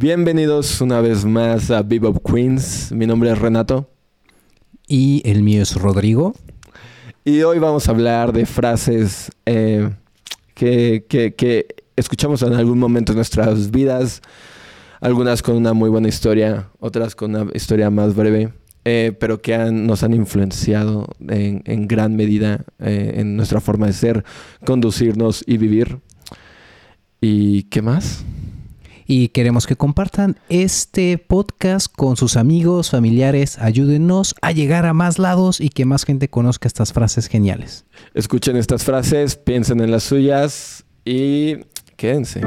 Bienvenidos 0.00 0.80
una 0.80 1.00
vez 1.00 1.24
más 1.24 1.68
a 1.72 1.82
Bebop 1.82 2.24
Queens. 2.24 2.92
Mi 2.92 3.08
nombre 3.08 3.28
es 3.32 3.36
Renato. 3.40 3.90
Y 4.86 5.20
el 5.28 5.42
mío 5.42 5.62
es 5.62 5.74
Rodrigo. 5.74 6.32
Y 7.24 7.42
hoy 7.42 7.58
vamos 7.58 7.88
a 7.88 7.90
hablar 7.90 8.32
de 8.32 8.46
frases 8.46 9.32
eh, 9.46 9.90
que, 10.54 11.04
que- 11.08 11.34
que 11.34 11.66
escuchamos 11.96 12.40
en 12.42 12.52
algún 12.52 12.78
momento 12.78 13.10
de 13.12 13.16
nuestras 13.16 13.72
vidas. 13.72 14.22
Algunas 15.00 15.42
con 15.42 15.56
una 15.56 15.72
muy 15.72 15.90
buena 15.90 16.06
historia, 16.06 16.68
otras 16.78 17.16
con 17.16 17.34
una 17.34 17.50
historia 17.52 17.90
más 17.90 18.14
breve, 18.14 18.52
eh, 18.84 19.12
pero 19.18 19.42
que 19.42 19.56
han- 19.56 19.88
nos 19.88 20.04
han 20.04 20.14
influenciado 20.14 21.08
en, 21.28 21.62
en 21.66 21.88
gran 21.88 22.14
medida 22.14 22.64
eh, 22.78 23.14
en 23.16 23.34
nuestra 23.36 23.60
forma 23.60 23.88
de 23.88 23.92
ser, 23.94 24.24
conducirnos 24.64 25.42
y 25.48 25.56
vivir. 25.58 25.98
¿Y 27.20 27.64
qué 27.64 27.82
más? 27.82 28.24
Y 29.12 29.30
queremos 29.30 29.66
que 29.66 29.74
compartan 29.74 30.38
este 30.48 31.18
podcast 31.18 31.92
con 31.92 32.16
sus 32.16 32.36
amigos, 32.36 32.90
familiares. 32.90 33.58
Ayúdenos 33.58 34.36
a 34.40 34.52
llegar 34.52 34.86
a 34.86 34.92
más 34.92 35.18
lados 35.18 35.60
y 35.60 35.70
que 35.70 35.84
más 35.84 36.04
gente 36.04 36.28
conozca 36.28 36.68
estas 36.68 36.92
frases 36.92 37.26
geniales. 37.26 37.86
Escuchen 38.14 38.56
estas 38.56 38.84
frases, 38.84 39.34
piensen 39.34 39.80
en 39.80 39.90
las 39.90 40.04
suyas 40.04 40.84
y 41.04 41.56
quédense. 41.96 42.42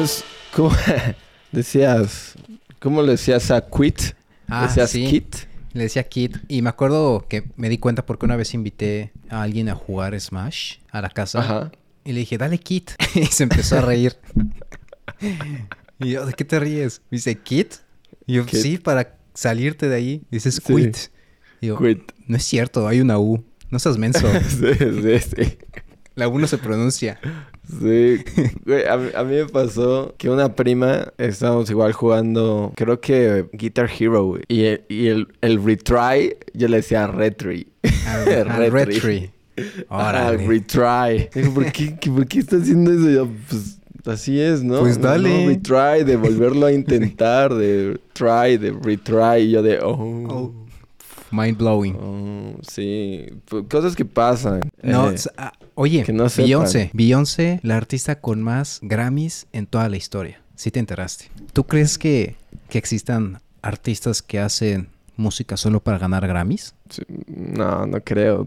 Entonces, 0.00 0.24
¿cómo 0.56 0.72
decías? 1.52 2.34
¿Cómo 2.78 3.02
le 3.02 3.12
decías 3.12 3.50
a 3.50 3.66
quit? 3.68 4.00
¿Decías 4.48 4.92
kit? 4.92 5.36
Le 5.74 5.84
decía 5.84 6.02
Kid. 6.08 6.36
Y 6.48 6.62
me 6.62 6.70
acuerdo 6.70 7.26
que 7.28 7.44
me 7.56 7.68
di 7.68 7.76
cuenta 7.78 8.04
porque 8.06 8.24
una 8.24 8.34
vez 8.34 8.54
invité 8.54 9.12
a 9.28 9.42
alguien 9.42 9.68
a 9.68 9.74
jugar 9.74 10.18
Smash 10.18 10.78
a 10.90 11.02
la 11.02 11.10
casa. 11.10 11.40
Ajá. 11.40 11.72
Y 12.02 12.12
le 12.12 12.20
dije, 12.20 12.38
dale 12.38 12.58
Kid. 12.58 12.88
y 13.14 13.26
se 13.26 13.42
empezó 13.44 13.78
a 13.78 13.82
reír. 13.82 14.16
y 16.00 16.10
yo, 16.10 16.24
¿de 16.24 16.32
qué 16.32 16.44
te 16.46 16.58
ríes? 16.58 17.02
Me 17.10 17.16
dice, 17.16 17.36
Kid. 17.36 17.66
Y 18.26 18.34
yo, 18.34 18.44
sí, 18.48 18.78
para 18.78 19.18
salirte 19.34 19.88
de 19.88 19.96
ahí. 19.96 20.22
Dices, 20.30 20.56
Sí. 20.64 20.74
quit. 20.74 20.96
Y 21.60 21.66
yo, 21.66 21.78
Quit. 21.78 22.10
no 22.26 22.38
es 22.38 22.44
cierto, 22.44 22.88
hay 22.88 23.00
una 23.02 23.18
U. 23.18 23.44
No 23.68 23.78
seas 23.78 23.98
menso. 23.98 24.26
sí, 24.48 24.74
sí, 24.78 25.18
sí. 25.20 25.58
La 26.14 26.26
U 26.26 26.38
no 26.38 26.46
se 26.46 26.58
pronuncia. 26.58 27.20
Sí, 27.68 28.18
güey, 28.66 28.84
a, 28.86 28.96
mí- 28.96 29.10
a 29.14 29.22
mí 29.22 29.36
me 29.36 29.46
pasó 29.46 30.14
que 30.18 30.28
una 30.28 30.54
prima, 30.56 31.12
estábamos 31.18 31.70
igual 31.70 31.92
jugando, 31.92 32.72
creo 32.74 33.00
que 33.00 33.46
Guitar 33.52 33.88
Hero, 33.96 34.24
güey. 34.24 34.42
Y, 34.48 34.62
el, 34.64 34.82
y 34.88 35.06
el, 35.06 35.28
el 35.40 35.62
retry, 35.62 36.36
yo 36.52 36.66
le 36.68 36.78
decía 36.78 37.06
retry. 37.06 37.68
Retry. 38.26 39.30
Ah, 39.88 40.32
retry. 40.36 41.28
Digo, 41.34 41.54
¿por 41.54 41.70
qué, 41.72 41.96
¿por 42.10 42.26
qué 42.26 42.38
está 42.40 42.56
haciendo 42.56 42.92
eso? 42.92 43.08
Yo, 43.10 43.28
pues, 43.48 43.78
así 44.06 44.40
es, 44.40 44.62
¿no? 44.64 44.80
Pues 44.80 45.00
dale. 45.00 45.44
no, 45.44 45.48
retry, 45.50 46.04
de 46.04 46.16
volverlo 46.16 46.66
a 46.66 46.72
intentar, 46.72 47.54
de 47.54 48.00
try, 48.14 48.56
de 48.56 48.72
retry. 48.72 49.42
Y 49.42 49.50
yo 49.52 49.62
de, 49.62 49.78
oh. 49.80 49.92
Oh. 50.28 50.54
Mind 51.32 51.58
blowing. 51.58 51.94
oh, 52.00 52.56
sí, 52.68 53.26
Pues, 53.44 53.64
cosas 53.70 53.94
que 53.94 54.04
pasan. 54.04 54.62
No, 54.82 55.10
Eh, 55.10 55.16
oye, 55.74 56.02
que 56.04 56.12
no. 56.12 56.26
Beyoncé. 56.36 56.90
Beyoncé, 56.92 57.60
la 57.62 57.76
artista 57.76 58.20
con 58.20 58.42
más 58.42 58.78
Grammys 58.82 59.46
en 59.52 59.66
toda 59.66 59.88
la 59.88 59.96
historia. 59.96 60.42
Sí 60.54 60.70
te 60.70 60.78
enteraste. 60.78 61.30
¿Tú 61.52 61.64
crees 61.66 61.98
que, 61.98 62.36
que 62.68 62.78
existan 62.78 63.40
artistas 63.62 64.22
que 64.22 64.40
hacen 64.40 64.88
música 65.16 65.56
solo 65.56 65.80
para 65.80 65.98
ganar 65.98 66.26
Grammys? 66.26 66.74
sí, 66.88 67.02
no, 67.26 67.86
no 67.86 68.00
creo. 68.02 68.46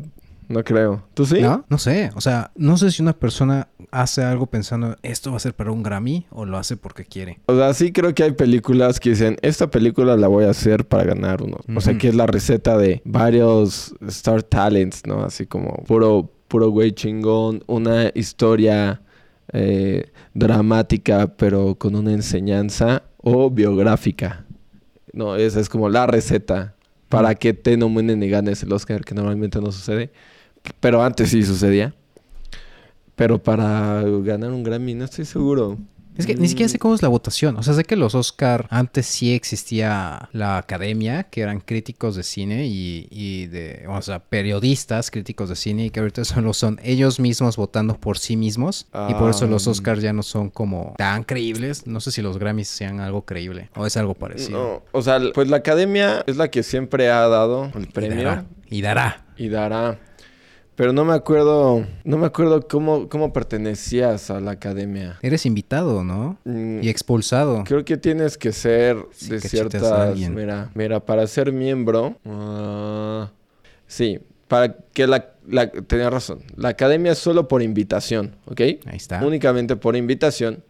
No 0.49 0.63
creo. 0.63 1.03
¿Tú 1.13 1.25
sí? 1.25 1.41
¿No? 1.41 1.65
No 1.69 1.77
sé. 1.77 2.11
O 2.15 2.21
sea, 2.21 2.51
no 2.55 2.77
sé 2.77 2.91
si 2.91 3.01
una 3.01 3.13
persona 3.13 3.67
hace 3.91 4.23
algo 4.23 4.45
pensando 4.47 4.97
esto 5.01 5.31
va 5.31 5.37
a 5.37 5.39
ser 5.39 5.53
para 5.53 5.71
un 5.71 5.83
Grammy 5.83 6.25
o 6.29 6.45
lo 6.45 6.57
hace 6.57 6.77
porque 6.77 7.05
quiere. 7.05 7.39
O 7.45 7.55
sea, 7.55 7.73
sí 7.73 7.91
creo 7.91 8.13
que 8.13 8.23
hay 8.23 8.31
películas 8.33 8.99
que 8.99 9.11
dicen, 9.11 9.37
esta 9.41 9.69
película 9.69 10.17
la 10.17 10.27
voy 10.27 10.45
a 10.45 10.49
hacer 10.49 10.85
para 10.85 11.03
ganar 11.05 11.41
uno. 11.41 11.57
O 11.75 11.81
sea, 11.81 11.97
que 11.97 12.09
es 12.09 12.15
la 12.15 12.27
receta 12.27 12.77
de 12.77 13.01
varios 13.05 13.95
Star 14.07 14.43
Talents, 14.43 15.05
¿no? 15.05 15.23
Así 15.23 15.45
como 15.45 15.83
puro, 15.87 16.29
puro 16.53 16.69
güey 16.69 16.91
chingón, 16.91 17.63
una 17.65 18.11
historia 18.13 19.01
eh, 19.51 20.11
dramática, 20.35 21.35
pero 21.35 21.73
con 21.73 21.95
una 21.95 22.11
enseñanza 22.11 23.01
o 23.17 23.49
biográfica. 23.49 24.45
No, 25.13 25.35
esa 25.35 25.59
es 25.59 25.67
como 25.67 25.89
la 25.89 26.05
receta 26.05 26.75
para 27.09 27.33
que 27.33 27.55
te 27.55 27.75
nominen 27.75 28.21
y 28.21 28.29
ganes 28.29 28.61
el 28.61 28.71
Oscar, 28.71 29.03
que 29.03 29.15
normalmente 29.15 29.59
no 29.59 29.71
sucede. 29.71 30.11
Pero 30.79 31.01
antes 31.01 31.31
sí 31.31 31.41
sucedía. 31.41 31.95
Pero 33.15 33.41
para 33.41 34.03
ganar 34.03 34.51
un 34.51 34.61
Grammy, 34.61 34.93
no 34.93 35.05
estoy 35.05 35.25
seguro. 35.25 35.79
Es 36.17 36.25
que 36.27 36.35
ni 36.35 36.47
siquiera 36.47 36.67
Mm. 36.67 36.71
sé 36.71 36.79
cómo 36.79 36.93
es 36.95 37.01
la 37.01 37.07
votación. 37.07 37.57
O 37.57 37.63
sea, 37.63 37.73
sé 37.73 37.83
que 37.85 37.95
los 37.95 38.13
Oscar 38.15 38.67
antes 38.69 39.05
sí 39.07 39.33
existía 39.33 40.29
la 40.31 40.57
academia, 40.57 41.23
que 41.23 41.41
eran 41.41 41.59
críticos 41.59 42.15
de 42.15 42.23
cine 42.23 42.67
y, 42.67 43.07
y 43.09 43.47
de, 43.47 43.85
o 43.89 44.01
sea, 44.01 44.19
periodistas 44.19 45.09
críticos 45.11 45.49
de 45.49 45.55
cine 45.55 45.85
y 45.85 45.89
que 45.89 45.99
ahorita 45.99 46.23
solo 46.25 46.53
son 46.53 46.79
ellos 46.83 47.19
mismos 47.19 47.57
votando 47.57 47.95
por 47.99 48.17
sí 48.17 48.35
mismos. 48.37 48.87
Y 49.09 49.13
por 49.15 49.29
eso 49.31 49.47
los 49.47 49.67
Ah. 49.67 49.71
Oscars 49.71 50.01
ya 50.01 50.13
no 50.13 50.23
son 50.23 50.49
como 50.49 50.93
tan 50.97 51.23
creíbles. 51.23 51.87
No 51.87 51.99
sé 51.99 52.11
si 52.11 52.21
los 52.21 52.37
Grammys 52.37 52.67
sean 52.67 52.99
algo 52.99 53.23
creíble 53.25 53.69
o 53.75 53.85
es 53.85 53.97
algo 53.97 54.13
parecido. 54.13 54.59
No, 54.59 54.83
o 54.91 55.01
sea, 55.01 55.19
pues 55.33 55.47
la 55.49 55.57
academia 55.57 56.23
es 56.27 56.37
la 56.37 56.49
que 56.49 56.61
siempre 56.63 57.09
ha 57.09 57.27
dado 57.27 57.71
el 57.75 57.83
Y 57.83 57.85
premio 57.87 58.17
dará. 58.23 58.45
Y 58.69 58.81
dará. 58.81 59.25
y 59.37 59.49
dará. 59.49 59.99
Pero 60.75 60.91
no 60.91 61.05
me 61.05 61.13
acuerdo, 61.13 61.85
no 62.03 62.17
me 62.17 62.25
acuerdo 62.25 62.67
cómo, 62.67 63.07
cómo 63.07 63.31
pertenecías 63.31 64.31
a 64.31 64.39
la 64.39 64.51
academia. 64.51 65.19
Eres 65.21 65.45
invitado, 65.45 66.03
¿no? 66.03 66.37
Mm, 66.45 66.81
Y 66.81 66.89
expulsado. 66.89 67.63
Creo 67.63 67.85
que 67.85 67.95
tienes 67.97 68.37
que 68.37 68.51
ser 68.51 68.97
Sí, 69.11 69.29
de 69.29 69.37
a 69.37 69.41
ciertas. 69.41 70.17
Mira, 70.29 70.71
mira, 70.73 70.99
para 70.99 71.27
ser 71.27 71.51
miembro. 71.51 72.17
ah, 72.25 73.29
sí, 73.87 74.19
para 74.47 74.75
que 74.93 75.05
la, 75.05 75.29
la. 75.47 75.69
Tenía 75.69 76.09
razón. 76.09 76.39
La 76.55 76.69
academia 76.69 77.11
es 77.11 77.19
solo 77.19 77.47
por 77.47 77.61
invitación, 77.61 78.35
¿ok? 78.45 78.61
Ahí 78.61 78.79
está. 78.93 79.23
Únicamente 79.23 79.75
por 79.75 79.95
invitación. 79.95 80.63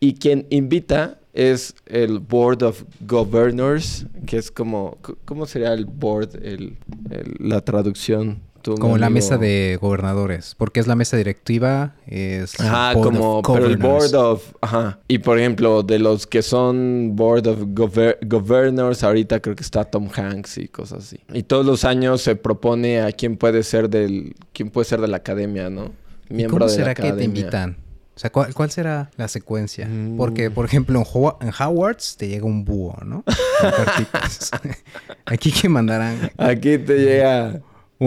Y 0.00 0.14
quien 0.14 0.46
invita 0.50 1.18
es 1.34 1.74
el 1.86 2.18
Board 2.20 2.62
of 2.62 2.84
Governors, 3.06 4.06
que 4.26 4.38
es 4.38 4.50
como. 4.50 4.96
¿Cómo 5.26 5.44
sería 5.46 5.72
el 5.74 5.84
board? 5.84 6.36
El, 6.42 6.78
el- 7.10 7.36
la 7.38 7.60
traducción. 7.60 8.40
Tú, 8.62 8.76
Como 8.76 8.96
la 8.96 9.06
amigo. 9.06 9.16
mesa 9.16 9.38
de 9.38 9.76
gobernadores. 9.80 10.54
Porque 10.56 10.78
es 10.80 10.86
la 10.86 10.94
mesa 10.94 11.16
directiva. 11.16 11.94
Es 12.06 12.58
Ajá, 12.60 12.92
Board 12.94 13.04
como, 13.04 13.38
of 13.40 13.46
pero 13.52 13.66
el. 13.66 13.76
Board 13.76 14.14
of, 14.14 14.54
ajá. 14.60 15.00
Y 15.08 15.18
por 15.18 15.38
ejemplo, 15.38 15.82
de 15.82 15.98
los 15.98 16.26
que 16.26 16.42
son 16.42 17.16
Board 17.16 17.46
of 17.48 17.58
Gover- 17.74 18.18
Governors, 18.26 19.02
ahorita 19.02 19.40
creo 19.40 19.56
que 19.56 19.62
está 19.64 19.84
Tom 19.84 20.08
Hanks 20.14 20.58
y 20.58 20.68
cosas 20.68 21.04
así. 21.04 21.18
Y 21.32 21.42
todos 21.42 21.66
los 21.66 21.84
años 21.84 22.22
se 22.22 22.36
propone 22.36 23.00
a 23.02 23.10
quién 23.12 23.36
puede 23.36 23.62
ser 23.64 23.90
del, 23.90 24.34
quién 24.52 24.70
puede 24.70 24.84
ser 24.84 25.00
de 25.00 25.08
la 25.08 25.16
academia, 25.18 25.68
¿no? 25.68 25.92
¿Y 26.30 26.44
cómo 26.44 26.64
de 26.66 26.70
será 26.72 26.86
la 26.88 26.94
que 26.94 27.12
te 27.12 27.24
invitan? 27.24 27.76
O 28.14 28.18
sea, 28.18 28.30
¿cuál, 28.30 28.52
cuál 28.54 28.70
será 28.70 29.10
la 29.16 29.26
secuencia? 29.26 29.86
Mm. 29.88 30.16
Porque, 30.16 30.50
por 30.50 30.66
ejemplo, 30.66 31.00
en, 31.40 31.48
en 31.48 31.52
Howard's 31.58 32.16
te 32.16 32.28
llega 32.28 32.44
un 32.44 32.64
búho, 32.64 32.96
¿no? 33.04 33.24
Aquí 35.26 35.50
que 35.50 35.68
mandarán 35.68 36.30
Aquí 36.36 36.78
te 36.78 36.98
llega 36.98 37.60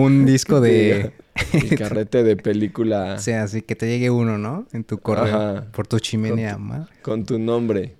un 0.03 0.25
disco 0.25 0.61
de... 0.61 1.13
el 1.53 1.77
carrete 1.77 2.23
de 2.23 2.37
película 2.37 3.15
O 3.15 3.19
sea, 3.19 3.43
así 3.43 3.61
que 3.61 3.75
te 3.75 3.87
llegue 3.87 4.09
uno, 4.09 4.37
¿no? 4.37 4.67
En 4.71 4.83
tu 4.85 4.99
correo. 4.99 5.25
Ajá. 5.35 5.65
Por 5.71 5.85
tu 5.87 5.99
chimenea, 5.99 6.53
Con 6.53 6.67
madre. 6.67 6.93
con 7.01 7.25
tu 7.25 7.37
nombre. 7.39 7.95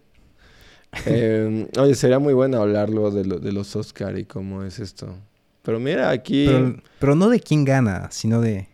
Eh, 1.06 1.68
oye, 1.78 1.96
sería 1.96 2.20
muy 2.20 2.34
bueno 2.34 2.62
hablarlo 2.62 3.12
de, 3.12 3.26
lo- 3.26 3.40
de 3.40 3.52
los 3.52 3.76
Oscar 3.76 4.18
y 4.18 4.26
cómo 4.26 4.64
es 4.64 4.80
esto. 4.80 5.16
Pero 5.64 5.80
mira, 5.80 6.10
aquí... 6.12 6.46
Pero, 6.48 6.76
pero 7.00 7.16
no 7.16 7.28
de 7.30 7.40
quién 7.40 7.66
gana, 7.66 8.08
sino 8.12 8.40
de, 8.40 8.68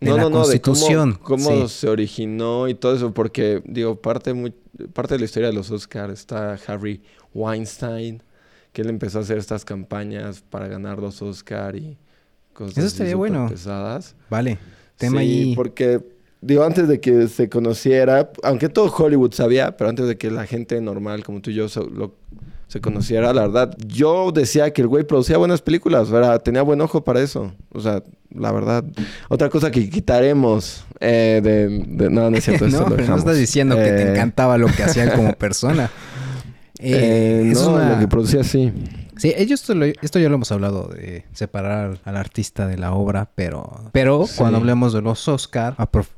de 0.00 0.10
no, 0.10 0.16
la 0.16 0.22
no, 0.24 0.30
no, 0.30 0.46
de 0.46 0.60
constitución. 0.60 1.14
cómo, 1.14 1.44
cómo 1.44 1.66
Sí. 1.68 1.74
se 1.80 1.88
originó 1.88 2.68
y 2.68 2.74
todo 2.74 2.94
eso, 2.94 3.12
porque, 3.14 3.62
digo, 3.64 4.00
parte, 4.00 4.34
muy, 4.34 4.54
parte 4.92 5.14
de 5.14 5.18
la 5.20 5.24
historia 5.24 5.48
de 5.48 5.54
los 5.54 5.70
Oscars 5.70 6.12
está 6.12 6.58
Harry 6.66 7.02
Weinstein, 7.34 8.22
que 8.72 8.82
él 8.82 8.90
empezó 8.90 9.18
a 9.18 9.22
hacer 9.22 9.38
estas 9.38 9.64
campañas 9.64 10.42
para 10.48 10.68
ganar 10.68 10.98
los 10.98 11.22
Oscar 11.22 11.74
y 11.74 11.96
cosas 12.56 12.78
Eso 12.78 12.86
estaría 12.88 13.14
bueno. 13.16 13.48
pesadas. 13.48 14.14
Vale. 14.30 14.58
Tema 14.96 15.20
sí, 15.20 15.26
ahí. 15.26 15.54
porque 15.54 16.00
digo, 16.40 16.64
antes 16.64 16.88
de 16.88 17.00
que 17.00 17.28
se 17.28 17.48
conociera, 17.48 18.30
aunque 18.42 18.68
todo 18.68 18.92
Hollywood 18.92 19.32
sabía, 19.32 19.76
pero 19.76 19.90
antes 19.90 20.06
de 20.08 20.16
que 20.16 20.30
la 20.30 20.46
gente 20.46 20.80
normal 20.80 21.22
como 21.24 21.40
tú 21.40 21.50
y 21.50 21.54
yo 21.54 21.66
lo- 21.92 22.14
se 22.68 22.80
conociera, 22.80 23.32
la 23.32 23.42
verdad, 23.42 23.76
yo 23.86 24.32
decía 24.32 24.72
que 24.72 24.82
el 24.82 24.88
güey 24.88 25.04
producía 25.04 25.36
buenas 25.38 25.62
películas, 25.62 26.10
¿verdad? 26.10 26.42
Tenía 26.42 26.62
buen 26.62 26.80
ojo 26.80 27.04
para 27.04 27.20
eso. 27.20 27.52
O 27.72 27.80
sea, 27.80 28.02
la 28.34 28.50
verdad. 28.50 28.84
Otra 29.28 29.48
cosa 29.50 29.70
que 29.70 29.88
quitaremos 29.88 30.84
eh, 30.98 31.40
de, 31.44 31.68
de- 31.86 32.10
No, 32.10 32.28
no 32.28 32.36
es 32.36 32.44
cierto. 32.44 32.66
no, 32.68 32.86
pero 32.86 33.06
no 33.06 33.16
estás 33.18 33.36
diciendo 33.36 33.76
que 33.76 33.82
te 33.82 34.02
Eh, 34.02 34.10
encantaba 34.10 34.58
lo 34.58 34.66
que 34.66 34.82
hacían 34.82 35.10
como 35.14 35.32
persona. 35.38 35.90
eh, 36.80 37.52
no, 37.54 37.74
una- 37.74 37.92
lo 37.94 37.98
que 38.00 38.08
producía 38.08 38.42
sí. 38.42 38.72
Sí, 39.18 39.32
ellos 39.36 39.60
esto, 39.60 39.74
lo- 39.74 39.86
esto 39.86 40.18
ya 40.18 40.28
lo 40.28 40.34
hemos 40.34 40.52
hablado 40.52 40.88
de 40.88 41.24
separar 41.32 41.98
al, 42.04 42.16
artista 42.16 42.66
de 42.66 42.76
la 42.76 42.92
obra, 42.92 43.30
pero 43.34 43.90
pero 43.92 44.26
Sí. 44.26 44.34
cuando 44.36 44.58
hablemos 44.58 44.92
de 44.92 45.00
los 45.02 45.26
Oscar 45.28 45.74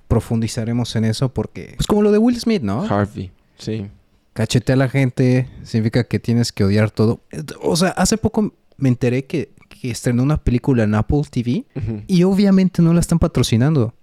profundizaremos 0.08 0.94
en 0.96 1.04
eso 1.04 1.32
porque 1.32 1.74
pues 1.76 1.86
como 1.86 2.02
lo 2.02 2.10
de 2.12 2.18
Will 2.18 2.38
Smith, 2.40 2.62
¿no? 2.62 2.82
Harvey, 2.82 3.30
sí. 3.58 3.86
Cachetea 4.32 4.74
a 4.74 4.78
la 4.78 4.88
gente 4.88 5.48
significa 5.64 6.04
que 6.04 6.18
tienes 6.20 6.52
que 6.52 6.64
odiar 6.64 6.90
todo. 6.90 7.20
O 7.62 7.74
sea, 7.76 7.88
hace 7.90 8.16
poco 8.18 8.54
me 8.76 8.88
enteré 8.88 9.24
que, 9.26 9.52
que 9.68 9.90
estrenó 9.90 10.22
una 10.22 10.36
película 10.42 10.84
en 10.84 10.94
Apple 10.94 11.22
TV 11.28 11.64
y 12.06 12.22
obviamente 12.22 12.80
no 12.82 12.94
la 12.94 13.00
están 13.00 13.18
patrocinando. 13.18 13.94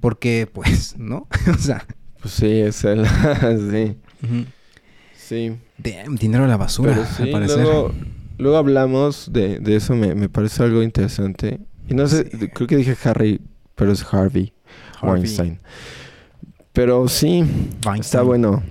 Porque, 0.00 0.46
pues, 0.52 0.94
¿no? 0.98 1.26
o 1.54 1.58
sea, 1.58 1.86
Pues 2.20 2.34
sí, 2.34 2.46
es 2.60 2.84
él. 2.84 3.06
sí. 3.70 3.96
Sí. 5.28 5.56
damn, 5.78 6.16
dinero 6.16 6.44
a 6.44 6.46
la 6.48 6.56
basura, 6.56 6.92
Pero 6.94 7.06
sí, 7.06 7.22
al 7.24 7.30
parecer. 7.30 7.58
luego, 7.62 7.92
luego 8.38 8.56
hablamos 8.56 9.32
de, 9.32 9.58
de 9.58 9.76
eso, 9.76 9.94
me, 9.94 10.14
me 10.14 10.28
parece 10.28 10.62
algo 10.62 10.82
interesante. 10.82 11.58
Y 11.88 11.94
no 11.94 12.06
sé, 12.06 12.28
Sí. 12.30 12.48
creo 12.48 12.66
que 12.68 12.76
dije 12.76 12.96
Harry, 13.04 13.40
pero 13.74 13.92
es 13.92 14.02
Harvey, 14.12 14.52
Harvey 15.00 15.12
Weinstein. 15.20 15.58
Pero 16.72 17.08
sí, 17.08 17.44
está 17.98 18.22
bueno. 18.22 18.62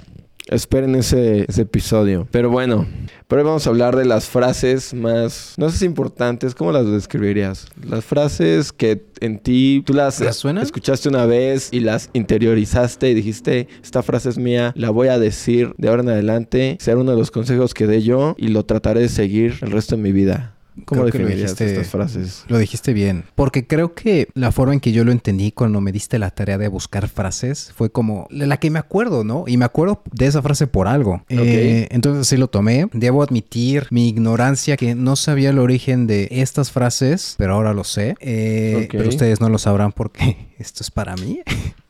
Esperen 0.48 0.94
ese, 0.96 1.46
ese 1.50 1.64
episodio. 1.64 2.28
Pero 2.32 2.50
bueno, 2.52 2.86
pero 3.28 3.42
hoy 3.42 3.48
vamos 3.48 3.66
a 3.66 3.70
hablar 3.70 3.96
de 3.96 4.06
las 4.06 4.28
frases 4.28 4.94
más, 4.94 5.56
no 5.58 5.70
sé 5.70 5.80
si 5.80 5.86
importantes, 5.86 6.54
¿cómo 6.54 6.72
las 6.72 6.86
describirías? 6.86 7.68
Las 7.88 8.06
frases 8.06 8.72
que 8.72 9.04
en 9.20 9.40
ti, 9.40 9.84
tú 9.86 9.94
las 9.94 10.20
¿Las 10.20 10.36
suenan? 10.38 10.64
escuchaste 10.64 11.10
una 11.10 11.26
vez 11.26 11.70
y 11.72 11.80
las 11.80 12.10
interiorizaste 12.14 13.10
y 13.10 13.14
dijiste, 13.14 13.68
esta 13.84 14.04
frase 14.04 14.30
es 14.30 14.38
mía, 14.38 14.74
la 14.76 14.90
voy 14.90 15.08
a 15.08 15.20
decir 15.20 15.74
de 15.78 15.90
ahora 15.90 16.04
en 16.04 16.10
adelante, 16.10 16.78
será 16.80 16.98
uno 16.98 17.12
de 17.12 17.18
los 17.18 17.32
consejos 17.32 17.74
que 17.74 17.88
dé 17.88 18.02
yo 18.02 18.36
y 18.38 18.50
lo 18.50 18.66
trataré 18.66 19.02
de 19.02 19.10
seguir 19.10 19.58
el 19.62 19.72
resto 19.72 19.96
de 19.96 20.02
mi 20.02 20.12
vida. 20.12 20.55
¿Cómo 20.84 21.02
Creo 21.04 21.06
definirías 21.06 21.52
dijiste- 21.52 21.72
estas 21.72 21.88
frases? 21.88 22.44
Lo 22.50 22.58
dijiste 22.58 22.92
bien. 22.92 23.24
Porque 23.36 23.66
creo 23.66 23.94
que 23.96 24.28
la 24.34 24.52
forma 24.52 24.74
en 24.74 24.82
que 24.82 24.92
yo 24.92 25.06
lo 25.06 25.14
entendí 25.14 25.52
cuando 25.54 25.80
me 25.80 25.94
diste 25.94 26.20
la 26.20 26.32
tarea 26.32 26.58
de 26.58 26.68
buscar 26.68 27.08
frases 27.08 27.72
fue 27.76 27.90
como 27.90 28.28
la 28.30 28.58
que 28.58 28.70
me 28.70 28.80
acuerdo, 28.80 29.24
¿no? 29.24 29.46
Y 29.48 29.56
me 29.56 29.64
acuerdo 29.66 30.04
de 30.12 30.26
esa 30.28 30.42
frase 30.42 30.68
por 30.68 30.88
algo. 30.90 31.24
Eh, 31.30 31.88
entonces 31.92 32.28
sí 32.28 32.36
lo 32.36 32.48
tomé. 32.50 32.88
Debo 32.92 33.24
admitir 33.24 33.88
mi 33.90 34.10
ignorancia 34.10 34.76
que 34.76 34.96
no 34.96 35.16
sabía 35.16 35.52
el 35.52 35.60
origen 35.60 36.08
de 36.08 36.28
estas 36.30 36.72
frases, 36.72 37.36
pero 37.38 37.54
ahora 37.54 37.74
lo 37.74 37.86
sé. 37.86 38.16
Eh. 38.20 38.90
Pero 38.92 39.08
ustedes 39.08 39.40
no 39.40 39.48
lo 39.50 39.58
sabrán 39.58 39.94
porque 39.94 40.50
esto 40.60 40.84
es 40.84 40.92
para 40.92 41.16
mí. 41.16 41.40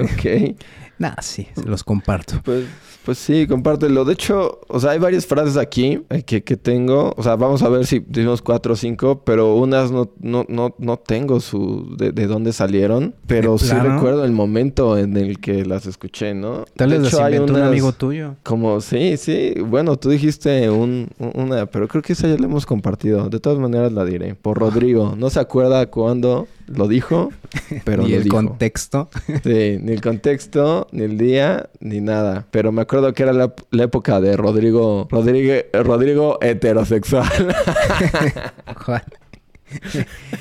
ok. 0.00 0.54
Nah, 0.96 1.16
sí, 1.22 1.48
se 1.56 1.64
los 1.64 1.82
comparto. 1.82 2.40
Pues, 2.44 2.66
pues 3.04 3.18
sí, 3.18 3.46
compártelo. 3.46 4.04
De 4.04 4.12
hecho, 4.14 4.60
o 4.68 4.80
sea, 4.80 4.92
hay 4.92 4.98
varias 4.98 5.26
frases 5.26 5.56
aquí 5.56 6.00
eh, 6.10 6.22
que, 6.22 6.42
que 6.42 6.56
tengo. 6.56 7.12
O 7.16 7.22
sea, 7.22 7.36
vamos 7.36 7.62
a 7.62 7.68
ver 7.68 7.86
si 7.86 8.00
decimos 8.00 8.40
cuatro 8.42 8.72
o 8.72 8.76
cinco, 8.76 9.22
pero 9.24 9.54
unas 9.56 9.90
no, 9.90 10.10
no, 10.20 10.44
no, 10.48 10.74
no 10.78 10.96
tengo 10.98 11.40
su 11.40 11.94
de, 11.96 12.12
de 12.12 12.26
dónde 12.26 12.52
salieron. 12.52 13.14
Pero 13.26 13.52
¿De 13.52 13.58
sí 13.58 13.74
recuerdo 13.74 14.24
el 14.24 14.32
momento 14.32 14.96
en 14.98 15.16
el 15.16 15.38
que 15.40 15.64
las 15.64 15.86
escuché, 15.86 16.34
¿no? 16.34 16.64
Tal 16.76 16.90
vez 16.90 17.00
las 17.02 17.12
inventó 17.14 17.44
un 17.44 17.50
unas 17.58 17.68
amigo 17.68 17.92
tuyo. 17.92 18.36
Como, 18.42 18.80
sí, 18.80 19.16
sí. 19.16 19.54
Bueno, 19.66 19.96
tú 19.96 20.10
dijiste 20.10 20.70
un, 20.70 21.08
un- 21.18 21.32
una, 21.34 21.66
pero 21.66 21.88
creo 21.88 22.02
que 22.02 22.12
esa 22.14 22.28
ya 22.28 22.36
la 22.38 22.44
hemos 22.46 22.64
compartido. 22.66 23.28
De 23.28 23.40
todas 23.40 23.58
maneras 23.58 23.92
la 23.92 24.04
diré. 24.04 24.34
Por 24.34 24.58
Rodrigo. 24.58 25.14
No 25.18 25.30
se 25.30 25.40
acuerda 25.40 25.86
cuándo 25.86 26.46
lo 26.66 26.88
dijo, 26.88 27.30
pero 27.84 28.06
y 28.06 28.12
lo 28.12 28.16
el 28.16 28.22
dijo. 28.24 28.36
contexto. 28.36 29.10
Sí, 29.42 29.76
ni 29.82 29.92
el 29.92 30.00
contexto, 30.00 30.86
ni 30.92 31.02
el 31.02 31.18
día, 31.18 31.68
ni 31.80 32.00
nada. 32.00 32.46
Pero 32.50 32.72
me 32.72 32.80
acuerdo 32.82 32.93
que 33.14 33.22
era 33.22 33.32
la, 33.32 33.54
la 33.70 33.84
época 33.84 34.20
de 34.20 34.36
Rodrigo, 34.36 35.06
Rodrigo, 35.10 35.54
Rodrigo 35.72 36.38
heterosexual. 36.40 37.28
Juan. 38.84 39.02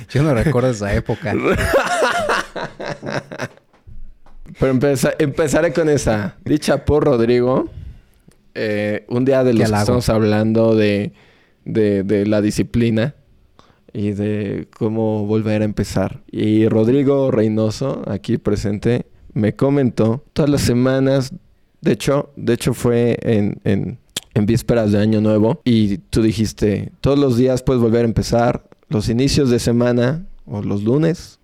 Yo 0.10 0.22
no 0.24 0.34
recuerdo 0.34 0.70
esa 0.70 0.94
época. 0.94 1.34
Pero 4.60 4.72
empeza- 4.74 5.14
empezaré 5.20 5.74
con 5.74 5.90
esa. 5.90 6.36
Dicha 6.46 6.86
por 6.86 7.06
Rodrigo. 7.06 7.70
eh, 8.56 9.06
un 9.10 9.26
día 9.26 9.44
de 9.44 9.54
los 9.54 9.70
que 9.72 9.76
estamos 9.78 10.10
hablando 10.10 10.76
de, 10.76 11.14
de, 11.66 12.04
de 12.04 12.26
la 12.28 12.42
disciplina 12.42 13.16
y 13.92 14.12
de 14.12 14.68
cómo 14.78 15.26
volver 15.26 15.62
a 15.64 15.66
empezar. 15.66 16.22
Y 16.32 16.68
Rodrigo 16.68 17.32
Reynoso, 17.32 18.04
aquí 18.08 18.38
presente, 18.38 19.08
me 19.34 19.56
comentó 19.56 20.24
todas 20.34 20.50
las 20.52 20.62
semanas. 20.62 21.34
De 21.84 21.92
hecho, 21.92 22.32
de 22.36 22.54
hecho 22.54 22.74
fue 22.74 23.18
en, 23.22 23.60
en, 23.66 24.00
en 24.34 24.46
vísperas 24.46 24.92
de 24.92 25.00
Año 25.00 25.20
Nuevo. 25.22 25.62
Y 25.66 25.98
tú 25.98 26.22
dijiste, 26.22 26.92
todos 27.02 27.20
los 27.20 27.36
días 27.38 27.62
puedes 27.62 27.82
volver 27.82 28.02
a 28.04 28.06
empezar. 28.06 28.64
Los 28.90 29.10
inicios 29.10 29.50
de 29.50 29.60
semana 29.60 30.26
o 30.46 30.62
los 30.62 30.84
lunes 30.84 31.40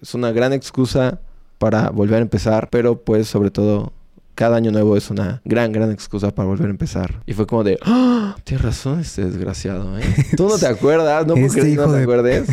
es 0.00 0.14
una 0.14 0.32
gran 0.32 0.52
excusa 0.52 1.20
para 1.58 1.90
volver 1.90 2.16
a 2.18 2.22
empezar, 2.22 2.68
pero 2.70 3.02
pues 3.02 3.28
sobre 3.28 3.50
todo 3.50 3.92
cada 4.34 4.56
año 4.56 4.70
nuevo 4.72 4.96
es 4.96 5.10
una 5.10 5.42
gran, 5.44 5.72
gran 5.72 5.90
excusa 5.92 6.34
para 6.34 6.48
volver 6.48 6.68
a 6.68 6.70
empezar. 6.70 7.22
Y 7.26 7.34
fue 7.34 7.46
como 7.46 7.62
de, 7.64 7.78
¡Ah! 7.82 8.34
tienes 8.44 8.64
razón 8.64 9.00
este 9.00 9.24
desgraciado, 9.26 9.98
¿eh? 9.98 10.02
Tú 10.36 10.48
no 10.48 10.56
te 10.58 10.66
acuerdas, 10.66 11.26
no 11.26 11.34
Este 11.34 11.46
porque 11.46 11.62
no 11.62 11.68
hijo 11.68 11.84
te 11.92 11.96
de- 11.98 12.02
acuerdes. 12.02 12.48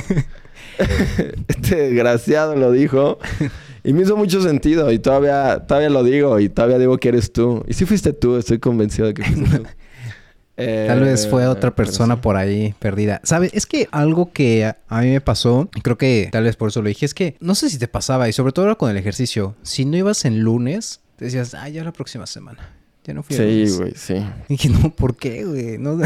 este 1.47 1.75
desgraciado 1.75 2.56
lo 2.56 2.71
dijo. 2.71 3.18
Y 3.83 3.93
me 3.93 4.01
hizo 4.03 4.17
mucho 4.17 4.41
sentido 4.41 4.91
y 4.91 4.99
todavía, 4.99 5.65
todavía 5.67 5.89
lo 5.89 6.03
digo 6.03 6.39
y 6.39 6.49
todavía 6.49 6.77
digo 6.77 6.97
que 6.97 7.09
eres 7.09 7.31
tú. 7.31 7.63
Y 7.67 7.73
si 7.73 7.85
fuiste 7.85 8.13
tú, 8.13 8.37
estoy 8.37 8.59
convencido 8.59 9.07
de 9.07 9.13
que 9.13 9.23
fuiste 9.23 9.57
tú. 9.59 9.63
Tal 10.55 10.99
vez 10.99 11.25
fue 11.25 11.43
Eh, 11.43 11.47
otra 11.47 11.73
persona 11.73 12.15
sí. 12.15 12.19
por 12.21 12.35
ahí 12.35 12.75
perdida. 12.79 13.21
¿Sabes? 13.23 13.51
Es 13.53 13.65
que 13.65 13.87
algo 13.91 14.33
que 14.33 14.65
a, 14.65 15.01
mí 15.01 15.07
me 15.11 15.21
pasó, 15.21 15.69
y 15.73 15.79
creo 15.79 15.97
que 15.97 16.27
tal 16.33 16.43
vez 16.43 16.57
por 16.57 16.67
eso 16.67 16.81
lo 16.81 16.89
dije, 16.89 17.05
es 17.05 17.13
que 17.13 17.37
no 17.39 17.55
sé 17.55 17.69
si 17.69 17.77
te 17.79 17.87
pasaba, 17.87 18.27
y 18.27 18.33
sobre 18.33 18.51
todo 18.51 18.65
ahora 18.65 18.75
con 18.75 18.91
el 18.91 18.97
ejercicio, 18.97 19.55
si 19.61 19.85
no 19.85 19.95
ibas 19.95 20.25
en 20.25 20.41
lunes, 20.41 20.99
te 21.15 21.23
decías, 21.25 21.53
ah, 21.53 21.69
ya 21.69 21.81
la 21.85 21.93
próxima 21.93 22.27
semana. 22.27 22.75
Ya 23.05 23.13
no 23.13 23.23
fui 23.23 23.37
Sí, 23.37 23.41
lunes". 23.43 23.77
güey, 23.79 23.93
sí. 23.95 24.15
Y 24.49 24.53
dije, 24.55 24.67
no, 24.67 24.89
¿por 24.93 25.15
qué, 25.15 25.45
güey? 25.45 25.77
No. 25.77 25.97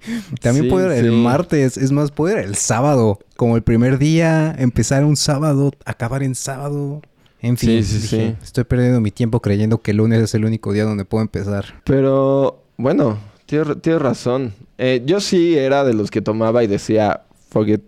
También 0.40 0.64
Sí, 0.66 0.70
puedo 0.70 0.86
ir 0.94 1.04
el 1.04 1.12
martes, 1.12 1.76
es 1.76 1.92
más, 1.92 2.10
puedo 2.10 2.36
ir 2.38 2.44
el 2.44 2.54
sábado. 2.56 3.18
Como 3.36 3.56
el 3.56 3.62
primer 3.62 3.98
día, 3.98 4.54
empezar 4.58 5.04
un 5.04 5.16
sábado, 5.16 5.72
acabar 5.84 6.22
en 6.22 6.34
sábado. 6.34 7.02
En 7.40 7.56
fin, 7.56 7.84
Sí, 7.84 7.98
dije, 7.98 8.36
estoy 8.42 8.64
perdiendo 8.64 9.00
mi 9.00 9.10
tiempo 9.10 9.40
creyendo 9.40 9.82
que 9.82 9.90
el 9.90 9.98
lunes 9.98 10.22
es 10.22 10.34
el 10.34 10.44
único 10.46 10.72
día 10.72 10.84
donde 10.84 11.04
puedo 11.04 11.22
empezar. 11.22 11.82
Pero 11.84 12.62
bueno, 12.78 13.18
tienes, 13.46 13.82
tienes 13.82 14.00
razón. 14.00 14.54
Eh, 14.78 15.02
yo 15.04 15.20
sí 15.20 15.56
era 15.56 15.84
de 15.84 15.92
los 15.94 16.10
que 16.10 16.22
tomaba 16.22 16.64
y 16.64 16.66
decía, 16.66 17.22
fuck 17.50 17.68
it, 17.68 17.82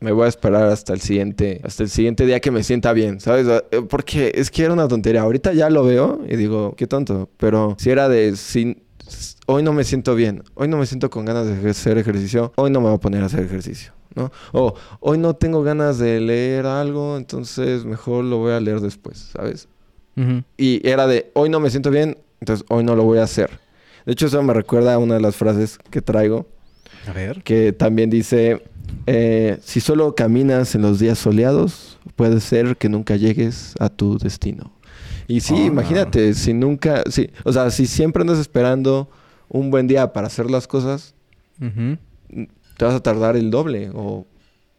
me 0.00 0.12
voy 0.12 0.26
a 0.26 0.28
esperar 0.28 0.66
hasta 0.68 0.92
el 0.92 1.00
siguiente, 1.00 1.60
hasta 1.64 1.82
el 1.82 1.90
siguiente 1.90 2.24
día 2.26 2.40
que 2.40 2.50
me 2.50 2.62
sienta 2.62 2.92
bien, 2.92 3.20
¿sabes? 3.20 3.46
Eh, 3.70 3.82
Porque 3.88 4.32
es 4.34 4.50
que 4.50 4.64
era 4.64 4.72
una 4.72 4.88
tontería. 4.88 5.22
Ahorita 5.22 5.52
ya 5.52 5.70
lo 5.70 5.84
veo 5.84 6.20
y 6.28 6.36
digo, 6.36 6.74
qué 6.76 6.86
tonto. 6.86 7.28
Pero 7.36 7.76
si 7.78 7.90
era 7.90 8.08
de, 8.08 8.36
si, 8.36 8.82
hoy 9.46 9.62
no 9.62 9.72
me 9.72 9.84
siento 9.84 10.14
bien, 10.14 10.42
hoy 10.54 10.68
no 10.68 10.76
me 10.76 10.86
siento 10.86 11.10
con 11.10 11.24
ganas 11.24 11.46
de 11.46 11.70
hacer 11.70 11.98
ejercicio, 11.98 12.52
hoy 12.56 12.70
no 12.70 12.80
me 12.80 12.86
voy 12.86 12.96
a 12.96 13.00
poner 13.00 13.22
a 13.22 13.26
hacer 13.26 13.40
ejercicio, 13.40 13.92
¿no? 14.14 14.30
O 14.52 14.74
hoy 15.00 15.18
no 15.18 15.34
tengo 15.34 15.62
ganas 15.62 15.98
de 15.98 16.20
leer 16.20 16.66
algo, 16.66 17.16
entonces 17.16 17.84
mejor 17.84 18.24
lo 18.24 18.38
voy 18.38 18.52
a 18.52 18.60
leer 18.60 18.80
después, 18.80 19.30
¿sabes? 19.32 19.68
Y 20.58 20.86
era 20.86 21.06
de, 21.06 21.30
hoy 21.32 21.48
no 21.48 21.60
me 21.60 21.70
siento 21.70 21.90
bien, 21.90 22.18
entonces 22.40 22.66
hoy 22.68 22.84
no 22.84 22.94
lo 22.94 23.04
voy 23.04 23.18
a 23.18 23.22
hacer. 23.22 23.58
De 24.04 24.12
hecho, 24.12 24.26
eso 24.26 24.42
me 24.42 24.52
recuerda 24.52 24.92
a 24.92 24.98
una 24.98 25.14
de 25.14 25.20
las 25.20 25.34
frases 25.36 25.78
que 25.90 26.02
traigo, 26.02 26.46
A 27.06 27.12
ver. 27.14 27.42
que 27.42 27.72
también 27.72 28.10
dice, 28.10 28.62
eh, 29.06 29.58
si 29.62 29.80
solo 29.80 30.14
caminas 30.14 30.74
en 30.74 30.82
los 30.82 30.98
días 30.98 31.18
soleados, 31.18 31.98
puede 32.16 32.40
ser 32.40 32.76
que 32.76 32.90
nunca 32.90 33.16
llegues 33.16 33.74
a 33.78 33.88
tu 33.88 34.18
destino. 34.18 34.72
Y 35.30 35.40
sí, 35.40 35.54
Ah. 35.56 35.66
imagínate, 35.66 36.34
si 36.34 36.52
nunca, 36.52 37.04
sí, 37.08 37.30
o 37.44 37.52
sea, 37.52 37.70
si 37.70 37.86
siempre 37.86 38.22
andas 38.22 38.38
esperando 38.38 39.08
un 39.48 39.70
buen 39.70 39.86
día 39.86 40.12
para 40.12 40.26
hacer 40.26 40.50
las 40.50 40.66
cosas, 40.66 41.14
te 42.76 42.84
vas 42.84 42.94
a 42.94 43.00
tardar 43.00 43.36
el 43.36 43.50
doble 43.50 43.90
o, 43.94 44.26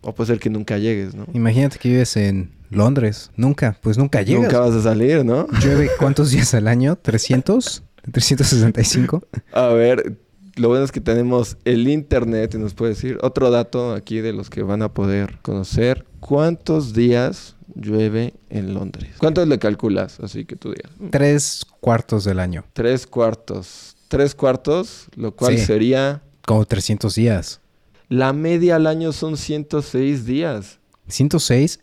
o 0.02 0.14
puede 0.16 0.28
ser 0.28 0.40
que 0.40 0.50
nunca 0.50 0.78
llegues, 0.78 1.14
¿no? 1.16 1.26
Imagínate 1.34 1.78
que 1.80 1.90
vives 1.90 2.18
en 2.18 2.52
Londres. 2.70 3.32
Nunca, 3.36 3.78
pues 3.82 3.98
nunca 3.98 4.22
llegas. 4.24 4.44
Nunca 4.44 4.60
vas 4.60 4.74
a 4.74 4.82
salir, 4.82 5.24
¿no? 5.24 5.48
¿Llueve 5.62 5.90
cuántos 6.00 6.32
días 6.32 6.54
al 6.54 6.68
año? 6.68 6.98
¿300? 7.02 7.84
¿365? 8.12 9.24
A 9.54 9.68
ver, 9.68 10.18
lo 10.56 10.70
bueno 10.70 10.84
es 10.84 10.92
que 10.92 11.02
tenemos 11.02 11.58
el 11.66 11.88
internet 11.88 12.56
y 12.56 12.58
nos 12.58 12.74
puede 12.74 12.94
decir 12.94 13.18
otro 13.22 13.52
dato 13.52 13.94
aquí 13.94 14.20
de 14.22 14.34
los 14.34 14.50
que 14.50 14.64
van 14.64 14.82
a 14.82 14.94
poder 14.94 15.38
conocer. 15.42 16.06
¿Cuántos 16.20 16.94
días 16.94 17.56
llueve 17.76 18.34
en 18.50 18.74
Londres? 18.74 19.12
¿Cuántos 19.18 19.48
le 19.48 19.60
calculas? 19.60 20.20
Así 20.20 20.46
que 20.46 20.56
tú 20.56 20.70
digas. 20.74 20.92
Tres 21.12 21.66
cuartos 21.80 22.24
del 22.24 22.40
año. 22.40 22.64
Tres 22.74 23.08
cuartos. 23.08 23.96
Tres 24.08 24.36
cuartos, 24.36 25.08
lo 25.16 25.36
cual 25.36 25.58
Sí. 25.58 25.66
sería... 25.66 26.22
Como 26.46 26.66
300 26.66 27.14
días. 27.16 27.62
La 28.10 28.34
media 28.34 28.76
al 28.76 28.88
año 28.88 29.14
son 29.14 29.38
106 29.38 30.26
días. 30.26 30.80
106. 31.08 31.80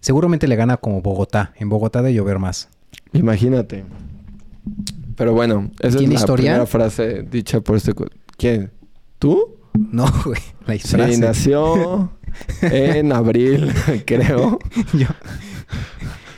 Seguramente 0.00 0.46
le 0.46 0.54
gana 0.56 0.76
como 0.76 1.02
Bogotá. 1.02 1.52
En 1.56 1.68
Bogotá 1.68 2.02
de 2.02 2.14
llover 2.14 2.38
más. 2.38 2.68
Imagínate. 3.12 3.84
Pero 5.16 5.32
bueno, 5.32 5.70
esa 5.78 5.88
es 5.88 5.96
¿Tiene 5.96 6.14
la 6.14 6.20
historia? 6.20 6.44
primera 6.52 6.66
frase 6.66 7.22
dicha 7.22 7.60
por 7.60 7.76
este... 7.76 7.92
¿Quién? 8.36 8.70
¿Tú? 9.18 9.56
No, 9.72 10.06
güey. 10.24 10.40
La 10.66 10.74
Sí, 10.74 10.88
frase. 10.88 11.18
nació 11.18 12.12
en 12.62 13.12
abril, 13.12 13.72
creo, 14.06 14.58
Yo- 14.92 15.06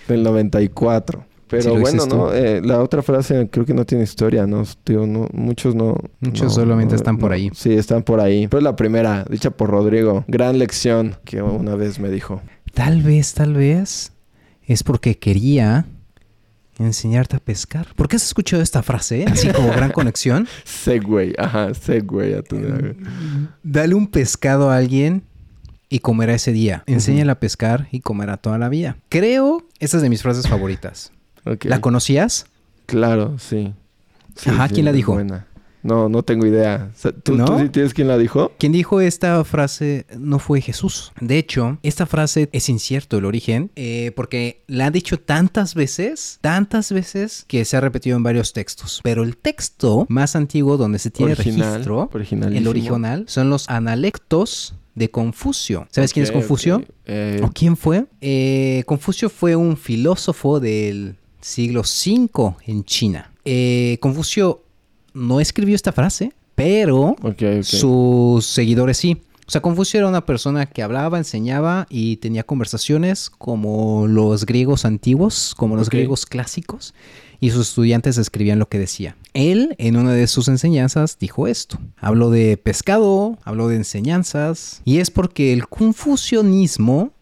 del 0.08 0.22
94. 0.22 1.24
Pero 1.48 1.62
Sí, 1.74 1.80
bueno, 1.80 2.04
¿no? 2.06 2.32
Eh, 2.34 2.60
la 2.62 2.82
otra 2.82 3.00
frase 3.02 3.48
creo 3.50 3.64
que 3.64 3.72
no 3.72 3.86
tiene 3.86 4.04
historia, 4.04 4.46
¿no? 4.46 4.64
Tío, 4.84 5.06
no 5.06 5.28
muchos 5.32 5.74
no... 5.74 5.96
Muchos 6.20 6.42
no- 6.48 6.50
solamente 6.50 6.92
no- 6.92 6.96
están 6.96 7.16
por 7.16 7.32
ahí. 7.32 7.50
Sí, 7.54 7.72
están 7.72 8.02
por 8.02 8.20
ahí. 8.20 8.46
Pero 8.48 8.60
la 8.60 8.76
primera, 8.76 9.24
dicha 9.30 9.50
por 9.50 9.70
Rodrigo. 9.70 10.24
Gran 10.28 10.58
lección 10.58 11.16
que 11.24 11.40
una 11.40 11.74
vez 11.74 11.98
me 12.00 12.10
dijo. 12.10 12.42
Tal 12.74 13.02
vez, 13.02 13.32
tal 13.32 13.54
vez 13.54 14.12
es 14.66 14.82
porque 14.82 15.18
quería 15.18 15.86
enseñarte 16.78 17.36
a 17.36 17.40
pescar. 17.40 17.88
¿Por 17.96 18.08
qué 18.08 18.16
has 18.16 18.26
escuchado 18.26 18.62
esta 18.62 18.82
frase? 18.82 19.22
eh? 19.22 19.26
Así 19.26 19.48
como 19.48 19.68
gran 19.68 19.90
conexión. 19.90 20.46
Segway, 20.64 21.32
ajá, 21.38 21.72
segway 21.72 22.34
a 22.34 22.42
tu 22.42 22.56
Dale 23.62 23.94
un 23.94 24.06
pescado 24.06 24.70
a 24.70 24.76
alguien 24.76 25.22
y 25.88 26.00
comerá 26.00 26.34
ese 26.34 26.52
día. 26.52 26.82
Enséñale 26.86 27.30
a 27.32 27.40
pescar 27.40 27.88
y 27.90 28.00
comerá 28.00 28.36
toda 28.36 28.58
la 28.58 28.68
vida. 28.68 28.96
Creo, 29.08 29.66
esta 29.78 29.96
es 29.98 30.02
de 30.02 30.08
mis 30.10 30.22
frases 30.22 30.46
favoritas. 30.48 31.12
¿La 31.62 31.80
conocías? 31.80 32.46
Claro, 32.86 33.38
sí. 33.38 33.72
Sí, 34.36 34.50
Ajá, 34.50 34.68
sí, 34.68 34.74
¿quién 34.74 34.84
la 34.86 34.92
dijo? 34.92 35.14
buena. 35.14 35.46
No, 35.88 36.10
no 36.10 36.22
tengo 36.22 36.44
idea. 36.44 36.90
¿Tú, 37.22 37.34
¿No? 37.34 37.46
¿Tú 37.46 37.58
sí 37.58 37.68
tienes 37.70 37.94
quién 37.94 38.08
la 38.08 38.18
dijo? 38.18 38.52
Quien 38.58 38.72
dijo 38.72 39.00
esta 39.00 39.42
frase 39.44 40.04
no 40.18 40.38
fue 40.38 40.60
Jesús. 40.60 41.12
De 41.18 41.38
hecho, 41.38 41.78
esta 41.82 42.04
frase 42.04 42.50
es 42.52 42.68
incierto 42.68 43.16
el 43.16 43.24
origen, 43.24 43.70
eh, 43.74 44.12
porque 44.14 44.62
la 44.66 44.86
han 44.86 44.92
dicho 44.92 45.18
tantas 45.18 45.74
veces, 45.74 46.38
tantas 46.42 46.92
veces, 46.92 47.46
que 47.48 47.64
se 47.64 47.78
ha 47.78 47.80
repetido 47.80 48.18
en 48.18 48.22
varios 48.22 48.52
textos. 48.52 49.00
Pero 49.02 49.22
el 49.22 49.38
texto 49.38 50.04
más 50.10 50.36
antiguo 50.36 50.76
donde 50.76 50.98
se 50.98 51.10
tiene 51.10 51.32
Original, 51.32 51.70
registro, 51.70 52.10
el 52.12 52.68
original, 52.68 53.24
son 53.26 53.48
los 53.48 53.66
analectos 53.70 54.74
de 54.94 55.10
Confucio. 55.10 55.88
¿Sabes 55.90 56.12
quién 56.12 56.24
es 56.24 56.32
Confucio? 56.32 56.84
Eh, 57.06 57.40
¿O 57.42 57.50
quién 57.50 57.78
fue? 57.78 58.04
Eh, 58.20 58.82
Confucio 58.84 59.30
fue 59.30 59.56
un 59.56 59.78
filósofo 59.78 60.60
del 60.60 61.16
siglo 61.40 61.80
V 61.80 62.56
en 62.66 62.84
China. 62.84 63.32
Eh, 63.44 63.96
Confucio 64.00 64.64
no 65.14 65.40
escribió 65.40 65.74
esta 65.74 65.92
frase, 65.92 66.32
pero 66.54 67.16
sus 67.62 68.46
seguidores 68.46 68.96
sí. 68.96 69.22
O 69.46 69.50
sea, 69.50 69.62
Confucio 69.62 69.98
era 69.98 70.08
una 70.08 70.26
persona 70.26 70.66
que 70.66 70.82
hablaba, 70.82 71.16
enseñaba 71.16 71.86
y 71.88 72.16
tenía 72.16 72.42
conversaciones 72.42 73.30
como 73.30 74.06
los 74.06 74.44
griegos 74.44 74.84
antiguos, 74.84 75.54
como 75.56 75.74
los 75.74 75.88
griegos 75.88 76.26
clásicos, 76.26 76.92
y 77.40 77.50
sus 77.50 77.68
estudiantes 77.68 78.18
escribían 78.18 78.58
lo 78.58 78.68
que 78.68 78.78
decía. 78.78 79.16
Él, 79.32 79.74
en 79.78 79.96
una 79.96 80.12
de 80.12 80.26
sus 80.26 80.48
enseñanzas, 80.48 81.16
dijo 81.18 81.46
esto. 81.46 81.78
Habló 81.96 82.28
de 82.28 82.58
pescado, 82.58 83.38
habló 83.42 83.68
de 83.68 83.76
enseñanzas, 83.76 84.82
y 84.84 84.98
es 84.98 85.10
porque 85.10 85.54
el 85.54 85.66
confucianismo 85.66 87.12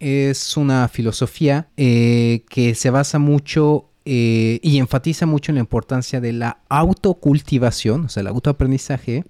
es 0.00 0.56
una 0.58 0.88
filosofía 0.88 1.68
eh, 1.78 2.44
que 2.50 2.74
se 2.74 2.90
basa 2.90 3.18
mucho 3.18 3.89
eh, 4.04 4.58
y 4.62 4.78
enfatiza 4.78 5.26
mucho 5.26 5.52
en 5.52 5.56
la 5.56 5.60
importancia 5.60 6.20
de 6.20 6.32
la 6.32 6.58
autocultivación, 6.68 8.06
o 8.06 8.08
sea, 8.08 8.22
el 8.22 8.26
autoaprendizaje, 8.28 9.24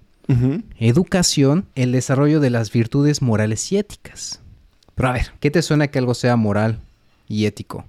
educación, 0.79 1.65
el 1.75 1.91
desarrollo 1.91 2.39
de 2.39 2.49
las 2.49 2.71
virtudes 2.71 3.21
morales 3.21 3.69
y 3.71 3.77
éticas. 3.77 4.41
Pero 4.95 5.09
a 5.09 5.13
ver, 5.13 5.31
¿qué 5.39 5.51
te 5.51 5.61
suena 5.61 5.87
que 5.87 5.99
algo 5.99 6.13
sea 6.13 6.35
moral 6.37 6.79
y 7.27 7.45
ético? 7.45 7.85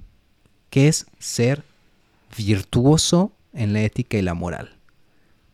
¿Qué 0.71 0.89
es 0.89 1.07
ser 1.19 1.63
virtuoso 2.37 3.33
en 3.53 3.73
la 3.73 3.83
ética 3.83 4.17
y 4.19 4.23
la 4.23 4.35
moral? 4.35 4.71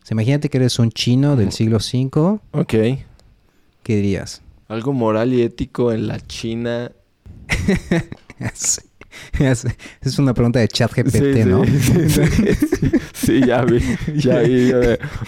O 0.02 0.06
sea, 0.06 0.14
imagínate 0.14 0.49
que 0.49 0.56
eres 0.58 0.78
un 0.78 0.90
chino 0.90 1.37
del 1.37 1.52
siglo 1.52 1.76
V, 1.78 2.38
Ok. 2.52 2.70
¿qué 3.82 3.97
dirías? 3.97 4.40
Algo 4.68 4.92
moral 4.92 5.32
y 5.35 5.42
ético 5.42 5.92
en 5.92 6.06
la 6.08 6.20
China. 6.20 6.92
Es, 8.38 8.80
es- 9.38 9.66
es 10.02 10.18
una 10.18 10.34
pregunta 10.34 10.58
de 10.58 10.68
chat 10.68 10.92
GPT, 10.92 11.10
sí, 11.42 11.44
¿no? 11.44 11.64
Sí, 11.66 12.08
sí, 12.08 12.54
sí. 12.54 12.90
Sí, 13.14 13.40
ya 13.46 13.62
vi. 13.64 13.80
Ya 14.16 14.38
vi. 14.40 14.72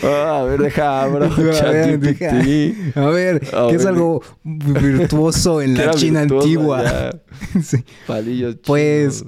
"Ah, 0.03 0.41
a 0.41 0.45
ver, 0.45 0.61
deja 0.61 1.03
abro 1.03 1.25
A 1.33 1.37
ver, 1.37 1.55
ChatGPT. 1.55 2.97
A 2.97 3.07
ver, 3.07 3.43
A 3.55 3.69
¿qué 3.69 3.77
es 3.77 3.87
algo 3.87 4.23
virtuoso 4.45 5.61
en 5.63 5.75
la 5.77 5.91
China 5.93 6.21
virtuoso, 6.21 6.45
antigua? 6.47 7.11
Palillos 8.07 8.57
Pues. 8.65 9.25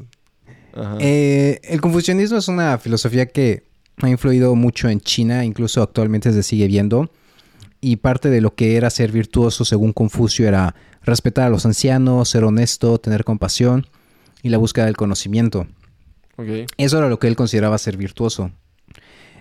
Eh, 1.00 1.61
el 1.64 1.80
confucianismo 1.80 2.38
es 2.38 2.49
una 2.49 2.78
filosofía 2.78 3.26
que 3.26 3.64
ha 4.00 4.09
influido 4.09 4.54
mucho 4.54 4.88
en 4.88 5.00
China, 5.00 5.44
incluso 5.44 5.82
actualmente 5.82 6.32
se 6.32 6.42
sigue 6.42 6.66
viendo. 6.66 7.11
Y 7.80 7.97
parte 7.97 8.30
de 8.30 8.40
lo 8.40 8.54
que 8.54 8.76
era 8.76 8.88
ser 8.90 9.11
virtuoso, 9.12 9.64
según 9.64 9.92
Confucio, 9.92 10.47
era 10.49 10.75
respetar 11.02 11.47
a 11.49 11.50
los 11.50 11.66
ancianos, 11.66 12.28
ser 12.28 12.44
honesto, 12.44 12.99
tener 12.99 13.25
compasión 13.25 13.87
y 14.43 14.49
la 14.49 14.59
búsqueda 14.59 14.87
del 14.87 14.97
conocimiento. 14.97 15.67
Eso 16.77 16.99
era 16.99 17.09
lo 17.09 17.19
que 17.19 17.29
él 17.29 17.37
consideraba 17.37 17.79
ser 17.79 17.97
virtuoso. 17.97 18.51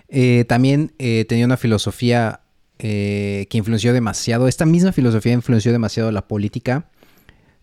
Eh, 0.08 0.44
también 0.46 0.92
eh, 0.98 1.24
tenía 1.28 1.44
una 1.46 1.56
filosofía 1.56 2.40
eh, 2.78 3.46
que 3.50 3.58
influenció 3.58 3.92
demasiado, 3.92 4.46
esta 4.46 4.66
misma 4.66 4.92
filosofía 4.92 5.32
influenció 5.32 5.72
demasiado 5.72 6.12
la 6.12 6.28
política, 6.28 6.88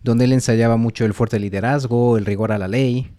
donde 0.02 0.24
él 0.24 0.32
ensayaba 0.32 0.76
mucho 0.76 1.04
el 1.04 1.14
fuerte 1.14 1.38
liderazgo, 1.38 2.18
el 2.18 2.26
rigor 2.26 2.52
a 2.52 2.58
la 2.58 2.68
ley. 2.68 3.10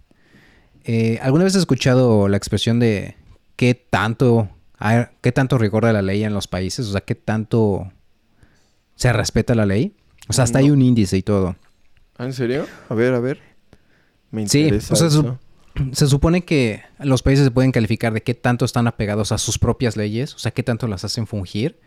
Eh, 0.84 1.18
¿Alguna 1.22 1.44
vez 1.44 1.54
has 1.54 1.60
escuchado 1.60 2.28
la 2.28 2.36
expresión 2.36 2.78
de 2.80 3.16
qué 3.56 3.74
tanto, 3.74 4.48
hay- 4.78 5.06
qué 5.20 5.32
tanto 5.32 5.58
rigor 5.58 5.86
a 5.86 5.92
la 5.92 6.02
ley 6.02 6.24
en 6.24 6.34
los 6.34 6.46
países? 6.48 6.86
O 6.88 6.92
sea, 6.92 7.00
qué 7.00 7.14
tanto 7.14 7.90
se 8.96 9.12
respeta 9.12 9.54
la 9.54 9.64
ley. 9.66 9.94
O 10.28 10.32
sea, 10.32 10.44
hasta 10.44 10.58
No. 10.58 10.64
hay 10.66 10.70
un 10.72 10.82
índice 10.82 11.16
y 11.16 11.22
todo. 11.22 11.56
¿Ah, 12.18 12.24
¿En 12.26 12.32
serio? 12.32 12.66
A 12.88 12.94
ver, 12.94 13.14
a 13.14 13.20
ver. 13.20 13.40
Me 14.32 14.48
Sí, 14.48 14.68
o 14.72 14.96
sea, 14.96 15.06
eso. 15.06 15.38
Se 15.92 16.06
supone 16.06 16.44
que 16.44 16.82
los 16.98 17.22
países 17.22 17.46
se 17.46 17.50
pueden 17.50 17.72
calificar 17.72 18.12
de 18.12 18.22
qué 18.22 18.34
tanto 18.34 18.66
están 18.66 18.86
apegados 18.86 19.32
a 19.32 19.38
sus 19.38 19.58
propias 19.58 19.96
leyes, 19.96 20.34
o 20.34 20.38
sea, 20.38 20.50
qué 20.52 20.62
tanto 20.62 20.86
las 20.86 21.02
hacen 21.04 21.26
fungir. 21.26 21.78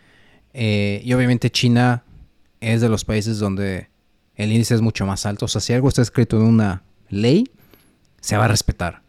Eh, 0.54 1.02
y 1.04 1.14
obviamente 1.14 1.52
China 1.52 2.04
es 2.62 2.82
de 2.82 2.90
los 2.90 3.06
países 3.06 3.38
donde 3.38 3.90
el 4.36 4.52
índice 4.52 4.74
es 4.74 4.82
mucho 4.82 5.06
más 5.06 5.28
alto. 5.28 5.46
O 5.46 5.48
sea, 5.48 5.62
si 5.62 5.74
algo 5.74 5.88
está 5.88 6.02
escrito 6.02 6.38
en 6.38 6.44
una 6.44 6.84
ley, 7.10 7.44
se 8.22 8.38
va 8.38 8.46
a 8.46 8.48
respetar. 8.48 9.04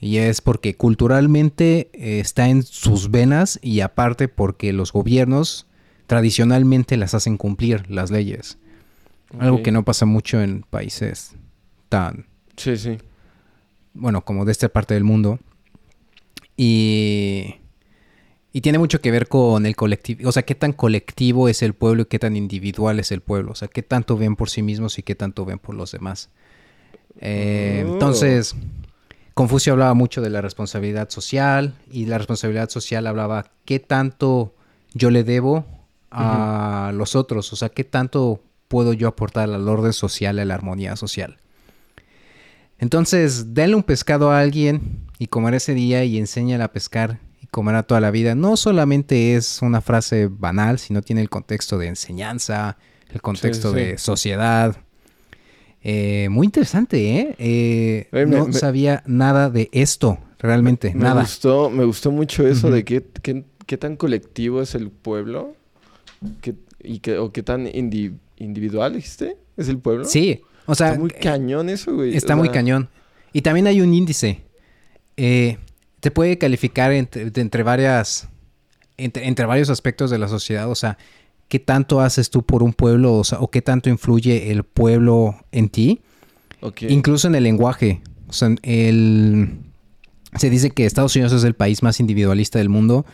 Y 0.00 0.18
es 0.18 0.40
porque 0.40 0.76
culturalmente 0.76 1.90
eh, 1.92 2.20
está 2.20 2.48
en 2.48 2.62
sus 2.62 3.10
venas 3.10 3.58
y 3.62 3.80
aparte 3.80 4.28
porque 4.28 4.72
los 4.72 4.92
gobiernos 4.92 5.66
tradicionalmente 6.06 6.96
las 6.96 7.14
hacen 7.14 7.36
cumplir 7.36 7.90
las 7.90 8.10
leyes. 8.10 8.58
Algo 9.38 9.62
que 9.62 9.70
no 9.70 9.84
pasa 9.84 10.06
mucho 10.06 10.42
en 10.42 10.62
países 10.62 11.36
tan 11.88 12.29
Sí, 12.60 12.76
sí. 12.76 12.98
bueno, 13.94 14.22
como 14.24 14.44
de 14.44 14.52
esta 14.52 14.68
parte 14.68 14.94
del 14.94 15.04
mundo. 15.04 15.38
Y, 16.56 17.56
y 18.52 18.60
tiene 18.60 18.78
mucho 18.78 19.00
que 19.00 19.10
ver 19.10 19.28
con 19.28 19.64
el 19.64 19.76
colectivo, 19.76 20.28
o 20.28 20.32
sea, 20.32 20.42
qué 20.42 20.54
tan 20.54 20.72
colectivo 20.74 21.48
es 21.48 21.62
el 21.62 21.72
pueblo 21.72 22.02
y 22.02 22.06
qué 22.06 22.18
tan 22.18 22.36
individual 22.36 23.00
es 23.00 23.12
el 23.12 23.22
pueblo, 23.22 23.52
o 23.52 23.54
sea, 23.54 23.68
qué 23.68 23.82
tanto 23.82 24.16
ven 24.18 24.36
por 24.36 24.50
sí 24.50 24.62
mismos 24.62 24.98
y 24.98 25.02
qué 25.02 25.14
tanto 25.14 25.44
ven 25.46 25.58
por 25.58 25.74
los 25.74 25.92
demás. 25.92 26.28
Eh, 27.20 27.84
Oh. 27.86 27.92
Entonces, 27.94 28.54
Confucio 29.34 29.72
hablaba 29.72 29.94
mucho 29.94 30.20
de 30.20 30.30
la 30.30 30.42
responsabilidad 30.42 31.08
social 31.08 31.74
y 31.90 32.06
la 32.06 32.18
responsabilidad 32.18 32.68
social 32.68 33.06
hablaba 33.06 33.50
qué 33.64 33.78
tanto 33.78 34.54
yo 34.92 35.10
le 35.10 35.24
debo 35.24 35.64
a 36.10 36.90
los 36.94 37.14
otros, 37.14 37.52
o 37.52 37.56
sea, 37.56 37.68
qué 37.68 37.84
tanto 37.84 38.42
puedo 38.68 38.92
yo 38.92 39.08
aportar 39.08 39.48
al 39.50 39.68
orden 39.68 39.92
social, 39.92 40.38
a 40.38 40.44
la 40.44 40.54
armonía 40.54 40.96
social. 40.96 41.38
Entonces, 42.80 43.54
denle 43.54 43.76
un 43.76 43.82
pescado 43.82 44.30
a 44.30 44.40
alguien 44.40 45.00
y 45.18 45.26
comer 45.28 45.54
ese 45.54 45.74
día 45.74 46.02
y 46.04 46.18
enséñale 46.18 46.64
a 46.64 46.72
pescar 46.72 47.20
y 47.42 47.46
comerá 47.46 47.82
toda 47.82 48.00
la 48.00 48.10
vida. 48.10 48.34
No 48.34 48.56
solamente 48.56 49.36
es 49.36 49.60
una 49.62 49.80
frase 49.80 50.28
banal, 50.28 50.78
sino 50.78 51.02
tiene 51.02 51.20
el 51.20 51.28
contexto 51.28 51.78
de 51.78 51.88
enseñanza, 51.88 52.78
el 53.12 53.20
contexto 53.20 53.70
sí. 53.70 53.76
de 53.76 53.98
sociedad. 53.98 54.76
Eh, 55.82 56.28
muy 56.30 56.46
interesante, 56.46 57.18
¿eh? 57.18 57.34
Eh, 57.38 58.08
me- 58.12 58.26
no 58.26 58.46
me- 58.48 58.52
sabía 58.52 59.02
nada 59.06 59.48
de 59.50 59.68
esto, 59.72 60.18
realmente, 60.38 60.92
Me 60.94 61.04
nada. 61.04 61.22
gustó, 61.22 61.70
me 61.70 61.84
gustó 61.84 62.10
mucho 62.10 62.46
eso 62.46 62.70
de 62.70 62.84
qué, 62.84 63.04
qué, 63.22 63.44
qué 63.66 63.76
tan 63.78 63.96
colectivo 63.96 64.60
es 64.62 64.74
el 64.74 64.90
pueblo. 64.90 65.54
qué- 66.42 66.54
y 66.82 66.98
qué, 67.00 67.16
o 67.18 67.32
qué 67.32 67.42
tan 67.42 67.66
indi- 67.66 68.14
individual, 68.36 68.92
dijiste, 68.94 69.36
es 69.56 69.68
el 69.68 69.78
pueblo. 69.78 70.04
Sí, 70.04 70.42
O 70.66 70.74
sea, 70.74 70.88
está 70.88 71.00
muy 71.00 71.10
cañón 71.10 71.68
eso, 71.68 71.94
güey. 71.94 72.16
Está 72.16 72.34
O 72.34 72.38
muy 72.38 72.48
sea, 72.48 72.54
cañón. 72.54 72.88
Y 73.32 73.42
también 73.42 73.66
hay 73.66 73.80
un 73.80 73.92
índice. 73.94 74.42
Eh, 75.16 75.58
te 76.00 76.10
puede 76.10 76.38
calificar 76.38 76.92
entre, 76.92 77.30
entre 77.34 77.62
varias. 77.62 78.28
Entre, 78.96 79.26
entre 79.26 79.46
varios 79.46 79.70
aspectos 79.70 80.10
de 80.10 80.18
la 80.18 80.28
sociedad. 80.28 80.70
O 80.70 80.74
sea, 80.74 80.98
qué 81.48 81.58
tanto 81.58 82.00
haces 82.00 82.30
tú 82.30 82.42
por 82.42 82.62
un 82.62 82.72
pueblo. 82.72 83.14
O 83.14 83.24
sea, 83.24 83.40
o 83.40 83.50
qué 83.50 83.62
tanto 83.62 83.88
influye 83.90 84.50
el 84.50 84.64
pueblo 84.64 85.36
en 85.52 85.68
ti. 85.68 86.00
ok. 86.60 86.82
Incluso 86.82 87.28
en 87.28 87.34
el 87.34 87.44
lenguaje. 87.44 88.02
O 88.28 88.32
sea, 88.32 88.54
el. 88.62 89.58
Se 90.36 90.48
dice 90.48 90.70
que 90.70 90.86
Estados 90.86 91.16
Unidos 91.16 91.32
es 91.32 91.42
el 91.42 91.54
país 91.54 91.82
más 91.82 91.98
individualista 92.00 92.58
del 92.58 92.68
mundo. 92.68 93.04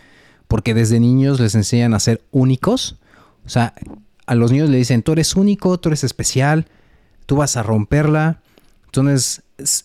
Porque 0.49 0.75
desde 0.75 1.01
niños 1.01 1.41
les 1.41 1.55
enseñan 1.55 1.95
a 1.95 2.01
ser 2.01 2.23
únicos. 2.31 2.97
O 3.45 3.49
sea, 3.49 3.75
a 4.27 4.35
los 4.35 4.51
niños 4.53 4.69
le 4.71 4.77
dicen, 4.77 5.03
tú 5.03 5.13
eres 5.13 5.37
único, 5.37 5.79
tú 5.79 5.89
eres 5.89 6.05
especial, 6.05 6.67
tú 7.27 7.37
vas 7.37 7.57
a 7.57 7.63
romperla. 7.63 8.41
Entonces 8.87 9.43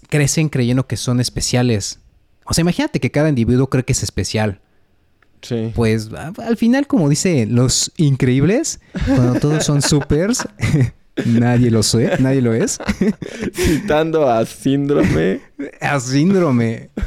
crecen 0.10 0.50
creyendo 0.50 0.88
que 0.88 0.98
son 0.98 1.20
especiales. 1.20 2.00
O 2.46 2.54
sea, 2.54 2.62
imagínate 2.62 3.00
que 3.00 3.12
cada 3.12 3.30
individuo 3.30 3.68
cree 3.68 3.84
que 3.84 3.94
es 3.94 4.04
especial. 4.04 4.62
Sí. 5.42 5.72
Pues 5.76 6.10
al 6.14 6.56
final, 6.56 6.88
como 6.88 7.10
dice 7.10 7.48
los 7.48 7.92
increíbles, 7.98 8.80
cuando 9.08 9.40
todos 9.40 9.66
son 9.66 9.82
supers, 9.82 10.48
nadie 11.26 11.72
lo 11.72 11.82
sé, 11.84 12.12
nadie 12.20 12.42
lo 12.42 12.54
es. 12.54 12.80
Citando 13.54 14.30
a 14.30 14.46
Síndrome. 14.46 15.42
A 15.82 16.00
síndrome. 16.00 16.90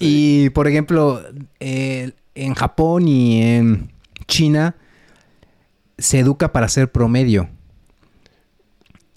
Y 0.00 0.50
por 0.50 0.68
ejemplo, 0.68 1.22
eh, 1.60 2.12
en 2.34 2.54
Japón 2.54 3.08
y 3.08 3.42
en 3.42 3.92
China 4.26 4.76
se 5.98 6.20
educa 6.20 6.52
para 6.52 6.68
ser 6.68 6.90
promedio. 6.90 7.48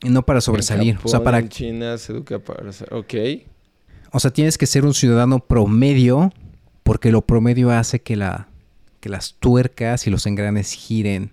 Y 0.01 0.09
no 0.09 0.25
para 0.25 0.41
sobresalir. 0.41 0.95
En 0.95 0.99
o 1.03 1.07
sea, 1.07 1.23
para 1.23 1.39
En 1.39 1.49
China 1.49 1.97
se 1.97 2.13
educa 2.13 2.39
para. 2.39 2.69
Ok. 2.91 3.13
O 4.11 4.19
sea, 4.19 4.31
tienes 4.31 4.57
que 4.57 4.65
ser 4.65 4.85
un 4.85 4.93
ciudadano 4.93 5.39
promedio 5.39 6.31
porque 6.83 7.11
lo 7.11 7.21
promedio 7.21 7.69
hace 7.71 8.01
que, 8.01 8.15
la, 8.15 8.47
que 9.01 9.09
las 9.09 9.35
tuercas 9.39 10.07
y 10.07 10.09
los 10.09 10.25
engranes 10.25 10.71
giren. 10.73 11.31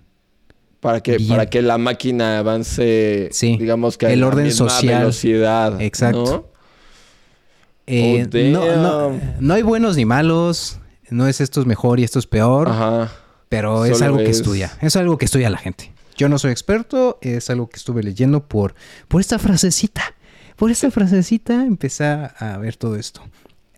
Para 0.80 1.00
que, 1.00 1.16
Bien. 1.16 1.30
para 1.30 1.46
que 1.48 1.62
la 1.62 1.78
máquina 1.78 2.38
avance, 2.38 3.28
Sí. 3.32 3.56
digamos 3.56 3.96
que 3.96 4.06
a 4.06 4.12
El 4.12 4.20
la 4.20 4.26
orden 4.26 4.44
misma 4.44 4.68
social. 4.68 4.98
velocidad. 5.00 5.80
Exacto. 5.80 6.24
¿no? 6.24 6.56
Eh, 7.86 8.26
Oh, 8.28 8.36
no, 8.50 8.76
no- 9.12 9.20
no 9.38 9.54
hay 9.54 9.62
buenos 9.62 9.96
ni 9.96 10.04
malos. 10.04 10.78
No 11.08 11.28
es 11.28 11.40
esto 11.40 11.60
es 11.60 11.66
mejor 11.66 12.00
y 12.00 12.04
esto 12.04 12.18
es 12.18 12.26
peor. 12.26 12.68
Ajá. 12.68 13.12
Pero 13.48 13.84
es 13.84 14.02
algo 14.02 14.18
que 14.18 14.24
es- 14.30 14.38
estudia. 14.38 14.72
Es 14.82 14.96
algo 14.96 15.18
que 15.18 15.24
estudia 15.24 15.48
la 15.50 15.58
gente. 15.58 15.92
Yo 16.16 16.28
no 16.28 16.38
soy 16.38 16.50
experto. 16.52 17.18
Es 17.20 17.50
algo 17.50 17.68
que 17.68 17.76
estuve 17.76 18.02
leyendo 18.02 18.46
por, 18.46 18.74
por 19.08 19.20
esta 19.20 19.38
frasecita. 19.38 20.02
Por 20.56 20.70
esta 20.70 20.90
frasecita 20.90 21.64
empecé 21.64 22.04
a 22.04 22.58
ver 22.60 22.76
todo 22.76 22.96
esto. 22.96 23.22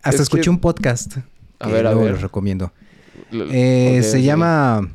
Hasta 0.02 0.16
Es 0.16 0.20
escuché 0.22 0.44
que- 0.44 0.50
un 0.50 0.60
podcast. 0.60 1.16
A 1.60 1.66
que 1.66 1.72
ver, 1.72 1.86
a 1.86 1.94
ver. 1.94 2.12
les 2.12 2.22
recomiendo. 2.22 2.72
L- 3.32 3.46
Eh, 3.50 4.02
se 4.04 4.18
ok. 4.18 4.22
llama 4.22 4.88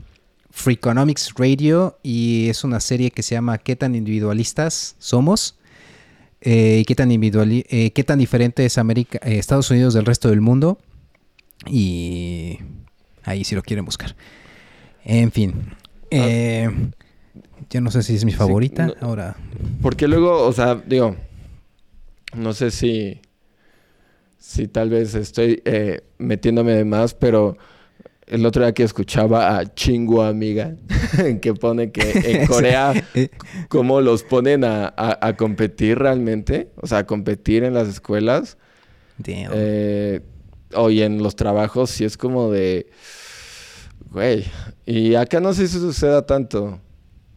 Freakonomics 0.52 1.34
Radio 1.36 2.00
y 2.04 2.48
es 2.50 2.64
una 2.64 2.80
serie 2.80 3.12
que 3.12 3.22
se 3.24 3.36
llama 3.36 3.58
¿Qué 3.58 3.76
tan 3.76 3.96
individualistas 3.96 4.96
somos? 5.00 5.58
Eh, 6.40 6.80
y 6.82 6.86
qué 6.86 6.96
tan, 6.96 7.10
individuali- 7.12 7.66
eh, 7.70 7.92
qué 7.92 8.04
tan 8.06 8.20
diferente 8.20 8.66
es 8.66 8.78
América, 8.78 9.20
eh, 9.24 9.38
Estados 9.40 9.70
Unidos 9.72 9.94
del 9.94 10.06
resto 10.06 10.30
del 10.30 10.40
mundo. 10.42 10.78
Y 11.68 12.60
ahí 13.24 13.44
si 13.44 13.56
lo 13.56 13.62
quieren 13.64 13.86
buscar. 13.86 14.16
En 15.04 15.32
fin. 15.32 15.54
Eh, 16.12 16.70
yo 17.70 17.82
no 17.82 17.92
sé 17.92 18.04
si 18.04 18.16
es 18.16 18.26
mi 18.26 18.32
Sí, 18.32 18.38
favorita. 18.38 18.88
no- 18.88 18.94
Ahora. 19.02 19.36
Porque 19.82 20.08
luego, 20.08 20.44
o 20.46 20.54
sea, 20.54 20.76
digo, 20.76 21.16
no 22.36 22.54
sé 22.54 22.72
si, 22.72 23.22
si 24.38 24.68
tal 24.68 24.90
vez 24.90 25.16
estoy 25.16 25.62
eh, 25.66 26.02
metiéndome 26.18 26.74
de 26.74 26.86
más, 26.86 27.14
pero 27.14 27.58
el 28.28 28.46
otro 28.46 28.64
día 28.64 28.74
que 28.74 28.84
escuchaba 28.84 29.58
a 29.58 29.66
Chingu 29.74 30.22
Amiga, 30.22 30.76
que 31.42 31.54
pone 31.54 31.92
que 31.92 32.12
en 32.24 32.46
Corea, 32.48 32.94
cómo 33.68 34.02
los 34.02 34.24
ponen 34.24 34.64
a, 34.64 34.86
a- 34.96 35.18
a 35.28 35.36
competir 35.36 36.00
realmente, 36.00 36.70
o 36.78 36.88
sea, 36.88 37.00
a 37.00 37.06
competir 37.06 37.64
en 37.64 37.74
las 37.74 37.88
escuelas, 37.88 38.58
damn. 39.18 39.52
eh, 39.54 40.22
o 40.76 40.90
y 40.90 41.02
en 41.04 41.22
los 41.22 41.36
trabajos, 41.36 41.90
sí 41.92 42.04
es 42.04 42.18
como 42.18 42.50
de, 42.52 42.88
güey, 44.12 44.46
y 44.86 45.16
acá 45.16 45.40
no 45.40 45.54
sé 45.54 45.68
si 45.68 45.78
suceda 45.80 46.26
tanto. 46.26 46.80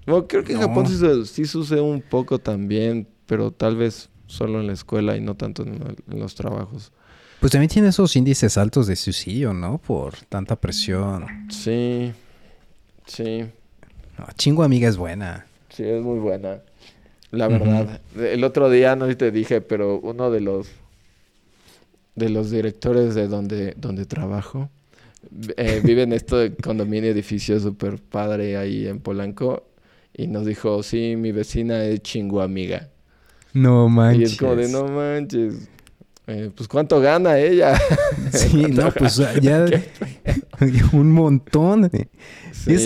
Bueno, 0.07 0.27
creo 0.29 0.45
que 0.45 0.53
en 0.53 0.61
No. 0.61 0.69
Japón 0.69 0.87
sí, 0.87 0.97
su- 0.97 1.27
sí 1.27 1.45
sucede 1.47 1.81
un 1.81 2.01
poco 2.01 2.39
también, 2.39 3.09
pero 3.27 3.51
tal 3.51 3.77
vez 3.77 4.09
solo 4.27 4.61
en 4.61 4.67
la 4.69 4.73
escuela 4.73 5.17
y 5.17 5.21
no 5.21 5.35
tanto 5.35 5.63
en, 5.65 5.97
los 6.09 6.35
trabajos. 6.35 6.93
Pues 7.41 7.53
también 7.53 7.69
tiene 7.69 7.89
esos 7.89 8.17
índices 8.17 8.57
altos 8.57 8.87
de 8.87 8.97
suicidio, 8.97 9.53
¿no? 9.53 9.79
Por 9.79 10.17
tanta 10.29 10.57
presión. 10.57 11.27
Sí, 11.51 12.13
sí, 13.07 13.45
No, 14.19 14.27
chingo 14.37 14.63
amiga 14.63 14.89
es 14.89 14.97
buena. 14.97 15.47
sí, 15.69 15.83
es 15.85 16.03
muy 16.03 16.19
buena. 16.19 16.61
La 17.33 17.49
verdad. 17.49 18.01
El 18.17 18.45
otro 18.45 18.71
día, 18.71 18.97
no 18.97 19.15
te 19.17 19.31
dije, 19.31 19.61
pero 19.61 19.99
uno 19.99 20.31
de 20.31 20.41
los 20.41 20.69
de 22.15 22.31
los 22.31 22.51
directores 22.51 23.15
de 23.15 23.29
donde, 23.29 23.75
donde 23.77 24.07
trabajo 24.07 24.71
eh, 25.59 25.83
vive 25.85 26.03
en 26.03 26.15
este 26.15 26.55
condominio 26.57 27.11
edificio 27.11 27.61
súper 27.61 27.99
padre 27.99 28.57
ahí 28.57 28.87
en 28.87 29.01
Polanco 29.01 29.65
y 30.17 30.27
nos 30.29 30.47
dijo, 30.47 30.83
sí, 30.83 31.15
mi 31.17 31.33
vecina 31.33 31.85
es 31.85 32.01
chingo 32.01 32.41
amiga. 32.41 32.89
No 33.53 33.87
Y 33.87 33.91
manches. 33.91 34.33
es 34.33 34.39
como 34.39 34.57
de, 34.57 34.69
no 34.69 34.85
manches. 34.89 35.69
Eh, 36.27 36.51
pues 36.55 36.69
cuánto 36.69 37.01
gana 37.01 37.39
ella. 37.39 37.79
Sí, 38.33 38.63
no, 38.71 38.91
pues 38.99 39.17
ya 39.41 39.65
un 40.93 41.13
montón. 41.13 41.91
Sí. 42.53 42.77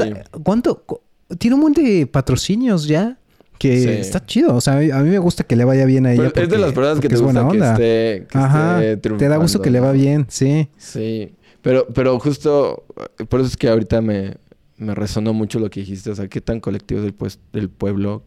¿Cuánto? 0.43 0.83
cu- 0.85 1.01
Tiene 1.39 1.55
un 1.55 1.63
montón 1.63 1.85
de 1.85 2.07
patrocinios 2.07 2.87
ya. 2.87 3.17
Que 3.59 3.81
Sí. 3.81 3.89
está 3.89 4.25
chido. 4.25 4.55
O 4.55 4.61
sea, 4.61 4.75
a 4.75 5.03
mí, 5.03 5.11
me 5.11 5.19
gusta 5.19 5.45
que 5.45 5.55
le 5.57 5.65
vaya 5.65 5.85
bien 5.85 6.07
a 6.07 6.13
ella. 6.13 6.33
Es 6.35 6.49
de 6.49 6.59
las 6.59 6.73
personas 6.73 7.01
que 7.01 7.09
te 7.09 7.15
es 7.15 7.21
gusta 7.21 7.47
que 7.51 7.59
esté, 7.59 8.27
que 8.31 8.39
Ajá. 8.39 8.85
esté 8.85 9.11
Te 9.11 9.29
da 9.29 9.37
gusto 9.37 9.61
que 9.63 9.71
le 9.71 9.81
va 9.81 9.93
bien, 9.93 10.27
sí. 10.29 10.69
Sí, 10.79 11.35
pero, 11.63 11.87
pero 11.89 12.19
justo 12.19 12.85
por 13.29 13.41
eso 13.41 13.49
es 13.51 13.57
que 13.59 13.69
ahorita 13.69 14.01
me, 14.01 14.37
me 14.81 14.95
resonó 14.95 15.33
mucho 15.33 15.61
lo 15.61 15.71
que 15.71 15.81
dijiste, 15.81 16.11
o 16.11 16.15
sea, 16.17 16.27
qué 16.29 16.41
tan 16.41 16.59
colectivo 16.59 17.01
es 17.01 17.07
el, 17.07 17.15
pues, 17.15 17.39
del 17.53 17.69
pueblo. 17.71 18.25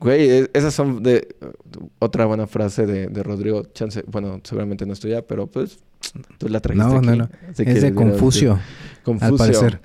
Güey, 0.00 0.28
es- 0.28 0.50
esas 0.54 0.72
son 0.72 1.02
de 1.02 1.28
otra 1.98 2.24
buena 2.26 2.46
frase 2.46 2.86
de, 2.86 3.08
de 3.08 3.22
Rodrigo 3.22 3.64
Chance, 3.74 4.04
bueno, 4.06 4.40
seguramente 4.44 4.86
no 4.86 4.92
estoy 4.94 5.10
ya, 5.10 5.22
pero 5.22 5.46
pues 5.48 5.78
tú 6.38 6.48
la 6.48 6.60
trajiste 6.60 6.86
No, 6.88 7.02
no, 7.02 7.08
aquí, 7.10 7.18
no. 7.18 7.28
así 7.50 7.64
que 7.64 7.72
Es 7.72 7.82
de 7.82 7.92
Confucio. 7.92 8.58
Confucio. 9.02 9.32
al 9.32 9.36
parecer. 9.36 9.80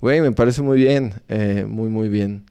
Güey, 0.00 0.20
me 0.20 0.32
parece 0.32 0.62
muy 0.62 0.78
bien, 0.78 1.14
eh, 1.28 1.64
muy, 1.68 1.88
muy 1.88 2.08
bien. 2.08 2.44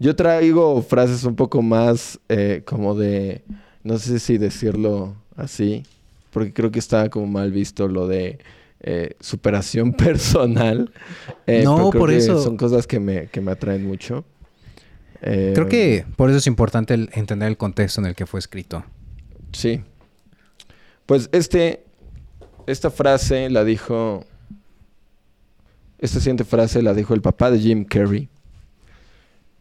Yo 0.00 0.16
traigo 0.16 0.80
frases 0.82 1.24
un 1.24 1.36
poco 1.36 1.60
más 1.62 2.18
eh, 2.28 2.62
como 2.64 2.94
de, 2.94 3.42
no 3.84 3.98
sé 3.98 4.18
si 4.18 4.38
decirlo 4.38 5.14
así, 5.36 5.84
porque 6.32 6.52
creo 6.52 6.70
que 6.70 6.78
está 6.78 7.08
como 7.10 7.26
mal 7.26 7.52
visto 7.52 7.86
lo 7.88 8.08
de 8.08 8.38
eh, 8.80 9.16
superación 9.20 9.92
personal. 9.96 10.90
Eh, 11.46 11.62
No, 11.64 11.90
por 11.90 12.10
que 12.10 12.16
eso- 12.18 12.42
Son 12.42 12.56
cosas 12.56 12.86
que 12.86 13.00
me, 13.00 13.26
que 13.28 13.40
me 13.40 13.52
atraen 13.52 13.86
mucho. 13.86 14.24
Eh, 15.20 15.52
Creo 15.54 15.66
que 15.68 16.04
por 16.16 16.28
eso 16.30 16.38
es 16.38 16.46
importante 16.46 16.94
el- 16.94 17.10
entender 17.12 17.48
el 17.48 17.56
contexto 17.56 18.00
en 18.00 18.06
el 18.06 18.14
que 18.14 18.26
fue 18.26 18.38
escrito. 18.38 18.84
Sí. 19.52 19.82
Pues 21.06 21.28
este, 21.32 21.82
esta 22.66 22.90
frase 22.90 23.50
la 23.50 23.64
dijo, 23.64 24.24
esta 25.98 26.20
siguiente 26.20 26.44
frase 26.44 26.82
la 26.82 26.94
dijo 26.94 27.14
el 27.14 27.22
papá 27.22 27.50
de 27.50 27.58
Jim 27.58 27.84
Carrey, 27.84 28.28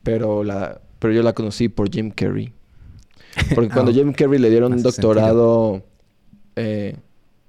pero, 0.03 0.43
la, 0.43 0.79
pero 0.99 1.13
yo 1.13 1.23
la 1.23 1.33
conocí 1.33 1.69
por 1.69 1.89
Jim 1.89 2.11
Carrey. 2.11 2.53
Porque 3.55 3.69
cuando 3.69 3.91
Ah, 3.91 3.93
Jim 3.93 4.13
Carrey 4.13 4.39
le 4.39 4.49
dieron 4.49 4.73
un 4.73 4.81
doctorado, 4.81 5.83
eh, 6.55 6.97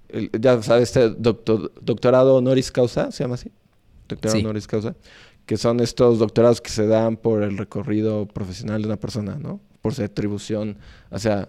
el- 0.09 0.31
ya 0.40 0.62
sabes, 0.62 0.85
este 0.97 1.11
doctor- 1.11 1.73
doctorado 1.81 2.37
honoris 2.37 2.71
causa, 2.73 3.11
¿se 3.12 3.25
llama 3.25 3.35
así? 3.35 3.51
Doctorado 4.09 4.38
Sí. 4.38 4.44
honoris 4.44 4.66
causa. 4.66 4.94
Que 5.47 5.57
son 5.57 5.81
estos 5.81 6.18
doctorados 6.18 6.61
que 6.61 6.71
se 6.71 6.87
dan 6.87 7.16
por 7.16 7.42
el 7.42 7.57
recorrido 7.57 8.27
profesional 8.27 8.83
de 8.83 8.88
una 8.88 8.97
persona, 8.99 9.37
¿no? 9.38 9.61
Por 9.81 9.94
su 9.94 10.03
atribución 10.03 10.77
hacia 11.11 11.49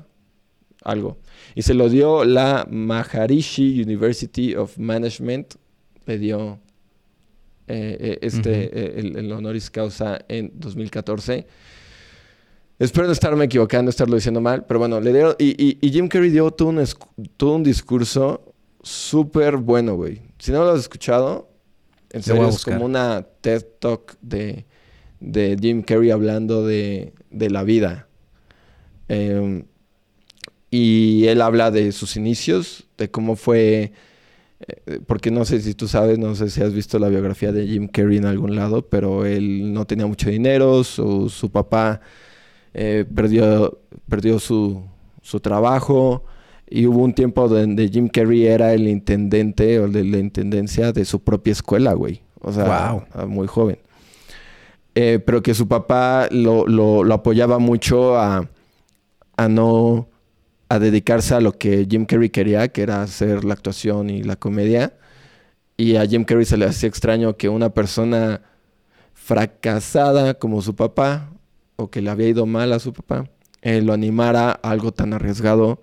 algo. 0.84 1.18
Y 1.56 1.64
se 1.64 1.74
lo 1.74 1.90
dio 1.90 2.24
la 2.24 2.66
Maharishi 2.70 3.82
University 3.82 4.56
of 4.56 4.78
Management, 4.78 5.56
le 6.06 6.18
dio 6.18 6.60
eh, 7.68 7.98
eh, 8.00 8.20
este, 8.24 8.64
eh, 8.64 9.00
el, 9.00 9.16
el 9.18 9.32
honoris 9.32 9.70
causa 9.70 10.20
en 10.28 10.52
2014. 10.56 11.46
Espero 12.80 13.06
no 13.08 13.14
estarme 13.14 13.46
equivocando, 13.46 13.90
estarlo 13.90 14.16
diciendo 14.16 14.40
mal, 14.42 14.66
pero 14.66 14.80
bueno, 14.80 15.00
le 15.02 15.12
dieron. 15.12 15.36
Y, 15.38 15.50
y- 15.62 15.78
y 15.82 15.92
Jim 15.92 16.08
Carrey 16.08 16.30
dio 16.30 16.50
todo 16.52 16.70
un, 16.70 16.84
todo 17.38 17.56
un 17.56 17.64
discurso 17.64 18.54
súper 18.82 19.58
bueno, 19.58 19.96
güey. 19.96 20.22
Si 20.40 20.52
no 20.54 20.64
lo 20.64 20.72
has 20.72 20.80
escuchado, 20.80 21.50
en 22.12 22.24
serio 22.24 22.44
es 22.50 22.64
como 22.74 22.86
una 22.86 23.28
TED 23.42 23.66
Talk 23.80 24.18
de, 24.22 24.66
de 25.20 25.58
Jim 25.62 25.82
Carrey 25.82 26.10
hablando 26.12 26.66
de, 26.66 27.14
de 27.30 27.50
la 27.50 27.64
vida. 27.64 28.08
Em, 29.10 29.66
y 30.72 31.26
él 31.28 31.42
habla 31.42 31.72
de 31.72 31.92
sus 31.92 32.16
inicios, 32.16 32.86
de 32.98 33.10
cómo 33.12 33.36
fue, 33.36 33.92
eh, 34.86 35.00
porque 35.08 35.32
no 35.32 35.44
sé 35.46 35.62
si 35.62 35.74
tú 35.74 35.88
sabes, 35.88 36.20
no 36.20 36.36
sé 36.36 36.50
si 36.50 36.62
has 36.62 36.74
visto 36.74 37.00
la 37.00 37.10
biografía 37.10 37.52
de 37.52 37.68
Jim 37.68 37.88
Carrey 37.88 38.18
en 38.18 38.26
algún 38.26 38.56
lado, 38.56 38.88
pero 38.88 39.26
él 39.26 39.74
no 39.74 39.86
tenía 39.86 40.06
mucho 40.06 40.30
dinero, 40.30 40.84
su, 40.84 41.30
su 41.30 41.52
papá 41.52 42.02
eh, 42.82 43.04
perdió, 43.14 43.78
perdió 44.08 44.40
su, 44.40 44.82
su 45.22 45.42
trabajo 45.42 46.24
y 46.66 46.86
hubo 46.86 47.04
un 47.04 47.14
tiempo 47.14 47.50
donde 47.50 47.90
Jim 47.90 48.08
Carrey 48.08 48.46
era 48.46 48.74
el 48.74 48.88
intendente 48.88 49.82
o 49.82 49.90
de 49.90 50.06
la 50.06 50.18
intendencia 50.18 50.94
de 50.94 51.04
su 51.04 51.20
propia 51.22 51.52
escuela, 51.52 51.92
güey. 51.92 52.22
O 52.40 52.54
sea, 52.54 53.06
muy 53.28 53.48
joven. 53.48 53.80
Eh, 54.96 55.20
pero 55.26 55.44
que 55.44 55.54
su 55.54 55.68
papá 55.68 56.30
lo, 56.32 56.68
lo, 56.68 57.04
lo 57.04 57.14
apoyaba 57.14 57.60
mucho 57.60 58.18
a, 58.18 58.48
a, 59.36 59.50
no 59.50 60.08
a 60.70 60.80
dedicarse 60.80 61.36
a 61.36 61.42
lo 61.42 61.52
que 61.52 61.86
Jim 61.86 62.06
Carrey 62.06 62.30
quería, 62.30 62.70
que 62.70 62.82
era 62.82 63.02
hacer 63.02 63.44
la 63.44 63.56
actuación 63.56 64.10
y 64.10 64.24
la 64.24 64.38
comedia. 64.38 64.94
Y 65.76 65.98
a 65.98 66.06
Jim 66.06 66.24
Carrey 66.24 66.46
se 66.46 66.56
le 66.56 66.66
hacía 66.66 66.88
extraño 66.88 67.36
que 67.36 67.50
una 67.50 67.74
persona 67.74 68.40
fracasada 69.14 70.36
como 70.36 70.62
su 70.62 70.78
papá, 70.78 71.30
o 71.80 71.90
que 71.90 72.02
le 72.02 72.10
había 72.10 72.28
ido 72.28 72.46
mal 72.46 72.74
a 72.74 72.80
su 72.80 72.92
papá, 72.92 73.30
eh, 73.62 73.82
lo 73.82 73.94
animara 73.94 74.52
a 74.52 74.70
algo 74.70 74.92
tan 74.92 75.14
arriesgado 75.14 75.82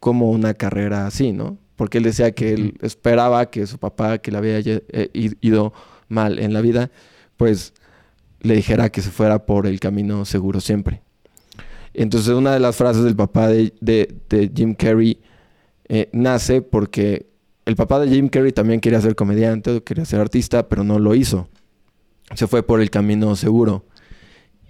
como 0.00 0.30
una 0.30 0.54
carrera 0.54 1.06
así, 1.06 1.32
¿no? 1.32 1.58
Porque 1.76 1.98
él 1.98 2.04
decía 2.04 2.32
que 2.32 2.54
él 2.54 2.78
esperaba 2.80 3.50
que 3.50 3.66
su 3.66 3.78
papá, 3.78 4.18
que 4.18 4.30
le 4.30 4.38
había 4.38 4.58
eh, 4.64 5.10
ido 5.42 5.74
mal 6.08 6.38
en 6.38 6.54
la 6.54 6.62
vida, 6.62 6.90
pues 7.36 7.74
le 8.40 8.54
dijera 8.54 8.88
que 8.88 9.02
se 9.02 9.10
fuera 9.10 9.44
por 9.44 9.66
el 9.66 9.78
camino 9.78 10.24
seguro 10.24 10.60
siempre. 10.60 11.02
Entonces 11.92 12.32
una 12.32 12.54
de 12.54 12.60
las 12.60 12.76
frases 12.76 13.04
del 13.04 13.16
papá 13.16 13.48
de, 13.48 14.52
Jim 14.54 14.74
Carrey 14.74 15.20
eh, 15.88 16.08
nace 16.12 16.62
porque 16.62 17.26
el 17.66 17.76
papá 17.76 18.00
de 18.00 18.08
Jim 18.08 18.28
Carrey 18.28 18.52
también 18.52 18.80
quería 18.80 19.02
ser 19.02 19.14
comediante, 19.14 19.82
quería 19.82 20.06
ser 20.06 20.20
artista, 20.20 20.66
pero 20.68 20.82
no 20.82 20.98
lo 20.98 21.14
hizo. 21.14 21.48
Se 22.34 22.46
fue 22.46 22.62
por 22.62 22.80
el 22.80 22.88
camino 22.88 23.36
seguro. 23.36 23.84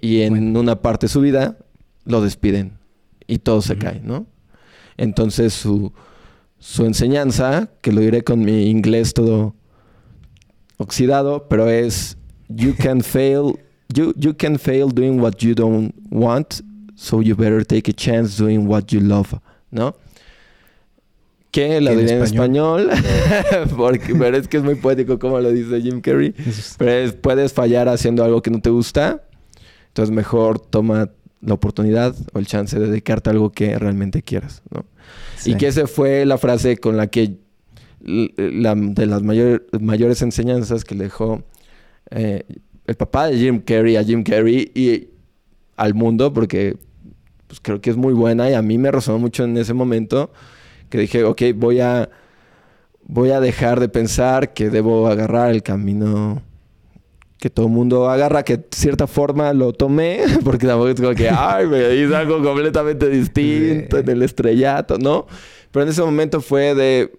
Y 0.00 0.22
en 0.22 0.56
una 0.56 0.80
parte 0.80 1.06
de 1.06 1.12
su 1.12 1.20
vida 1.20 1.58
lo 2.04 2.20
despiden 2.20 2.78
y 3.26 3.38
todo 3.38 3.62
se 3.62 3.76
cae, 3.76 4.00
¿no? 4.02 4.26
Entonces 4.96 5.52
su, 5.52 5.92
su 6.58 6.84
enseñanza, 6.84 7.70
que 7.80 7.92
lo 7.92 8.00
diré 8.00 8.22
con 8.22 8.44
mi 8.44 8.68
inglés 8.68 9.14
todo 9.14 9.54
oxidado, 10.78 11.46
pero 11.48 11.68
es 11.68 12.16
you 12.48 12.74
can 12.76 13.02
fail 13.02 13.58
you, 13.94 14.12
you 14.16 14.34
can 14.34 14.58
fail 14.58 14.88
doing 14.88 15.20
what 15.20 15.36
you 15.40 15.54
don't 15.54 15.94
want, 16.10 16.60
so 16.94 17.20
you 17.20 17.34
better 17.34 17.64
take 17.64 17.88
a 17.88 17.94
chance 17.94 18.36
doing 18.36 18.66
what 18.66 18.84
you 18.90 19.00
love, 19.00 19.34
¿no? 19.70 19.94
Que 21.50 21.80
lo 21.80 21.96
diré 21.96 22.12
en 22.12 22.22
español, 22.22 22.90
porque, 23.76 24.14
pero 24.14 24.36
es 24.36 24.46
que 24.46 24.58
es 24.58 24.62
muy 24.62 24.76
poético 24.76 25.18
como 25.18 25.40
lo 25.40 25.50
dice 25.50 25.80
Jim 25.80 26.00
Carrey. 26.00 26.32
Pero 26.78 27.12
puedes 27.20 27.52
fallar 27.52 27.88
haciendo 27.88 28.22
algo 28.22 28.40
que 28.40 28.50
no 28.50 28.60
te 28.60 28.70
gusta, 28.70 29.22
entonces 29.90 30.14
mejor 30.14 30.60
toma 30.60 31.10
la 31.40 31.54
oportunidad 31.54 32.14
o 32.32 32.38
el 32.38 32.46
chance 32.46 32.78
de 32.78 32.88
dedicarte 32.88 33.30
a 33.30 33.32
algo 33.32 33.50
que 33.50 33.78
realmente 33.78 34.22
quieras, 34.22 34.62
¿no? 34.70 34.84
Y 35.44 35.56
que 35.56 35.66
esa 35.66 35.86
fue 35.86 36.24
la 36.26 36.38
frase 36.38 36.76
con 36.76 36.96
la 36.96 37.08
que 37.08 37.38
la, 38.00 38.74
de 38.74 39.06
las 39.06 39.22
mayores 39.22 40.22
enseñanzas 40.22 40.84
que 40.84 40.94
le 40.94 41.04
dejó 41.04 41.42
eh, 42.10 42.44
el 42.86 42.94
papá 42.94 43.28
de 43.28 43.38
Jim 43.38 43.60
Carrey 43.60 43.96
a 43.96 44.04
Jim 44.04 44.22
Carrey 44.22 44.70
y 44.74 45.08
al 45.76 45.94
mundo, 45.94 46.32
porque 46.32 46.76
pues, 47.46 47.60
creo 47.60 47.80
que 47.80 47.90
es 47.90 47.96
muy 47.96 48.12
buena 48.12 48.50
y 48.50 48.54
a 48.54 48.62
mí 48.62 48.78
me 48.78 48.90
resonó 48.90 49.18
mucho 49.18 49.44
en 49.44 49.56
ese 49.56 49.74
momento 49.74 50.30
que 50.88 50.98
dije, 50.98 51.24
ok, 51.24 51.42
voy 51.56 51.80
a, 51.80 52.10
voy 53.04 53.30
a 53.30 53.40
dejar 53.40 53.80
de 53.80 53.88
pensar 53.88 54.52
que 54.52 54.70
debo 54.70 55.08
agarrar 55.08 55.50
el 55.50 55.62
camino 55.62 56.42
que 57.40 57.48
todo 57.48 57.66
el 57.66 57.72
mundo 57.72 58.10
agarra, 58.10 58.42
que 58.42 58.58
de 58.58 58.66
cierta 58.70 59.06
forma 59.06 59.52
lo 59.54 59.72
tomé, 59.72 60.20
porque 60.44 60.66
tampoco 60.66 60.90
es 60.90 61.00
como 61.00 61.14
que, 61.14 61.28
ay, 61.28 61.66
me 61.66 61.94
hice 61.94 62.14
algo 62.14 62.42
completamente 62.42 63.08
distinto 63.08 63.98
en 63.98 64.08
el 64.08 64.22
estrellato, 64.22 64.98
¿no? 64.98 65.26
Pero 65.70 65.84
en 65.84 65.88
ese 65.88 66.02
momento 66.02 66.40
fue 66.40 66.74
de, 66.74 67.10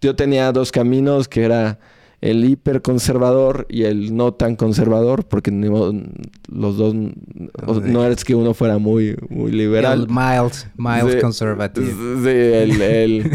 yo 0.00 0.16
tenía 0.16 0.50
dos 0.52 0.72
caminos, 0.72 1.28
que 1.28 1.42
era 1.44 1.78
el 2.22 2.44
hiperconservador 2.44 3.66
y 3.68 3.84
el 3.84 4.14
no 4.14 4.32
tan 4.32 4.56
conservador, 4.56 5.24
porque 5.24 5.50
los 5.50 6.76
dos, 6.76 6.94
no 6.94 8.06
es 8.06 8.24
que 8.24 8.34
uno 8.34 8.54
fuera 8.54 8.78
muy, 8.78 9.16
muy 9.28 9.52
liberal. 9.52 10.02
El 10.02 10.08
mild, 10.08 10.52
mild 10.76 11.20
conservative. 11.20 11.86
Sí, 11.86 12.28
el, 12.28 12.80
el 12.80 13.30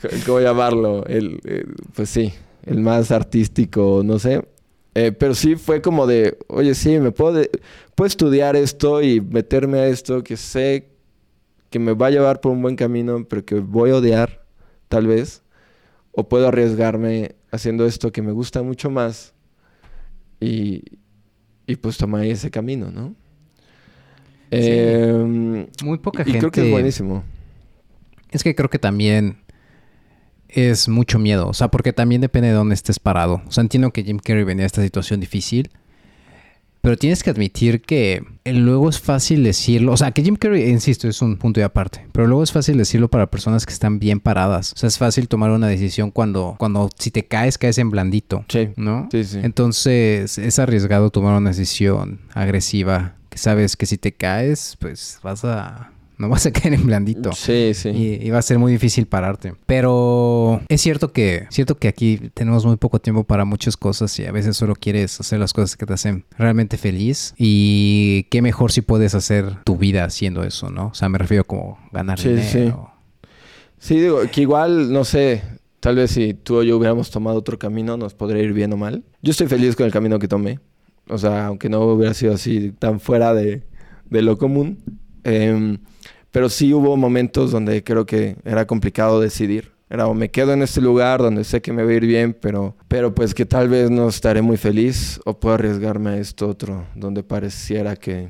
¿cómo 0.26 0.40
llamarlo? 0.40 1.04
El, 1.06 1.40
eh, 1.44 1.64
pues 1.94 2.08
sí, 2.08 2.32
el 2.64 2.80
más 2.80 3.10
artístico, 3.10 4.02
no 4.04 4.18
sé. 4.18 4.42
Eh, 4.98 5.12
pero 5.12 5.34
sí 5.34 5.56
fue 5.56 5.82
como 5.82 6.06
de, 6.06 6.38
oye, 6.46 6.74
sí, 6.74 6.98
me 6.98 7.12
puedo, 7.12 7.42
puedo 7.94 8.06
estudiar 8.06 8.56
esto 8.56 9.02
y 9.02 9.20
meterme 9.20 9.80
a 9.80 9.88
esto 9.88 10.24
que 10.24 10.38
sé 10.38 10.88
que 11.68 11.78
me 11.78 11.92
va 11.92 12.06
a 12.06 12.10
llevar 12.10 12.40
por 12.40 12.52
un 12.52 12.62
buen 12.62 12.76
camino, 12.76 13.22
pero 13.28 13.44
que 13.44 13.56
voy 13.56 13.90
a 13.90 13.96
odiar, 13.96 14.42
tal 14.88 15.06
vez. 15.06 15.42
O 16.12 16.26
puedo 16.26 16.48
arriesgarme 16.48 17.34
haciendo 17.50 17.84
esto 17.84 18.10
que 18.10 18.22
me 18.22 18.32
gusta 18.32 18.62
mucho 18.62 18.88
más 18.88 19.34
y, 20.40 20.82
y 21.66 21.76
pues 21.76 21.98
tomar 21.98 22.24
ese 22.24 22.50
camino, 22.50 22.90
¿no? 22.90 23.14
Em, 24.50 25.66
Muy 25.84 25.98
poca 25.98 26.24
gente. 26.24 26.38
Y 26.38 26.40
creo 26.40 26.50
que 26.50 26.64
es 26.64 26.70
buenísimo. 26.70 27.22
Es 28.30 28.42
que 28.42 28.54
creo 28.54 28.70
que 28.70 28.78
también 28.78 29.42
es 30.56 30.88
mucho 30.88 31.18
miedo. 31.18 31.48
O 31.48 31.54
sea, 31.54 31.68
porque 31.68 31.92
también 31.92 32.20
depende 32.20 32.48
de 32.48 32.54
dónde 32.54 32.74
estés 32.74 32.98
parado. 32.98 33.42
O 33.46 33.52
sea, 33.52 33.62
entiendo 33.62 33.92
que 33.92 34.02
Jim 34.02 34.18
Carrey 34.18 34.44
venía 34.44 34.64
a 34.64 34.66
esta 34.66 34.82
situación 34.82 35.20
difícil. 35.20 35.70
Pero 36.80 36.96
tienes 36.96 37.24
que 37.24 37.30
admitir 37.30 37.82
que 37.82 38.24
luego 38.44 38.88
es 38.88 39.00
fácil 39.00 39.42
decirlo. 39.42 39.90
O 39.90 39.96
sea, 39.96 40.12
que 40.12 40.22
Jim 40.22 40.36
Carrey, 40.36 40.70
insisto, 40.70 41.08
es 41.08 41.20
un 41.20 41.36
punto 41.36 41.58
de 41.58 41.64
aparte. 41.64 42.06
Pero 42.12 42.28
luego 42.28 42.44
es 42.44 42.52
fácil 42.52 42.78
decirlo 42.78 43.08
para 43.08 43.28
personas 43.28 43.66
que 43.66 43.72
están 43.72 43.98
bien 43.98 44.20
paradas. 44.20 44.72
O 44.72 44.76
sea, 44.76 44.86
es 44.86 44.96
fácil 44.96 45.26
tomar 45.26 45.50
una 45.50 45.66
decisión 45.66 46.12
cuando, 46.12 46.54
cuando 46.58 46.88
si 46.96 47.10
te 47.10 47.24
caes, 47.24 47.58
caes 47.58 47.78
en 47.78 47.90
blandito. 47.90 48.44
Sí. 48.48 48.68
¿No? 48.76 49.08
Sí, 49.10 49.24
sí. 49.24 49.40
Entonces, 49.42 50.38
es 50.38 50.58
arriesgado 50.60 51.10
tomar 51.10 51.36
una 51.36 51.50
decisión 51.50 52.20
agresiva. 52.32 53.16
Que 53.30 53.38
sabes 53.38 53.76
que 53.76 53.86
si 53.86 53.98
te 53.98 54.12
caes, 54.12 54.76
pues 54.78 55.18
vas 55.24 55.44
a 55.44 55.90
no 56.18 56.28
vas 56.28 56.46
a 56.46 56.52
caer 56.52 56.74
en 56.74 56.86
blandito. 56.86 57.32
Sí, 57.32 57.72
sí. 57.74 57.90
Y, 57.90 58.30
va 58.30 58.38
a 58.38 58.42
ser 58.42 58.58
muy 58.58 58.72
difícil 58.72 59.06
pararte. 59.06 59.54
Pero 59.66 60.62
es 60.68 60.80
cierto 60.80 61.12
que, 61.12 61.46
cierto 61.50 61.76
que 61.76 61.88
aquí 61.88 62.30
tenemos 62.34 62.64
muy 62.64 62.76
poco 62.76 62.98
tiempo 62.98 63.24
para 63.24 63.44
muchas 63.44 63.76
cosas 63.76 64.18
y 64.18 64.24
a 64.24 64.32
veces 64.32 64.56
solo 64.56 64.74
quieres 64.74 65.20
hacer 65.20 65.38
las 65.38 65.52
cosas 65.52 65.76
que 65.76 65.86
te 65.86 65.92
hacen 65.92 66.24
realmente 66.38 66.78
feliz. 66.78 67.34
Y 67.36 68.24
qué 68.30 68.42
mejor 68.42 68.72
si 68.72 68.80
puedes 68.80 69.14
hacer 69.14 69.62
tu 69.64 69.76
vida 69.76 70.04
haciendo 70.04 70.42
eso, 70.42 70.70
¿no? 70.70 70.88
O 70.88 70.94
sea, 70.94 71.08
me 71.08 71.18
refiero 71.18 71.44
como 71.44 71.78
ganar 71.92 72.18
sí, 72.18 72.30
dinero. 72.30 72.90
Sí. 73.22 73.28
sí, 73.78 74.00
digo, 74.00 74.20
que 74.32 74.40
igual, 74.40 74.92
no 74.92 75.04
sé, 75.04 75.42
tal 75.80 75.96
vez 75.96 76.12
si 76.12 76.34
tú 76.34 76.56
o 76.56 76.62
yo 76.62 76.76
hubiéramos 76.78 77.10
tomado 77.10 77.38
otro 77.38 77.58
camino, 77.58 77.96
nos 77.96 78.14
podría 78.14 78.42
ir 78.42 78.52
bien 78.52 78.72
o 78.72 78.76
mal. 78.76 79.04
Yo 79.22 79.32
estoy 79.32 79.48
feliz 79.48 79.76
con 79.76 79.86
el 79.86 79.92
camino 79.92 80.18
que 80.18 80.28
tomé. 80.28 80.60
O 81.08 81.18
sea, 81.18 81.46
aunque 81.46 81.68
no 81.68 81.82
hubiera 81.82 82.14
sido 82.14 82.34
así 82.34 82.72
tan 82.72 83.00
fuera 83.00 83.34
de, 83.34 83.62
de 84.10 84.22
lo 84.22 84.38
común. 84.38 84.78
Eh, 85.26 85.78
pero 86.30 86.48
sí 86.48 86.72
hubo 86.72 86.96
momentos 86.96 87.50
donde 87.50 87.82
creo 87.82 88.06
que 88.06 88.36
era 88.44 88.66
complicado 88.66 89.20
decidir. 89.20 89.72
Era 89.88 90.06
o 90.06 90.14
me 90.14 90.30
quedo 90.30 90.52
en 90.52 90.62
este 90.62 90.80
lugar 90.80 91.20
donde 91.20 91.44
sé 91.44 91.62
que 91.62 91.72
me 91.72 91.84
va 91.84 91.90
a 91.90 91.94
ir 91.94 92.06
bien, 92.06 92.36
pero, 92.38 92.76
pero 92.88 93.14
pues 93.14 93.34
que 93.34 93.46
tal 93.46 93.68
vez 93.68 93.90
no 93.90 94.08
estaré 94.08 94.42
muy 94.42 94.56
feliz 94.56 95.20
o 95.24 95.38
puedo 95.38 95.54
arriesgarme 95.54 96.10
a 96.10 96.16
esto 96.18 96.48
otro 96.48 96.84
donde 96.94 97.22
pareciera 97.22 97.96
que 97.96 98.28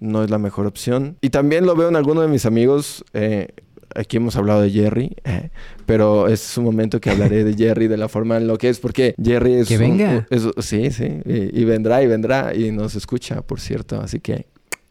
no 0.00 0.24
es 0.24 0.30
la 0.30 0.38
mejor 0.38 0.66
opción. 0.66 1.18
Y 1.20 1.30
también 1.30 1.66
lo 1.66 1.76
veo 1.76 1.88
en 1.88 1.96
algunos 1.96 2.24
de 2.24 2.30
mis 2.30 2.46
amigos. 2.46 3.04
Eh, 3.12 3.48
aquí 3.94 4.16
hemos 4.16 4.36
hablado 4.36 4.62
de 4.62 4.70
Jerry, 4.70 5.16
eh, 5.24 5.50
pero 5.86 6.28
es 6.28 6.58
un 6.58 6.64
momento 6.64 7.00
que 7.00 7.10
hablaré 7.10 7.44
de 7.44 7.54
Jerry 7.56 7.86
de 7.86 7.96
la 7.96 8.08
forma 8.08 8.38
en 8.38 8.46
lo 8.46 8.58
que 8.58 8.68
es, 8.70 8.80
porque 8.80 9.14
Jerry 9.22 9.54
es... 9.54 9.68
Que 9.68 9.78
venga. 9.78 10.26
sí, 10.58 10.90
sí, 10.90 11.20
y, 11.24 11.64
vendrá 11.64 12.02
y 12.02 12.06
vendrá 12.06 12.54
y 12.54 12.72
nos 12.72 12.94
escucha, 12.94 13.42
por 13.42 13.60
cierto, 13.60 14.00
así 14.00 14.20
que 14.20 14.46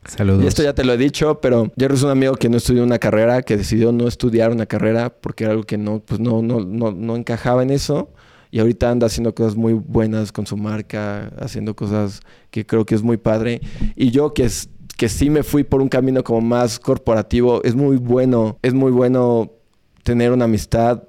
Saludos. 0.05 0.43
Y 0.43 0.47
esto 0.47 0.63
ya 0.63 0.73
te 0.73 0.83
lo 0.83 0.93
he 0.93 0.97
dicho, 0.97 1.39
pero 1.41 1.71
Jerry 1.77 1.95
es 1.95 2.03
un 2.03 2.11
amigo 2.11 2.35
que 2.35 2.49
no 2.49 2.57
estudió 2.57 2.83
una 2.83 2.99
carrera, 2.99 3.41
que 3.41 3.57
decidió 3.57 3.91
no 3.91 4.07
estudiar 4.07 4.51
una 4.51 4.65
carrera 4.65 5.09
porque 5.09 5.45
era 5.45 5.51
algo 5.51 5.63
que 5.63 5.77
no, 5.77 5.99
pues 5.99 6.19
no, 6.19 6.41
no, 6.41 6.59
no, 6.59 6.91
no 6.91 7.15
encajaba 7.15 7.63
en 7.63 7.71
eso. 7.71 8.09
Y 8.51 8.59
ahorita 8.59 8.89
anda 8.89 9.07
haciendo 9.07 9.35
cosas 9.35 9.55
muy 9.55 9.73
buenas 9.73 10.31
con 10.31 10.45
su 10.45 10.55
marca, 10.55 11.31
haciendo 11.39 11.75
cosas 11.75 12.21
que 12.51 12.65
creo 12.65 12.85
que 12.85 12.95
es 12.95 13.01
muy 13.01 13.17
padre. 13.17 13.61
Y 13.95 14.11
yo 14.11 14.33
que, 14.33 14.45
es, 14.45 14.69
que 14.95 15.09
sí 15.09 15.29
me 15.29 15.43
fui 15.43 15.63
por 15.63 15.81
un 15.81 15.89
camino 15.89 16.23
como 16.23 16.41
más 16.41 16.79
corporativo, 16.79 17.63
es 17.63 17.75
muy 17.75 17.97
bueno, 17.97 18.57
es 18.61 18.73
muy 18.73 18.91
bueno 18.91 19.51
tener 20.03 20.31
una 20.31 20.45
amistad 20.45 21.03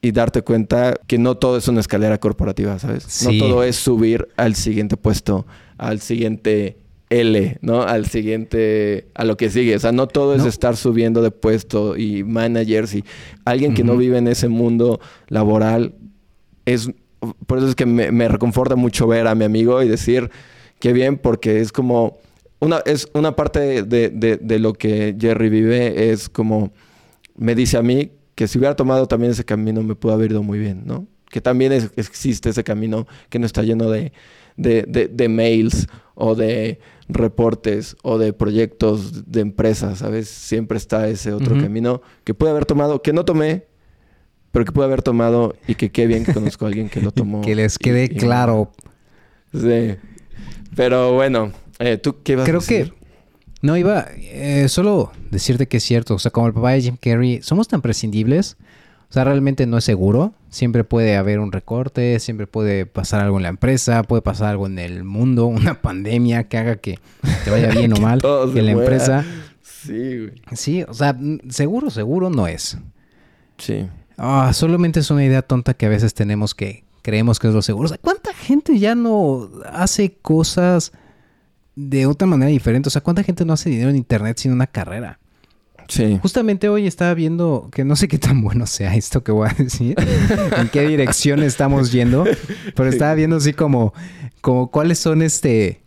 y 0.00 0.12
darte 0.12 0.42
cuenta 0.42 0.94
que 1.06 1.18
no 1.18 1.36
todo 1.36 1.56
es 1.56 1.66
una 1.66 1.80
escalera 1.80 2.18
corporativa, 2.18 2.78
¿sabes? 2.78 3.24
No 3.24 3.36
todo 3.38 3.64
es 3.64 3.76
subir 3.76 4.28
al 4.36 4.54
siguiente 4.54 4.96
puesto 4.96 5.46
al 5.78 6.00
siguiente 6.00 6.78
L, 7.10 7.58
¿no? 7.60 7.82
Al 7.82 8.06
siguiente, 8.06 9.06
a 9.14 9.24
lo 9.24 9.36
que 9.36 9.48
sigue. 9.50 9.76
O 9.76 9.78
sea, 9.78 9.92
no 9.92 10.08
todo 10.08 10.34
es 10.34 10.42
No. 10.42 10.48
estar 10.48 10.76
subiendo 10.76 11.22
de 11.22 11.30
puesto 11.30 11.96
y 11.96 12.24
managers 12.24 12.94
y 12.94 13.04
alguien 13.44 13.74
que 13.74 13.84
no 13.84 13.96
vive 13.96 14.18
en 14.18 14.26
ese 14.28 14.48
mundo 14.48 15.00
laboral 15.28 15.94
es, 16.64 16.90
por 17.46 17.58
eso 17.58 17.68
es 17.68 17.74
que 17.76 17.86
me, 17.86 18.10
me 18.10 18.28
reconforta 18.28 18.74
mucho 18.76 19.06
ver 19.06 19.26
a 19.28 19.34
mi 19.34 19.44
amigo 19.44 19.82
y 19.82 19.88
decir 19.88 20.30
qué 20.80 20.92
bien, 20.92 21.16
porque 21.16 21.60
es 21.60 21.70
como, 21.72 22.18
una, 22.58 22.80
es 22.86 23.08
una 23.14 23.36
parte 23.36 23.82
de, 23.84 24.10
de- 24.10 24.36
de 24.36 24.58
lo 24.58 24.72
que 24.72 25.14
Jerry 25.18 25.48
vive, 25.48 26.10
es 26.10 26.28
como, 26.28 26.72
me 27.36 27.54
dice 27.54 27.76
a 27.78 27.82
mí 27.82 28.10
que 28.34 28.48
si 28.48 28.58
hubiera 28.58 28.74
tomado 28.76 29.06
también 29.06 29.30
ese 29.32 29.44
camino 29.44 29.82
me 29.82 29.94
pudo 29.94 30.12
haber 30.12 30.32
ido 30.32 30.42
muy 30.42 30.58
bien, 30.58 30.82
¿no? 30.86 31.06
Que 31.30 31.40
también 31.40 31.72
es- 31.72 31.90
existe 31.96 32.50
ese 32.50 32.64
camino 32.64 33.06
que 33.30 33.38
no 33.38 33.46
está 33.46 33.62
lleno 33.62 33.88
de, 33.90 34.12
de- 34.56 35.08
de 35.12 35.28
mails 35.28 35.86
o 36.14 36.34
de 36.34 36.78
reportes 37.08 37.96
o 38.02 38.18
de 38.18 38.32
proyectos 38.32 39.30
de 39.30 39.40
empresas, 39.40 39.98
¿sabes? 39.98 40.28
Siempre 40.28 40.76
está 40.78 41.08
ese 41.08 41.32
otro 41.32 41.58
camino 41.60 42.02
que 42.24 42.34
pude 42.34 42.50
haber 42.50 42.64
tomado, 42.66 43.02
que 43.02 43.12
no 43.12 43.24
tomé, 43.24 43.66
pero 44.52 44.64
que 44.64 44.72
pude 44.72 44.84
haber 44.86 45.02
tomado 45.02 45.54
y 45.68 45.74
que 45.76 45.90
qué 45.90 46.06
bien 46.06 46.24
que 46.24 46.32
conozco 46.34 46.64
a 46.64 46.68
alguien 46.68 46.88
que 46.88 47.00
lo 47.00 47.10
tomó. 47.12 47.42
Que 47.42 47.54
les 47.54 47.78
quede 47.78 48.04
y- 48.04 48.08
claro. 48.08 48.72
Sí. 49.52 49.94
Pero 50.74 51.14
bueno, 51.14 51.52
eh, 51.78 51.96
¿tú 51.98 52.16
qué 52.22 52.34
Creo 52.36 52.58
a 52.58 52.60
decir? 52.60 52.92
que... 52.92 53.06
No, 53.62 53.76
iba 53.76 54.06
eh, 54.16 54.66
solo 54.68 55.10
decirte 55.30 55.66
que 55.66 55.78
es 55.78 55.82
cierto. 55.82 56.14
O 56.14 56.18
sea, 56.18 56.30
como 56.30 56.46
el 56.46 56.52
papá 56.52 56.72
de 56.72 56.82
Jim 56.82 56.96
Carrey, 57.00 57.40
somos 57.42 57.68
tan 57.68 57.80
prescindibles. 57.82 58.56
O 59.08 59.12
sea, 59.12 59.24
realmente 59.24 59.66
no 59.66 59.78
es 59.78 59.84
seguro. 59.84 60.34
Siempre 60.56 60.84
puede 60.84 61.18
haber 61.18 61.38
un 61.38 61.52
recorte, 61.52 62.18
siempre 62.18 62.46
puede 62.46 62.86
pasar 62.86 63.20
algo 63.20 63.36
en 63.36 63.42
la 63.42 63.50
empresa, 63.50 64.02
puede 64.04 64.22
pasar 64.22 64.48
algo 64.48 64.66
en 64.66 64.78
el 64.78 65.04
mundo, 65.04 65.44
una 65.48 65.82
pandemia 65.82 66.44
que 66.44 66.56
haga 66.56 66.76
que 66.76 66.98
te 67.44 67.50
vaya 67.50 67.68
bien 67.72 67.92
o 67.92 67.96
mal 68.00 68.22
en 68.24 68.64
la 68.64 68.72
muera. 68.72 68.80
empresa. 68.80 69.24
Sí, 69.60 69.92
güey. 69.92 70.32
Sí, 70.54 70.82
o 70.88 70.94
sea, 70.94 71.14
seguro, 71.50 71.90
seguro 71.90 72.30
no 72.30 72.46
es. 72.46 72.78
Sí. 73.58 73.86
Ah, 74.16 74.50
solamente 74.54 75.00
es 75.00 75.10
una 75.10 75.26
idea 75.26 75.42
tonta 75.42 75.74
que 75.74 75.84
a 75.84 75.90
veces 75.90 76.14
tenemos 76.14 76.54
que 76.54 76.84
creemos 77.02 77.38
que 77.38 77.48
es 77.48 77.52
lo 77.52 77.60
seguro. 77.60 77.84
O 77.84 77.88
sea, 77.88 77.98
¿cuánta 77.98 78.32
gente 78.32 78.78
ya 78.78 78.94
no 78.94 79.50
hace 79.70 80.14
cosas 80.22 80.90
de 81.74 82.06
otra 82.06 82.26
manera 82.26 82.50
diferente? 82.50 82.88
O 82.88 82.90
sea, 82.90 83.02
¿cuánta 83.02 83.22
gente 83.22 83.44
no 83.44 83.52
hace 83.52 83.68
dinero 83.68 83.90
en 83.90 83.96
internet 83.96 84.38
sin 84.38 84.52
una 84.52 84.66
carrera? 84.66 85.18
Sí. 85.88 86.18
Justamente 86.20 86.68
hoy 86.68 86.86
estaba 86.86 87.14
viendo 87.14 87.68
que 87.72 87.84
no 87.84 87.96
sé 87.96 88.08
qué 88.08 88.18
tan 88.18 88.42
bueno 88.42 88.66
sea 88.66 88.94
esto 88.96 89.22
que 89.22 89.32
voy 89.32 89.48
a 89.48 89.54
decir, 89.54 89.94
en 90.58 90.68
qué 90.68 90.86
dirección 90.88 91.42
estamos 91.42 91.92
yendo, 91.92 92.24
pero 92.74 92.88
estaba 92.88 93.14
viendo 93.14 93.36
así 93.36 93.52
como, 93.52 93.94
como 94.40 94.70
cuáles 94.70 94.98
son 94.98 95.22
este 95.22 95.82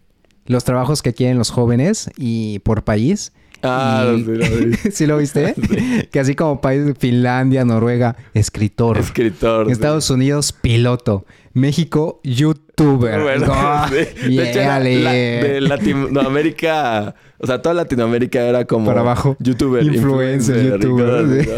los 0.45 0.63
trabajos 0.63 1.01
que 1.01 1.13
quieren 1.13 1.37
los 1.37 1.51
jóvenes 1.51 2.09
y 2.17 2.59
por 2.59 2.83
país. 2.83 3.33
Ah, 3.61 4.13
Y- 4.17 4.23
sí, 4.23 4.31
lo 4.31 4.45
vi. 4.55 4.75
¿Sí 4.91 5.05
lo 5.05 5.17
viste? 5.17 5.53
Que 6.11 6.19
así 6.19 6.33
como 6.33 6.61
país 6.61 6.93
Finlandia, 6.97 7.65
Noruega, 7.65 8.15
escritor. 8.33 8.97
Escritor. 8.97 9.65
sí. 9.67 9.73
Estados 9.73 10.09
Unidos, 10.09 10.53
piloto. 10.53 11.25
México, 11.53 12.21
youtuber. 12.23 13.21
Bueno, 13.21 13.53
sí. 13.89 14.35
De 14.35 14.49
hecho, 14.49 14.59
era 14.59 14.79
llégale. 14.79 15.03
la- 15.03 15.13
de 15.13 15.61
Latinoamérica, 15.61 17.15
o 17.39 17.47
sea, 17.47 17.61
toda 17.61 17.75
Latinoamérica 17.75 18.41
era 18.41 18.65
como 18.65 18.85
Para 18.85 19.01
abajo. 19.01 19.35
youtuber, 19.39 19.83
Influencer, 19.83 20.77
influencer, 20.77 20.79
youtuber. 20.81 21.45
Sí. 21.45 21.49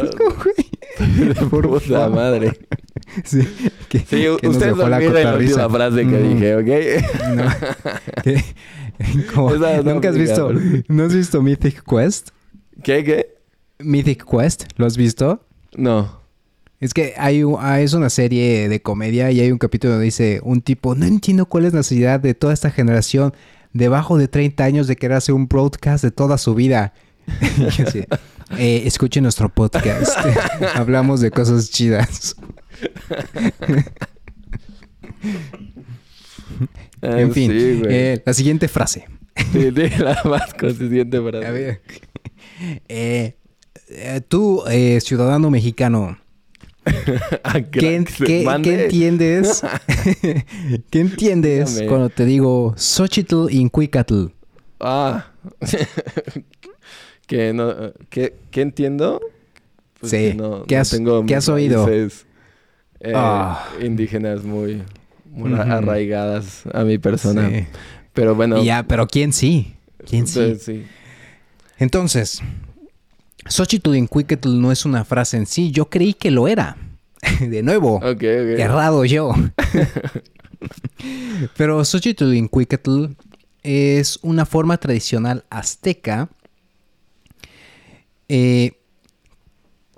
¿no? 1.40 1.50
Por 1.50 1.70
Puta 1.70 2.10
madre. 2.10 2.60
Sí, 3.24 3.48
que, 3.90 4.00
Sí, 4.00 4.06
que 4.40 4.48
ustedes 4.48 4.78
dejó 4.78 4.88
la 4.90 5.00
la 5.00 5.36
última 5.38 5.70
frase 5.70 5.98
que 6.02 6.06
Mm, 6.06 6.34
dije, 6.34 6.56
¿ok? 6.56 7.36
no. 7.36 7.44
Que- 8.24 8.44
como- 9.34 9.56
Esa 9.56 9.82
no 9.82 9.94
¿Nunca 9.96 10.10
has 10.10 10.18
visto? 10.18 10.52
¿No 10.88 11.04
has 11.06 11.14
visto 11.16 11.42
Mythic 11.42 11.84
Quest? 11.84 12.30
¿Qué, 12.84 13.04
qué? 13.04 13.36
Mythic 13.80 14.24
Quest, 14.30 14.66
¿lo 14.78 14.86
has 14.86 14.96
visto? 14.96 15.44
No. 15.76 16.21
Es 16.82 16.96
que 16.96 17.14
hay 17.16 17.44
ah, 17.60 17.80
es 17.80 17.94
una 17.94 18.10
serie 18.10 18.68
de 18.68 18.82
comedia 18.82 19.30
y 19.32 19.40
hay 19.40 19.52
un 19.52 19.60
capítulo 19.60 19.94
donde 19.94 20.06
dice 20.06 20.42
un 20.44 20.62
tipo, 20.62 20.96
no 20.96 21.06
entiendo 21.06 21.46
cuál 21.46 21.66
es 21.66 21.74
la 21.74 21.80
necesidad 21.80 22.20
de 22.20 22.34
toda 22.34 22.54
esta 22.54 22.72
generación 22.72 23.34
debajo 23.72 24.18
de 24.18 24.28
30 24.28 24.64
años 24.64 24.88
de 24.88 24.96
querer 24.96 25.18
hacer 25.18 25.36
un 25.36 25.48
broadcast 25.48 26.04
de 26.04 26.10
toda 26.10 26.40
su 26.40 26.56
vida. 26.56 26.94
Así, 27.68 28.04
"Eh, 28.58 28.82
escuchen 28.86 29.22
nuestro 29.22 29.48
podcast. 29.50 30.18
Hablamos 30.76 31.22
de 31.22 31.30
cosas 31.30 31.70
chidas. 31.70 32.36
Ah, 37.04 37.20
en 37.22 37.32
fin, 37.32 37.52
sí, 37.52 37.82
eh, 37.88 38.24
la 38.26 38.34
siguiente 38.34 38.68
frase. 38.68 39.06
Sí, 39.54 39.70
sí, 39.72 39.90
la 40.00 40.20
más 40.26 40.52
consistente 40.56 41.22
frase. 41.22 41.46
A 41.46 41.52
ver. 41.52 41.82
Eh, 42.90 43.36
tú, 44.28 44.64
ciudadano 45.00 45.52
mexicano, 45.52 46.18
¿qué, 47.72 48.04
crack, 48.04 48.24
qué- 48.26 48.44
mande. 48.44 48.70
qué 48.70 48.84
entiendes? 48.86 49.62
¿Qué 50.90 51.00
entiendes 51.00 51.70
Dígame. 51.76 51.88
cuando 51.88 52.10
te 52.10 52.26
digo 52.26 52.74
Xochitl 52.78 53.48
Incuicatl? 53.52 54.28
Ah. 54.80 55.28
que 57.28 57.54
no, 57.54 57.74
¿qué, 58.10 58.36
qué 58.50 58.62
entiendo? 58.62 59.22
Pues 60.00 60.12
Sí. 60.12 60.34
no, 60.36 60.64
¿Qué 60.64 60.76
no 60.76 60.82
has- 60.82 60.90
tengo 60.90 61.26
qué 61.26 61.36
has 61.36 61.50
oído? 61.50 61.88
eh, 61.90 62.10
Ah. 63.16 63.68
indígenas 63.82 64.44
muy, 64.44 64.82
muy 65.26 65.54
Ujú. 65.54 65.62
arraigadas 65.62 66.64
a 66.74 66.84
mi 66.84 66.98
persona. 66.98 67.50
Sí. 67.50 67.66
Pero 68.14 68.36
bueno. 68.36 68.62
Ya, 68.64 68.84
pero 68.84 69.08
¿quién 69.08 69.32
sí? 69.34 69.76
¿Quién 70.10 70.28
sí? 70.28 70.56
sí. 70.60 70.86
Entonces, 71.78 72.42
Xochitl 73.48 73.92
no 74.62 74.72
es 74.72 74.86
una 74.86 75.04
frase 75.04 75.38
en 75.38 75.46
sí. 75.46 75.72
Yo 75.72 75.90
creí 75.90 76.14
que 76.14 76.32
lo 76.32 76.48
era. 76.48 76.78
De 77.40 77.62
nuevo. 77.64 78.00
Errado 78.60 79.06
yo. 79.06 79.34
Pero 81.58 81.84
Xochitl 81.84 82.34
es 83.64 84.20
una 84.22 84.46
forma 84.46 84.78
tradicional 84.78 85.46
azteca 85.50 86.30
eh, 88.30 88.74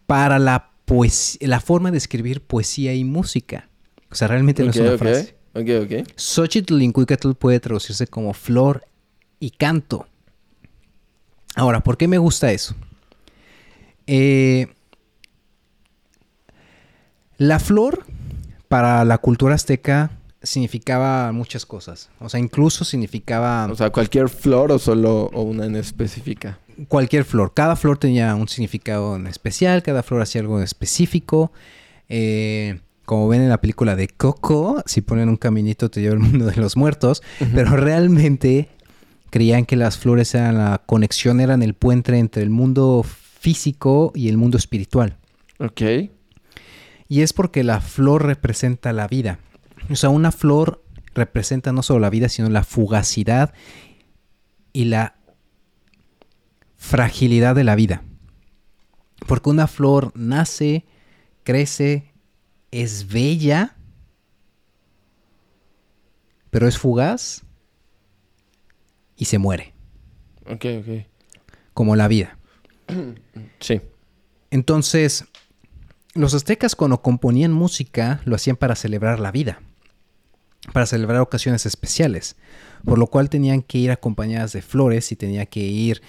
para 0.08 0.40
la, 0.40 0.72
poes- 0.86 1.38
la 1.42 1.60
forma 1.60 1.92
de 1.92 1.98
escribir 1.98 2.42
poesía 2.42 2.94
y 2.94 3.04
música. 3.04 3.70
O 4.10 4.16
sea, 4.16 4.28
realmente 4.28 4.64
no 4.64 4.70
es 4.72 4.78
una 4.78 4.98
frase. 4.98 5.36
Ok, 5.54 5.70
ok. 5.84 6.08
Xochitl 6.16 6.82
Incuicatl 6.82 7.34
puede 7.34 7.60
traducirse 7.60 8.08
como 8.08 8.34
flor 8.34 8.86
y 9.40 9.52
canto. 9.52 10.08
Ahora, 11.56 11.82
¿por 11.84 11.98
qué 11.98 12.08
me 12.08 12.18
gusta 12.18 12.52
eso? 12.52 12.76
Eh, 14.08 14.68
la 17.38 17.60
flor 17.60 18.06
para 18.68 19.04
la 19.06 19.18
cultura 19.18 19.56
azteca 19.56 20.12
significaba 20.42 21.32
muchas 21.32 21.66
cosas. 21.66 22.10
O 22.20 22.30
sea, 22.30 22.39
incluso 22.39 22.84
significaba 22.84 23.68
O 23.72 23.76
sea, 23.76 23.89
cualquier 23.92 24.30
flor 24.30 24.72
o 24.72 24.80
solo 24.80 25.30
o 25.34 25.42
una 25.44 25.66
en 25.66 25.76
específica. 25.76 26.60
cualquier 26.88 27.24
flor. 27.24 27.54
Cada 27.54 27.76
flor 27.76 27.98
tenía 27.98 28.36
un 28.36 28.48
significado 28.48 29.16
en 29.16 29.28
especial, 29.28 29.84
cada 29.84 30.04
flor 30.04 30.22
hacía 30.22 30.42
algo 30.42 30.58
en 30.58 30.63
específico. 30.63 31.52
Eh, 32.10 32.80
como 33.06 33.28
ven 33.28 33.42
en 33.42 33.50
la 33.50 33.60
película 33.60 33.96
de 33.96 34.08
Coco, 34.08 34.82
si 34.86 35.02
ponen 35.02 35.30
un 35.30 35.38
caminito 35.38 35.89
te 35.89 36.02
lleva 36.02 36.13
al 36.13 36.20
mundo 36.20 36.46
de 36.46 36.56
los 36.56 36.78
muertos, 36.78 37.22
pero 37.54 37.76
realmente 37.76 38.70
creían 39.30 39.66
que 39.66 39.76
las 39.76 39.98
flores 39.98 40.34
eran 40.36 40.58
la 40.58 40.82
conexión, 40.86 41.42
eran 41.42 41.63
el 41.63 41.74
puente 41.74 42.18
entre 42.18 42.44
el 42.44 42.50
mundo 42.50 43.06
físico 43.44 44.14
y 44.16 44.30
el 44.30 44.38
mundo 44.38 44.58
espiritual. 44.58 45.18
Ok. 45.60 45.82
Y 47.10 47.22
es 47.24 47.34
porque 47.34 47.66
la 47.66 47.82
flor 47.82 48.26
representa 48.26 48.94
la 48.94 49.06
vida. 49.10 49.38
O 49.90 49.98
sea, 49.98 50.08
una 50.10 50.32
flor 50.32 50.82
representa 51.14 51.74
no 51.74 51.84
solo 51.84 52.00
la 52.00 52.10
vida, 52.10 52.30
sino 52.30 52.50
la 52.50 52.64
fugacidad 52.64 53.54
y 54.72 54.86
la 54.86 55.18
fragilidad 56.78 57.54
de 57.54 57.66
la 57.66 57.76
vida. 57.76 58.02
Porque 59.28 59.50
una 59.50 59.68
flor 59.68 60.14
nace, 60.16 60.86
crece, 61.44 62.14
es 62.72 63.10
bella, 63.10 63.76
pero 66.50 66.66
es 66.66 66.78
fugaz 66.78 67.44
y 69.18 69.26
se 69.26 69.38
muere, 69.38 69.74
Ok, 70.50 70.66
ok. 70.80 71.06
como 71.74 71.98
la 71.98 72.08
vida. 72.08 72.38
Sí. 73.60 73.80
Entonces, 74.52 75.26
los 76.13 76.34
aztecas 76.34 76.76
cuando 76.76 77.02
componían 77.02 77.52
música 77.52 78.22
lo 78.26 78.36
hacían 78.36 78.56
para 78.56 78.76
celebrar 78.76 79.19
la 79.19 79.32
vida, 79.32 79.62
para 80.74 80.86
celebrar 80.86 81.22
ocasiones 81.22 81.65
especiales, 81.65 82.36
por 82.86 83.00
lo 83.00 83.08
cual 83.08 83.30
tenían 83.30 83.62
que 83.62 83.78
ir 83.78 83.89
acompañadas 83.89 84.54
de 84.54 84.62
flores 84.62 85.12
y 85.12 85.15
tenía 85.15 85.46
que 85.46 85.62
ir 85.62 86.02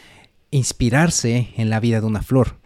inspirarse 0.51 1.49
en 1.57 1.71
la 1.71 1.81
vida 1.81 2.01
de 2.01 2.07
una 2.07 2.23
flor. 2.23 2.57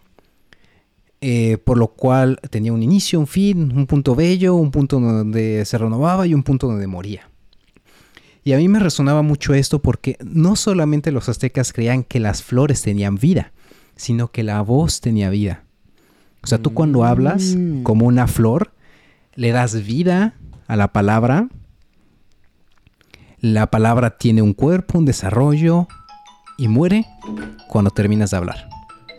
Eh, 1.21 1.57
por 1.57 1.77
lo 1.77 1.89
cual 1.89 2.39
tenía 2.49 2.71
un 2.71 2.81
inicio, 2.81 3.19
un 3.19 3.27
fin, 3.27 3.73
un 3.75 3.87
punto 3.87 4.15
bello, 4.15 4.55
un 4.55 4.71
punto 4.71 4.99
donde 4.99 5.65
se 5.65 5.77
renovaba 5.77 6.25
y 6.25 6.33
un 6.33 6.43
punto 6.43 6.67
donde 6.67 6.87
moría. 6.87 7.29
Y 8.43 8.53
a 8.53 8.57
mí 8.57 8.69
me 8.69 8.79
resonaba 8.79 9.21
mucho 9.21 9.53
esto 9.53 9.79
porque 9.79 10.17
no 10.23 10.55
solamente 10.55 11.11
los 11.11 11.27
aztecas 11.27 11.73
creían 11.73 12.03
que 12.03 12.19
las 12.19 12.41
flores 12.41 12.81
tenían 12.81 13.15
vida, 13.15 13.51
sino 13.99 14.29
que 14.31 14.43
la 14.43 14.61
voz 14.61 15.01
tenía 15.01 15.29
vida. 15.29 15.63
O 16.41 16.47
sea, 16.47 16.57
tú 16.57 16.73
cuando 16.73 17.03
hablas 17.03 17.53
Mm. 17.57 17.83
como 17.83 18.05
una 18.07 18.25
flor, 18.27 18.71
le 19.35 19.51
das 19.51 19.85
vida 19.85 20.35
a 20.67 20.75
la 20.77 20.87
palabra. 20.93 21.49
La 23.41 23.67
palabra 23.67 24.17
tiene 24.17 24.41
un 24.41 24.53
cuerpo, 24.53 24.97
un 24.99 25.05
desarrollo 25.05 25.87
y 26.57 26.69
muere 26.69 27.05
cuando 27.67 27.91
terminas 27.91 28.31
de 28.31 28.37
hablar. 28.37 28.69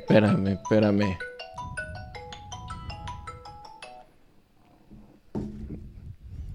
Espérame, 0.00 0.48
espérame. 0.48 1.16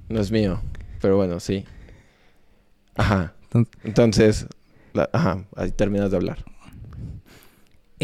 No 0.10 0.20
es 0.20 0.32
mío, 0.32 0.60
pero 1.02 1.18
bueno, 1.18 1.40
sí. 1.40 1.66
Ajá. 2.96 3.34
Entonces, 3.54 3.76
Entonces, 3.84 4.48
la- 4.94 5.10
ajá, 5.14 5.44
ahí 5.56 5.72
terminas 5.72 6.12
de 6.12 6.18
hablar. 6.18 6.44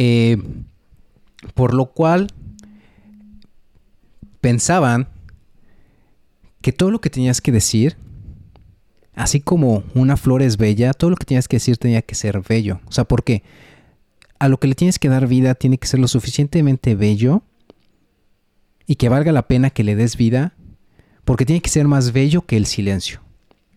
Eh, 0.03 0.35
por 1.53 1.75
lo 1.75 1.91
cual 1.91 2.25
pensaban 4.41 5.07
que 6.61 6.71
todo 6.71 6.89
lo 6.89 6.99
que 6.99 7.11
tenías 7.11 7.39
que 7.39 7.51
decir, 7.51 7.97
así 9.13 9.41
como 9.41 9.83
una 9.93 10.17
flor 10.17 10.41
es 10.41 10.57
bella, 10.57 10.95
todo 10.95 11.11
lo 11.11 11.17
que 11.17 11.25
tenías 11.25 11.47
que 11.47 11.57
decir 11.57 11.77
tenía 11.77 12.01
que 12.01 12.15
ser 12.15 12.41
bello. 12.41 12.81
O 12.87 12.91
sea, 12.91 13.03
porque 13.03 13.43
a 14.39 14.49
lo 14.49 14.59
que 14.59 14.65
le 14.65 14.73
tienes 14.73 14.97
que 14.97 15.07
dar 15.07 15.27
vida 15.27 15.53
tiene 15.53 15.77
que 15.77 15.85
ser 15.85 15.99
lo 15.99 16.07
suficientemente 16.07 16.95
bello 16.95 17.43
y 18.87 18.95
que 18.95 19.07
valga 19.07 19.31
la 19.31 19.47
pena 19.47 19.69
que 19.69 19.83
le 19.83 19.95
des 19.95 20.17
vida, 20.17 20.55
porque 21.25 21.45
tiene 21.45 21.61
que 21.61 21.69
ser 21.69 21.87
más 21.87 22.11
bello 22.11 22.41
que 22.47 22.57
el 22.57 22.65
silencio. 22.65 23.21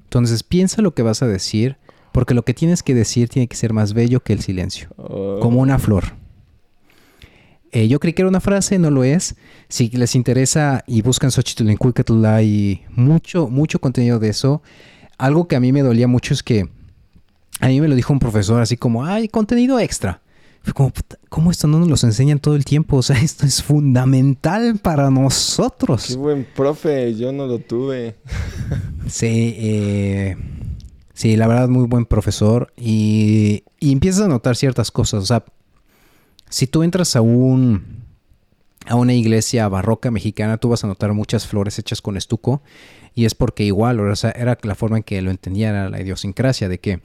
Entonces 0.04 0.42
piensa 0.42 0.80
lo 0.80 0.94
que 0.94 1.02
vas 1.02 1.22
a 1.22 1.26
decir, 1.26 1.76
porque 2.14 2.32
lo 2.32 2.44
que 2.44 2.54
tienes 2.54 2.84
que 2.84 2.94
decir 2.94 3.28
tiene 3.28 3.48
que 3.48 3.56
ser 3.56 3.72
más 3.72 3.92
bello 3.92 4.20
que 4.20 4.32
el 4.32 4.40
silencio 4.40 4.88
Oh, 4.96 5.40
como 5.42 5.60
una 5.60 5.80
flor. 5.80 6.04
Eh, 7.72 7.88
yo 7.88 7.98
creí 7.98 8.12
que 8.12 8.22
era 8.22 8.28
una 8.28 8.40
frase, 8.40 8.78
no 8.78 8.88
lo 8.92 9.02
es. 9.02 9.34
Si 9.68 9.88
les 9.90 10.14
interesa 10.14 10.84
y 10.86 11.02
buscan 11.02 11.32
Xochitl 11.32 11.68
en 11.68 11.76
Cuicatl, 11.76 12.24
hay 12.24 12.82
mucho, 12.90 13.48
mucho 13.48 13.80
contenido 13.80 14.20
de 14.20 14.28
eso. 14.28 14.62
Algo 15.18 15.48
que 15.48 15.56
a 15.56 15.60
mí 15.60 15.72
me 15.72 15.82
dolía 15.82 16.06
mucho 16.06 16.34
es 16.34 16.44
que 16.44 16.68
a 17.60 17.66
mí 17.66 17.80
me 17.80 17.88
lo 17.88 17.96
dijo 17.96 18.12
un 18.12 18.20
profesor 18.20 18.62
así 18.62 18.76
como, 18.76 19.04
hay 19.04 19.26
contenido 19.26 19.80
extra. 19.80 20.20
Fue 20.62 20.72
como, 20.72 20.90
"Puta, 20.90 21.18
¿cómo 21.28 21.50
esto 21.50 21.66
no 21.66 21.80
nos 21.80 21.88
los 21.88 22.04
enseñan 22.04 22.38
todo 22.38 22.54
el 22.54 22.64
tiempo? 22.64 22.96
O 22.98 23.02
sea, 23.02 23.16
esto 23.20 23.44
es 23.44 23.60
fundamental 23.60 24.78
para 24.80 25.08
Qué 25.08 25.14
nosotros. 25.14 26.16
buen 26.16 26.44
profe, 26.54 27.14
yo 27.16 27.32
no 27.32 27.46
lo 27.48 27.58
tuve. 27.58 28.14
Sí, 29.08 29.54
eh, 29.58 30.36
sí, 31.14 31.36
la 31.36 31.46
verdad, 31.46 31.68
muy 31.68 31.86
buen 31.86 32.04
profesor. 32.04 32.72
Y, 32.76 33.64
y 33.80 33.92
empiezas 33.92 34.26
a 34.26 34.28
notar 34.28 34.56
ciertas 34.56 34.90
cosas. 34.90 35.22
O 35.22 35.26
sea, 35.26 35.44
si 36.50 36.66
tú 36.66 36.82
entras 36.82 37.16
a 37.16 37.22
un 37.22 38.04
a 38.86 38.96
una 38.96 39.14
iglesia 39.14 39.66
barroca 39.68 40.10
mexicana, 40.10 40.58
tú 40.58 40.68
vas 40.68 40.84
a 40.84 40.86
notar 40.86 41.12
muchas 41.14 41.46
flores 41.46 41.78
hechas 41.78 42.02
con 42.02 42.16
estuco. 42.16 42.62
Y 43.14 43.24
es 43.24 43.34
porque 43.34 43.64
igual, 43.64 44.00
o 44.00 44.16
sea, 44.16 44.30
era 44.32 44.58
la 44.62 44.74
forma 44.74 44.98
en 44.98 45.02
que 45.04 45.22
lo 45.22 45.30
entendía, 45.30 45.70
era 45.70 45.88
la 45.88 46.00
idiosincrasia 46.00 46.68
de 46.68 46.78
que 46.78 47.00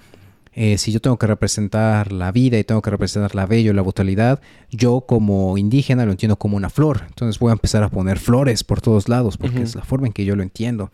eh, 0.54 0.78
si 0.78 0.92
yo 0.92 1.00
tengo 1.00 1.18
que 1.18 1.28
representar 1.28 2.12
la 2.12 2.32
vida 2.32 2.58
y 2.58 2.64
tengo 2.64 2.82
que 2.82 2.90
representar 2.90 3.36
la 3.36 3.46
bello, 3.46 3.72
la 3.74 3.84
brutalidad, 3.84 4.42
yo 4.72 5.02
como 5.02 5.58
indígena 5.58 6.06
lo 6.06 6.12
entiendo 6.12 6.38
como 6.38 6.58
una 6.58 6.70
flor. 6.70 7.04
Entonces 7.08 7.40
voy 7.40 7.52
a 7.52 7.54
empezar 7.54 7.84
a 7.84 7.90
poner 7.90 8.18
flores 8.18 8.64
por 8.64 8.82
todos 8.82 9.08
lados 9.08 9.38
porque 9.38 9.62
es 9.62 9.76
la 9.76 9.84
forma 9.84 10.08
en 10.08 10.14
que 10.14 10.26
yo 10.26 10.36
lo 10.36 10.44
entiendo. 10.44 10.92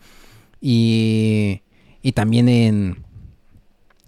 Y, 0.60 1.62
y 2.02 2.12
también 2.12 2.48
en, 2.48 3.05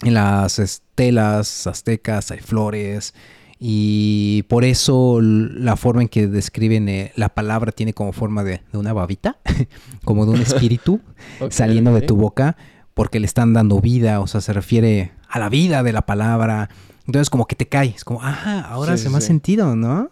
en 0.02 0.14
las 0.14 0.58
estelas 0.58 1.66
aztecas 1.66 2.30
hay 2.30 2.38
flores. 2.38 3.14
Y 3.60 4.44
por 4.48 4.64
eso 4.64 5.20
la 5.20 5.74
forma 5.76 6.02
en 6.02 6.08
que 6.08 6.28
describen 6.28 6.88
eh, 6.88 7.12
la 7.16 7.28
palabra 7.30 7.72
tiene 7.72 7.92
como 7.92 8.12
forma 8.12 8.44
de, 8.44 8.60
de 8.72 8.78
una 8.78 8.92
babita, 8.92 9.38
como 10.04 10.26
de 10.26 10.32
un 10.32 10.40
espíritu 10.40 11.00
saliendo 11.50 11.92
de 11.92 12.02
tu 12.02 12.14
boca, 12.16 12.56
porque 12.94 13.18
le 13.18 13.26
están 13.26 13.54
dando 13.54 13.80
vida, 13.80 14.20
o 14.20 14.28
sea, 14.28 14.40
se 14.40 14.52
refiere 14.52 15.10
a 15.28 15.40
la 15.40 15.48
vida 15.48 15.82
de 15.82 15.92
la 15.92 16.02
palabra. 16.06 16.68
Entonces 17.06 17.30
como 17.30 17.46
que 17.46 17.56
te 17.56 17.66
caes, 17.66 18.04
como, 18.04 18.22
ajá, 18.22 18.60
ahora 18.60 18.92
Sí, 18.92 18.94
hace 19.00 19.04
sí, 19.08 19.10
más 19.10 19.24
sí. 19.24 19.28
sentido, 19.28 19.74
¿no? 19.74 20.10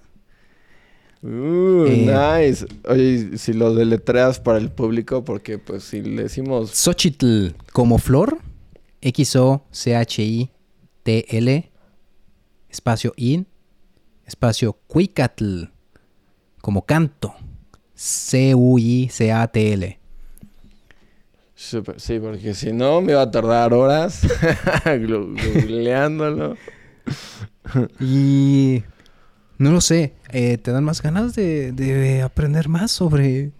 Uh, 1.22 1.84
Eh. 1.86 2.46
nice. 2.48 2.66
Oye, 2.88 3.38
si 3.38 3.52
lo 3.52 3.74
deletreas 3.74 4.38
para 4.40 4.58
el 4.58 4.70
público, 4.70 5.24
porque 5.24 5.58
pues 5.58 5.84
si 5.84 6.00
le 6.02 6.24
decimos 6.24 6.70
Xochitl 6.72 7.48
como 7.72 7.98
flor, 7.98 8.38
X-O-C-H-I-T-L, 9.06 10.50
espacio 12.68 13.14
in, 13.16 13.46
espacio 14.24 14.72
cuicatl, 14.88 15.66
como 16.60 16.84
canto, 16.84 17.32
C-U-I-C-A-T-L. 17.94 20.00
Sí, 21.54 21.80
porque 22.20 22.54
si 22.54 22.72
no 22.72 23.00
me 23.00 23.14
va 23.14 23.22
a 23.22 23.30
tardar 23.30 23.72
horas 23.72 24.22
googleándolo. 24.84 26.56
Y 28.00 28.82
no 29.58 29.70
lo 29.70 29.80
sé, 29.80 30.14
eh, 30.30 30.58
¿te 30.58 30.72
dan 30.72 30.82
más 30.82 31.00
ganas 31.00 31.36
de, 31.36 31.70
de 31.70 32.22
aprender 32.22 32.68
más 32.68 32.90
sobre 32.90 33.52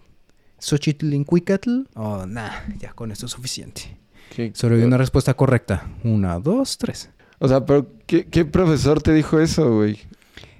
Xochitl 0.59 1.13
en 1.13 1.23
cuicatl? 1.23 1.83
Oh, 1.95 2.25
nah, 2.25 2.51
ya 2.79 2.91
con 2.91 3.13
esto 3.13 3.27
es 3.27 3.31
suficiente. 3.31 3.97
¿Qué- 4.35 4.51
Solo 4.53 4.75
hay 4.75 4.83
una 4.83 4.97
respuesta 4.97 5.33
correcta. 5.33 5.87
Una, 6.03 6.39
dos, 6.39 6.77
tres. 6.77 7.09
O 7.39 7.47
sea, 7.47 7.65
pero 7.65 7.87
¿qué, 8.05 8.25
qué 8.25 8.45
profesor 8.45 9.01
te 9.01 9.13
dijo 9.13 9.39
eso, 9.39 9.75
güey? 9.75 9.99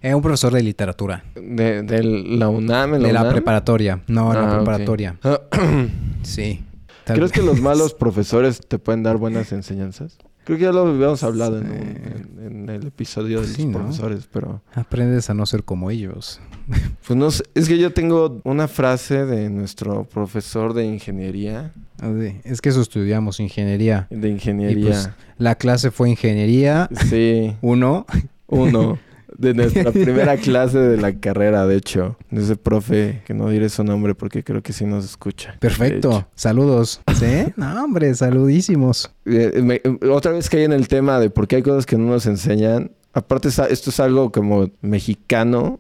Es 0.01 0.13
un 0.13 0.21
profesor 0.21 0.53
de 0.53 0.61
literatura. 0.63 1.23
De, 1.35 1.81
de 1.81 2.03
la 2.03 2.49
UNAM, 2.49 2.91
la 2.93 2.97
De 3.07 3.13
la 3.13 3.21
UNAM? 3.21 3.33
preparatoria. 3.33 4.01
No, 4.07 4.31
la 4.33 4.41
Ah, 4.41 4.45
ok. 4.51 4.55
preparatoria. 4.57 5.17
Sí. 6.23 6.63
Tal- 7.03 7.17
¿Crees 7.17 7.31
que 7.31 7.41
los 7.41 7.61
malos 7.61 7.93
profesores 7.93 8.61
te 8.67 8.79
pueden 8.79 9.01
dar 9.03 9.17
buenas 9.17 9.51
enseñanzas? 9.53 10.17
Creo 10.47 10.57
que 10.57 10.63
ya 10.63 10.71
lo 10.71 10.87
habíamos 10.87 11.21
hablado 11.23 11.57
en, 11.59 11.65
Sí. 11.65 11.71
un- 11.73 12.41
en- 12.41 12.51
en 12.63 12.69
el 12.69 12.87
episodio 12.87 13.41
de 13.41 13.47
Sí, 13.47 13.63
los 13.63 13.71
¿no? 13.73 13.79
profesores, 13.79 14.29
pero... 14.31 14.61
Aprendes 14.73 15.29
a 15.29 15.33
no 15.33 15.45
ser 15.45 15.63
como 15.65 15.91
ellos. 15.91 16.39
Pues 17.05 17.17
no 17.17 17.29
sé, 17.31 17.43
es 17.53 17.67
que 17.67 17.77
yo 17.77 17.91
tengo 17.93 18.39
una 18.45 18.67
frase 18.69 19.25
de 19.25 19.49
nuestro 19.49 20.05
profesor 20.05 20.73
de 20.73 20.85
ingeniería. 20.85 21.73
Así, 21.99 22.39
Es 22.45 22.61
que 22.61 22.69
eso 22.69 22.81
estudiamos, 22.81 23.39
ingeniería. 23.41 24.07
De 24.09 24.29
Y 24.29 24.31
ingeniería. 24.31 24.85
pues 24.87 25.09
la 25.37 25.55
clase 25.55 25.91
fue 25.91 26.09
ingeniería 26.09 26.89
Sí, 27.09 27.55
uno. 27.61 28.05
uno. 28.47 28.97
De 29.37 29.53
nuestra 29.53 29.91
primera 29.91 30.35
clase 30.37 30.79
de 30.79 30.97
la 30.97 31.13
carrera, 31.19 31.65
de 31.67 31.75
hecho. 31.77 32.17
De 32.31 32.41
ese 32.41 32.55
profe, 32.55 33.21
que 33.25 33.33
no 33.33 33.49
diré 33.49 33.69
su 33.69 33.83
nombre 33.83 34.15
porque 34.15 34.43
creo 34.43 34.61
que 34.63 34.73
sí 34.73 34.85
nos 34.85 35.05
escucha. 35.05 35.55
Perfecto. 35.59 36.27
Saludos. 36.35 37.01
¿Sí? 37.19 37.53
No, 37.55 37.83
hombre, 37.83 38.13
saludísimos. 38.15 39.11
Eh, 39.25 39.61
me- 39.63 39.81
otra 40.09 40.31
vez 40.31 40.49
caí 40.49 40.63
en 40.63 40.73
el 40.73 40.87
tema 40.87 41.19
de 41.19 41.29
por 41.29 41.47
qué 41.47 41.57
hay 41.57 41.63
cosas 41.63 41.85
que 41.85 41.97
no 41.97 42.05
nos 42.07 42.25
enseñan. 42.25 42.91
Aparte, 43.13 43.47
esto 43.49 43.89
es 43.89 43.99
algo 43.99 44.31
como 44.31 44.69
mexicano. 44.81 45.79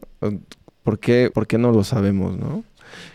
¿Por 0.83 0.99
qué, 0.99 1.29
por 1.33 1.47
qué 1.47 1.57
no 1.57 1.71
lo 1.71 1.83
sabemos, 1.83 2.37
no? 2.37 2.63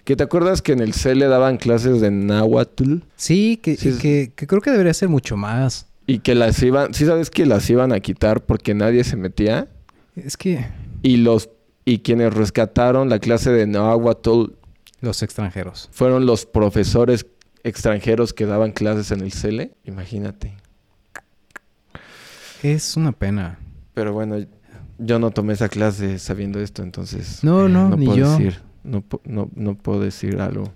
¿Que 0.04 0.16
te 0.16 0.22
acuerdas 0.22 0.60
que 0.62 0.72
en 0.72 0.80
el 0.80 0.92
C 0.92 1.14
le 1.14 1.26
daban 1.26 1.56
clases 1.56 2.00
de 2.00 2.10
náhuatl? 2.10 2.98
Sí, 3.16 3.58
que, 3.62 3.76
Sí, 3.76 3.96
que, 4.00 4.32
que 4.36 4.46
creo 4.46 4.60
que 4.60 4.70
debería 4.70 4.92
ser 4.94 5.08
mucho 5.08 5.36
más. 5.36 5.86
Y 6.06 6.18
que 6.18 6.34
las 6.34 6.62
iban... 6.62 6.92
¿Sí 6.94 7.06
sabes 7.06 7.30
que 7.30 7.46
las 7.46 7.68
iban 7.70 7.92
a 7.92 8.00
quitar 8.00 8.42
porque 8.42 8.74
nadie 8.74 9.02
se 9.04 9.16
metía? 9.16 9.68
Es 10.16 10.36
que 10.36 10.66
Y 11.02 11.16
los... 11.18 11.50
Y 11.84 11.98
quienes 11.98 12.32
rescataron 12.32 13.08
la 13.08 13.18
clase 13.18 13.50
de 13.50 13.66
náhuatl 13.66 14.52
los 15.00 15.22
extranjeros. 15.24 15.88
fueron 15.92 16.26
los 16.26 16.46
profesores 16.46 17.26
extranjeros 17.64 18.32
que 18.32 18.46
daban 18.46 18.70
clases 18.70 19.10
en 19.10 19.20
el 19.20 19.32
CELE. 19.32 19.72
Imagínate. 19.84 20.54
Es 22.62 22.96
una 22.96 23.12
pena. 23.12 23.58
Pero 23.94 24.12
bueno, 24.12 24.36
yo 24.98 25.18
no 25.18 25.30
tomé 25.32 25.54
esa 25.54 25.68
clase 25.68 26.18
sabiendo 26.20 26.60
esto, 26.60 26.82
entonces... 26.82 27.42
No, 27.42 27.68
no, 27.68 27.96
ni 27.96 28.06
puedo 28.06 28.18
yo. 28.18 28.30
Decir, 28.30 28.60
no, 28.84 29.04
no, 29.24 29.50
no 29.54 29.74
puedo 29.76 30.00
decir 30.00 30.40
algo. 30.40 30.72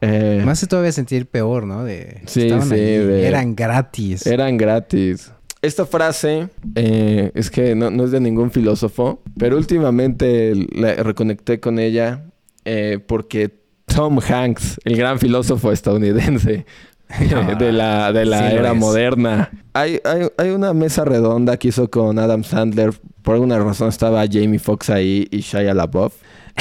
Eh, 0.00 0.42
Me 0.44 0.50
hace 0.50 0.66
todavía 0.66 0.90
sentir 0.92 1.26
peor, 1.26 1.64
¿no? 1.66 1.84
De, 1.84 2.22
Sí, 2.26 2.48
sí, 2.48 2.52
allí, 2.52 2.70
de- 2.76 3.28
Eran 3.28 3.54
gratis. 3.54 4.26
Eran 4.26 4.56
gratis. 4.56 5.30
Esta 5.62 5.86
frase 5.86 6.48
eh, 6.74 7.30
es 7.34 7.50
que 7.50 7.76
no, 7.76 7.90
no 7.90 8.04
es 8.04 8.10
de 8.10 8.20
ningún 8.20 8.50
filósofo, 8.50 9.22
pero 9.38 9.56
últimamente 9.56 10.54
la 10.72 10.94
reconecté 10.94 11.60
con 11.60 11.78
ella 11.78 12.24
eh, 12.64 12.98
porque 13.06 13.62
Tom 13.86 14.18
Hanks, 14.18 14.80
el 14.84 14.96
gran 14.96 15.18
filósofo 15.18 15.70
estadounidense, 15.70 16.66
de 17.58 17.72
la, 17.72 18.12
de 18.12 18.24
la 18.24 18.50
Sí 18.50 18.56
era 18.56 18.74
moderna. 18.74 19.50
Hay, 19.72 20.00
hay, 20.04 20.28
hay 20.36 20.50
una 20.50 20.72
mesa 20.72 21.04
redonda 21.04 21.56
que 21.56 21.68
hizo 21.68 21.90
con 21.90 22.18
Adam 22.18 22.42
Sandler. 22.42 22.92
Por 23.22 23.34
alguna 23.34 23.58
razón 23.58 23.88
estaba 23.88 24.24
Jamie 24.30 24.58
Foxx 24.58 24.90
ahí 24.90 25.28
y 25.30 25.40
Shia 25.40 25.74
LaBeouf. 25.74 26.14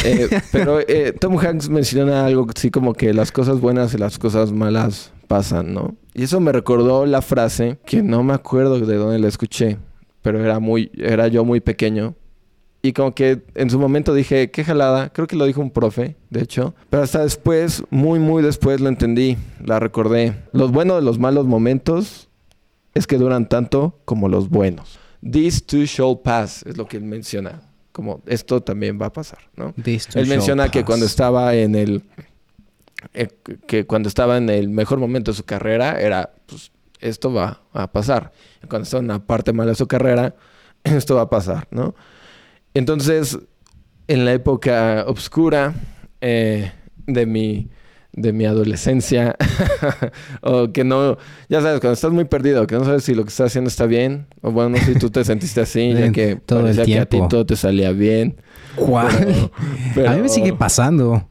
Eh, 0.03 0.29
pero 0.51 0.79
eh, 0.79 1.13
Tom 1.19 1.37
Hanks 1.37 1.69
menciona 1.69 2.25
algo 2.25 2.47
así 2.55 2.71
como 2.71 2.93
que 2.93 3.13
las 3.13 3.31
cosas 3.31 3.59
buenas 3.59 3.93
y 3.93 3.97
las 3.97 4.17
cosas 4.17 4.51
malas 4.51 5.11
pasan, 5.32 5.73
¿no? 5.73 5.95
Y 6.13 6.23
eso 6.23 6.41
me 6.41 6.51
recordó 6.51 7.05
la 7.05 7.21
frase 7.21 7.77
que 7.86 8.03
no 8.03 8.21
me 8.21 8.34
acuerdo 8.34 8.82
de 8.82 8.95
dónde 8.97 9.17
la 9.17 9.29
escuché, 9.29 9.77
pero 10.21 10.43
era 10.43 10.59
muy, 10.59 10.91
era 10.97 11.29
yo 11.29 11.45
muy 11.45 11.61
pequeño. 11.61 12.15
Y 12.82 12.91
como 12.91 13.15
que 13.15 13.41
en 13.55 13.69
su 13.69 13.79
momento 13.79 14.13
dije, 14.13 14.51
qué 14.51 14.65
jalada, 14.65 15.13
creo 15.13 15.27
que 15.27 15.38
lo 15.38 15.45
dijo 15.45 15.61
un 15.61 15.71
profe, 15.71 16.17
de 16.29 16.41
hecho. 16.41 16.75
Pero 16.89 17.03
hasta 17.03 17.23
después, 17.23 17.82
muy, 17.91 18.19
muy 18.19 18.43
después 18.43 18.82
lo 18.82 18.89
entendí, 18.89 19.38
la 19.63 19.79
recordé. 19.79 20.36
Los 20.51 20.73
buenos 20.73 20.97
de 20.97 21.03
los 21.03 21.17
malos 21.17 21.45
momentos 21.45 22.27
es 22.93 23.07
que 23.07 23.17
duran 23.17 23.47
tanto 23.47 24.01
como 24.03 24.27
los 24.27 24.49
buenos. 24.49 24.99
This 25.21 25.65
too 25.65 25.86
shall 25.86 26.19
pass, 26.21 26.65
es 26.65 26.75
lo 26.75 26.88
que 26.88 26.97
él 26.97 27.03
menciona. 27.03 27.61
Como 27.93 28.21
esto 28.25 28.61
también 28.61 28.99
va 29.01 29.05
a 29.05 29.13
pasar, 29.13 29.39
¿no? 29.55 29.73
This 29.82 30.07
too 30.07 30.19
Él 30.19 30.27
menciona 30.27 30.69
que 30.69 30.84
cuando 30.84 31.05
estaba 31.05 31.55
en 31.55 31.75
el 31.75 32.03
eh, 33.13 33.29
que 33.67 33.85
cuando 33.85 34.09
estaba 34.09 34.37
en 34.37 34.49
el 34.49 34.69
mejor 34.69 34.99
momento 34.99 35.31
de 35.31 35.37
su 35.37 35.43
carrera 35.43 35.99
era 35.99 36.33
pues 36.45 36.71
esto 37.01 37.33
va 37.33 37.61
a 37.73 37.91
pasar. 37.91 38.31
Cuando 38.69 38.83
está 38.83 38.99
en 38.99 39.07
la 39.07 39.19
parte 39.19 39.53
mala 39.53 39.71
de 39.71 39.75
su 39.75 39.87
carrera, 39.87 40.35
esto 40.83 41.15
va 41.15 41.23
a 41.23 41.29
pasar, 41.29 41.67
¿no? 41.71 41.95
Entonces, 42.73 43.37
en 44.07 44.25
la 44.25 44.33
época 44.33 45.05
oscura 45.07 45.73
eh, 46.21 46.71
de 47.07 47.25
mi 47.25 47.69
de 48.14 48.34
mi 48.34 48.45
adolescencia 48.45 49.36
o 50.41 50.72
que 50.72 50.84
no 50.84 51.18
ya 51.49 51.62
sabes 51.62 51.80
cuando 51.80 51.93
estás 51.93 52.12
muy 52.12 52.26
perdido 52.26 52.68
que 52.68 52.76
no 52.76 52.84
sabes 52.84 53.03
si 53.03 53.14
lo 53.14 53.24
que 53.24 53.30
estás 53.30 53.47
haciendo 53.47 53.70
está 53.70 53.86
bien 53.86 54.28
o 54.41 54.51
bueno 54.51 54.72
no 54.72 54.78
sé 54.78 54.93
si 54.93 54.99
tú 54.99 55.09
te 55.09 55.24
sentiste 55.24 55.62
así 55.62 55.93
ya 55.93 56.12
que 56.14 56.36
todo 56.36 56.68
el 56.68 56.76
que 56.76 56.99
a 56.99 57.05
ti 57.05 57.12
tiempo. 57.12 57.28
todo 57.30 57.45
te 57.45 57.55
salía 57.55 57.91
bien 57.91 58.36
pero- 59.95 60.09
A 60.09 60.14
mí 60.16 60.22
me 60.22 60.30
sigue 60.30 60.53
pasando. 60.53 61.28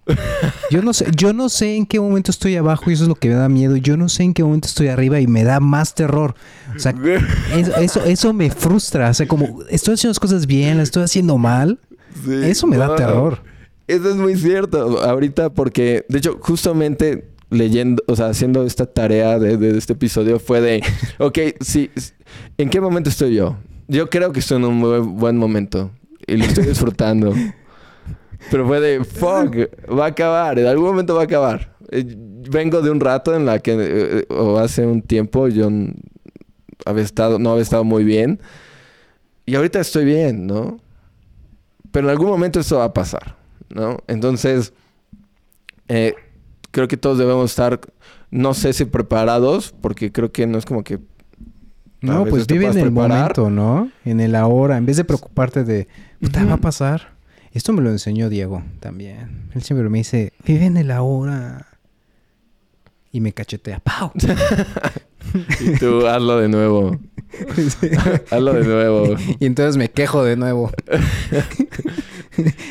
Yo 0.70 0.83
no 0.83 0.93
sé, 0.93 1.07
yo 1.16 1.33
no 1.33 1.49
sé 1.49 1.76
en 1.76 1.87
qué 1.87 1.99
momento 1.99 2.31
estoy 2.31 2.57
abajo 2.57 2.91
y 2.91 2.95
eso 2.95 3.05
es 3.05 3.09
lo 3.09 3.14
que 3.14 3.28
me 3.28 3.35
da 3.35 3.49
miedo. 3.49 3.76
Yo 3.76 3.97
no 3.97 4.09
sé 4.09 4.24
en 4.24 4.35
qué 4.35 4.45
momento 4.45 4.68
estoy 4.68 4.89
arriba 4.89 5.20
y 5.20 5.26
me 5.26 5.43
da 5.45 5.59
más 5.59 5.95
terror. 5.95 6.35
O 6.76 6.78
sea, 6.78 6.95
eso, 7.57 7.74
eso, 7.76 8.05
eso 8.05 8.33
me 8.35 8.51
frustra. 8.51 9.09
O 9.11 9.14
sea, 9.14 9.26
como 9.26 9.62
estoy 9.70 9.95
haciendo 9.95 10.11
las 10.11 10.20
cosas 10.20 10.47
bien, 10.47 10.76
las 10.76 10.89
estoy 10.89 11.03
haciendo 11.03 11.39
mal. 11.39 11.78
Sí, 12.24 12.31
Eso 12.45 12.66
me 12.66 12.76
da 12.76 12.89
no. 12.89 12.95
terror. 12.97 13.43
Eso 13.91 14.11
es 14.11 14.16
muy 14.16 14.36
cierto. 14.36 15.03
Ahorita 15.03 15.51
porque, 15.51 16.05
de 16.09 16.18
hecho, 16.18 16.38
justamente 16.41 17.28
leyendo, 17.51 18.03
o 18.07 18.14
sea, 18.14 18.28
haciendo 18.28 18.64
esta 18.64 18.86
tarea 18.86 19.38
de, 19.38 19.57
de 19.57 19.76
este 19.76 19.95
episodio 19.95 20.38
fue 20.38 20.61
de, 20.61 20.82
ok, 21.18 21.38
sí, 21.61 21.91
¿en 22.57 22.70
qué 22.70 22.80
momento 22.80 23.11
estoy 23.11 23.34
yo? 23.34 23.57
Yo 23.88 24.09
creo 24.09 24.32
que 24.32 24.38
estoy 24.38 24.59
en 24.59 24.64
un 24.66 24.76
muy 24.76 25.01
buen 25.01 25.36
momento 25.36 25.91
y 26.26 26.36
lo 26.36 26.45
estoy 26.45 26.66
disfrutando. 26.66 27.34
Pero 28.51 28.66
fue 28.66 28.80
de, 28.80 29.05
fuck, 29.05 29.57
va 29.93 30.05
a 30.05 30.09
acabar, 30.09 30.59
en 30.59 30.66
algún 30.66 30.86
momento 30.86 31.14
va 31.14 31.22
a 31.22 31.24
acabar. 31.24 31.76
Eh, 31.91 32.05
Vengo 32.51 32.80
de 32.80 32.91
un 32.91 33.01
rato 33.01 33.34
en 33.36 33.45
la 33.45 33.59
que, 33.59 33.76
eh, 33.78 34.24
o 34.30 34.59
hace 34.59 34.86
un 34.86 35.03
tiempo, 35.03 35.49
yo 35.49 35.68
había 36.86 37.05
estado, 37.05 37.38
no 37.38 37.51
había 37.51 37.62
estado 37.62 37.84
muy 37.84 38.03
bien. 38.03 38.41
Y 39.45 39.57
ahorita 39.57 39.80
estoy 39.80 40.05
bien, 40.05 40.47
¿no? 40.47 40.80
Pero 41.93 42.07
en 42.07 42.11
algún 42.12 42.28
momento 42.28 42.61
eso 42.61 42.78
va 42.78 42.84
a 42.84 42.95
pasar, 42.95 43.36
¿no? 43.74 43.98
Entonces, 44.06 44.72
eh, 45.88 46.14
creo 46.70 46.88
que 46.88 46.96
todos 46.96 47.18
debemos 47.18 47.50
estar, 47.50 47.80
no 48.30 48.54
sé 48.54 48.72
si 48.72 48.84
preparados, 48.84 49.74
porque 49.80 50.12
creo 50.12 50.32
que 50.32 50.46
no 50.46 50.58
es 50.58 50.64
como 50.64 50.84
que... 50.84 50.98
No, 52.02 52.24
pues 52.24 52.46
vive 52.46 52.66
en 52.66 52.78
el 52.78 52.84
preparar. 52.84 53.36
momento, 53.36 53.50
¿no? 53.50 53.90
En 54.06 54.20
el 54.20 54.34
ahora. 54.34 54.78
En 54.78 54.86
vez 54.86 54.96
de 54.96 55.04
preocuparte 55.04 55.64
de, 55.64 55.86
puta, 56.20 56.42
va 56.44 56.54
a 56.54 56.56
pasar. 56.56 57.12
Esto 57.52 57.74
me 57.74 57.82
lo 57.82 57.90
enseñó 57.90 58.30
Diego 58.30 58.62
también. 58.78 59.50
Él 59.54 59.62
siempre 59.62 59.88
me 59.90 59.98
dice, 59.98 60.32
vive 60.46 60.64
en 60.64 60.78
el 60.78 60.90
ahora. 60.92 61.66
Y 63.12 63.20
me 63.20 63.32
cachetea. 63.32 63.80
¡Pau! 63.80 64.12
Y 65.60 65.78
tú 65.78 66.06
hazlo 66.08 66.38
de 66.38 66.48
nuevo. 66.48 66.98
hazlo 68.31 68.53
de 68.55 68.64
nuevo. 68.64 69.14
y 69.39 69.47
entonces 69.47 69.76
me 69.76 69.91
quejo 69.91 70.24
de 70.24 70.37
nuevo. 70.37 70.70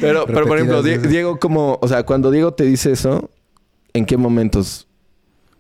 Pero, 0.02 0.26
pero 0.26 0.48
por 0.48 0.58
ejemplo. 0.58 0.82
Diego, 0.84 1.40
como, 1.40 1.78
o 1.82 1.88
sea, 1.88 2.04
cuando 2.04 2.32
Diego 2.32 2.54
te 2.54 2.64
dice 2.64 2.92
eso, 2.92 3.30
¿en 3.94 4.06
qué 4.06 4.18
momentos 4.18 4.88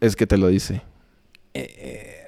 es 0.01 0.15
que 0.15 0.25
te 0.27 0.37
lo 0.37 0.47
dice? 0.47 0.81
Eh, 1.53 2.23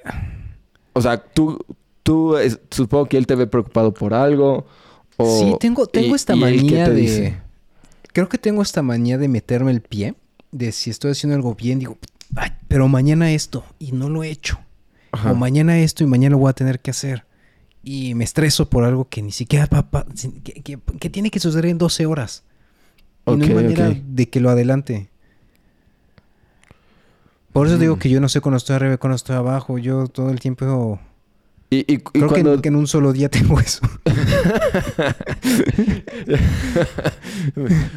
O 0.94 1.00
sea, 1.00 1.22
tú, 1.22 1.58
tú 2.02 2.36
es- 2.36 2.58
supongo 2.70 3.06
que 3.06 3.16
él 3.16 3.26
te 3.26 3.34
ve 3.34 3.46
preocupado 3.46 3.92
por 3.94 4.12
algo. 4.14 4.66
O, 5.16 5.38
sí, 5.40 5.54
tengo, 5.60 5.86
tengo 5.86 6.08
y- 6.08 6.14
esta 6.16 6.34
y 6.34 6.42
él, 6.44 6.56
¿qué 6.56 6.62
manía 6.64 6.88
de... 6.88 6.94
dice? 6.94 7.38
Creo 8.12 8.28
que 8.28 8.36
tengo 8.38 8.60
esta 8.62 8.82
manía 8.82 9.16
de 9.16 9.28
meterme 9.28 9.70
el 9.70 9.80
pie. 9.80 10.14
De 10.50 10.70
si 10.72 10.90
estoy 10.90 11.12
haciendo 11.12 11.34
algo 11.34 11.54
bien, 11.54 11.78
digo, 11.78 11.96
"Ay, 12.36 12.50
pero 12.68 12.86
mañana 12.88 13.32
esto. 13.32 13.64
Y 13.78 13.92
no 13.92 14.10
lo 14.10 14.22
he 14.22 14.28
hecho. 14.28 14.58
Ajá. 15.12 15.32
O 15.32 15.34
mañana 15.34 15.78
esto 15.78 16.04
y 16.04 16.06
mañana 16.06 16.32
lo 16.32 16.38
voy 16.38 16.50
a 16.50 16.54
tener 16.54 16.80
que 16.80 16.90
hacer. 16.90 17.24
Y 17.84 18.14
me 18.14 18.24
estreso 18.24 18.70
por 18.70 18.84
algo 18.84 19.08
que 19.08 19.22
ni 19.22 19.32
siquiera 19.32 19.66
va 19.72 19.90
pa- 19.90 20.06
sin- 20.14 20.40
que, 20.42 20.52
que- 20.62 20.78
que 21.00 21.10
tiene 21.10 21.30
que 21.30 21.40
suceder 21.40 21.66
en 21.66 21.78
12 21.78 22.06
horas. 22.06 22.44
Y 23.26 23.36
no 23.36 23.44
hay 23.44 23.54
manera 23.54 23.92
de 23.94 24.28
que 24.28 24.40
lo 24.40 24.50
adelante. 24.50 25.08
Por 27.52 27.66
eso 27.66 27.76
digo 27.78 27.96
Mm. 27.96 27.98
que 27.98 28.08
yo 28.08 28.20
no 28.20 28.28
sé 28.28 28.40
cuando 28.40 28.56
estoy 28.56 28.76
arriba 28.76 28.94
y 28.94 28.98
cuando 28.98 29.16
estoy 29.16 29.36
abajo. 29.36 29.78
Yo 29.78 30.06
todo 30.08 30.30
el 30.30 30.40
tiempo... 30.40 30.98
Y, 31.70 31.80
y- 31.92 31.98
Creo 31.98 32.28
que- 32.28 32.42
cuando... 32.42 32.62
que, 32.62 32.68
en 32.68 32.76
un 32.76 32.86
solo 32.86 33.12
día 33.12 33.28
tengo 33.30 33.58
eso. 33.60 33.80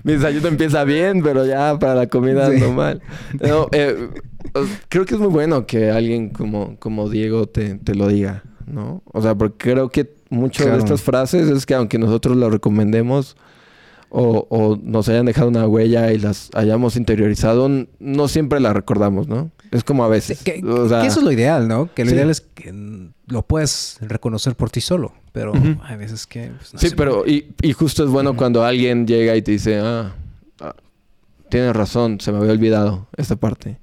Mi 0.04 0.14
desayuno 0.14 0.48
empieza 0.48 0.84
bien, 0.84 1.22
pero 1.24 1.46
ya 1.46 1.78
para 1.80 1.96
la 1.96 2.08
comida 2.08 2.48
Sí. 2.50 2.56
ando 2.56 2.74
mal. 2.74 3.02
No, 3.40 3.68
eh, 3.72 4.10
creo 4.90 5.06
que 5.06 5.16
es 5.16 5.20
muy 5.20 5.30
bueno 5.30 5.66
que 5.66 5.92
alguien 5.92 6.30
como, 6.30 6.78
como 6.78 7.10
Diego 7.10 7.48
te, 7.48 7.76
te 7.76 7.96
lo 7.96 8.08
diga, 8.08 8.44
¿no? 8.66 9.02
O 9.06 9.22
sea, 9.22 9.36
porque 9.36 9.72
creo 9.72 9.90
que 9.90 10.14
muchas 10.30 10.68
de 10.68 10.78
estas 10.78 11.02
frases 11.02 11.50
es 11.50 11.66
que 11.66 11.74
aunque 11.76 11.98
nosotros 11.98 12.38
lo 12.38 12.50
recomendemos 12.50 13.36
o, 14.10 14.48
o 14.50 14.78
nos 14.82 15.10
hayan 15.10 15.26
dejado 15.26 15.50
una 15.50 15.68
huella 15.68 16.12
y 16.12 16.20
las 16.20 16.50
hayamos 16.54 16.96
interiorizado, 16.96 17.70
no 18.00 18.28
siempre 18.28 18.60
las 18.60 18.74
recordamos, 18.74 19.28
¿no? 19.28 19.52
Es 19.72 19.84
como 19.84 20.06
a 20.06 20.08
veces. 20.08 20.42
Que, 20.42 20.64
o 20.64 20.88
sea, 20.88 21.02
que 21.02 21.08
eso 21.08 21.20
es 21.20 21.26
lo 21.26 21.32
ideal, 21.32 21.68
¿no? 21.68 21.94
Que 21.94 22.06
lo 22.06 22.10
sí. 22.12 22.16
ideal 22.16 22.30
es 22.30 22.42
que 22.42 22.74
lo 23.28 23.42
puedes 23.42 23.98
reconocer 24.02 24.56
por 24.56 24.70
ti 24.70 24.82
solo. 24.82 25.14
Pero 25.32 25.52
hay 25.84 25.98
veces 25.98 26.26
que... 26.28 26.52
pues, 26.58 26.74
no 26.74 26.80
Sí, 26.80 26.92
pero 26.96 27.28
y, 27.28 27.54
y 27.62 27.74
justo 27.74 28.06
es 28.06 28.10
bueno 28.10 28.38
cuando 28.38 28.64
alguien 28.64 29.06
llega 29.06 29.36
y 29.36 29.42
te 29.42 29.52
dice, 29.52 29.80
ah, 29.80 30.16
ah, 30.62 30.76
tienes 31.50 31.76
razón, 31.76 32.22
se 32.22 32.32
me 32.32 32.38
había 32.38 32.54
olvidado 32.54 33.08
esta 33.18 33.36
parte. 33.36 33.78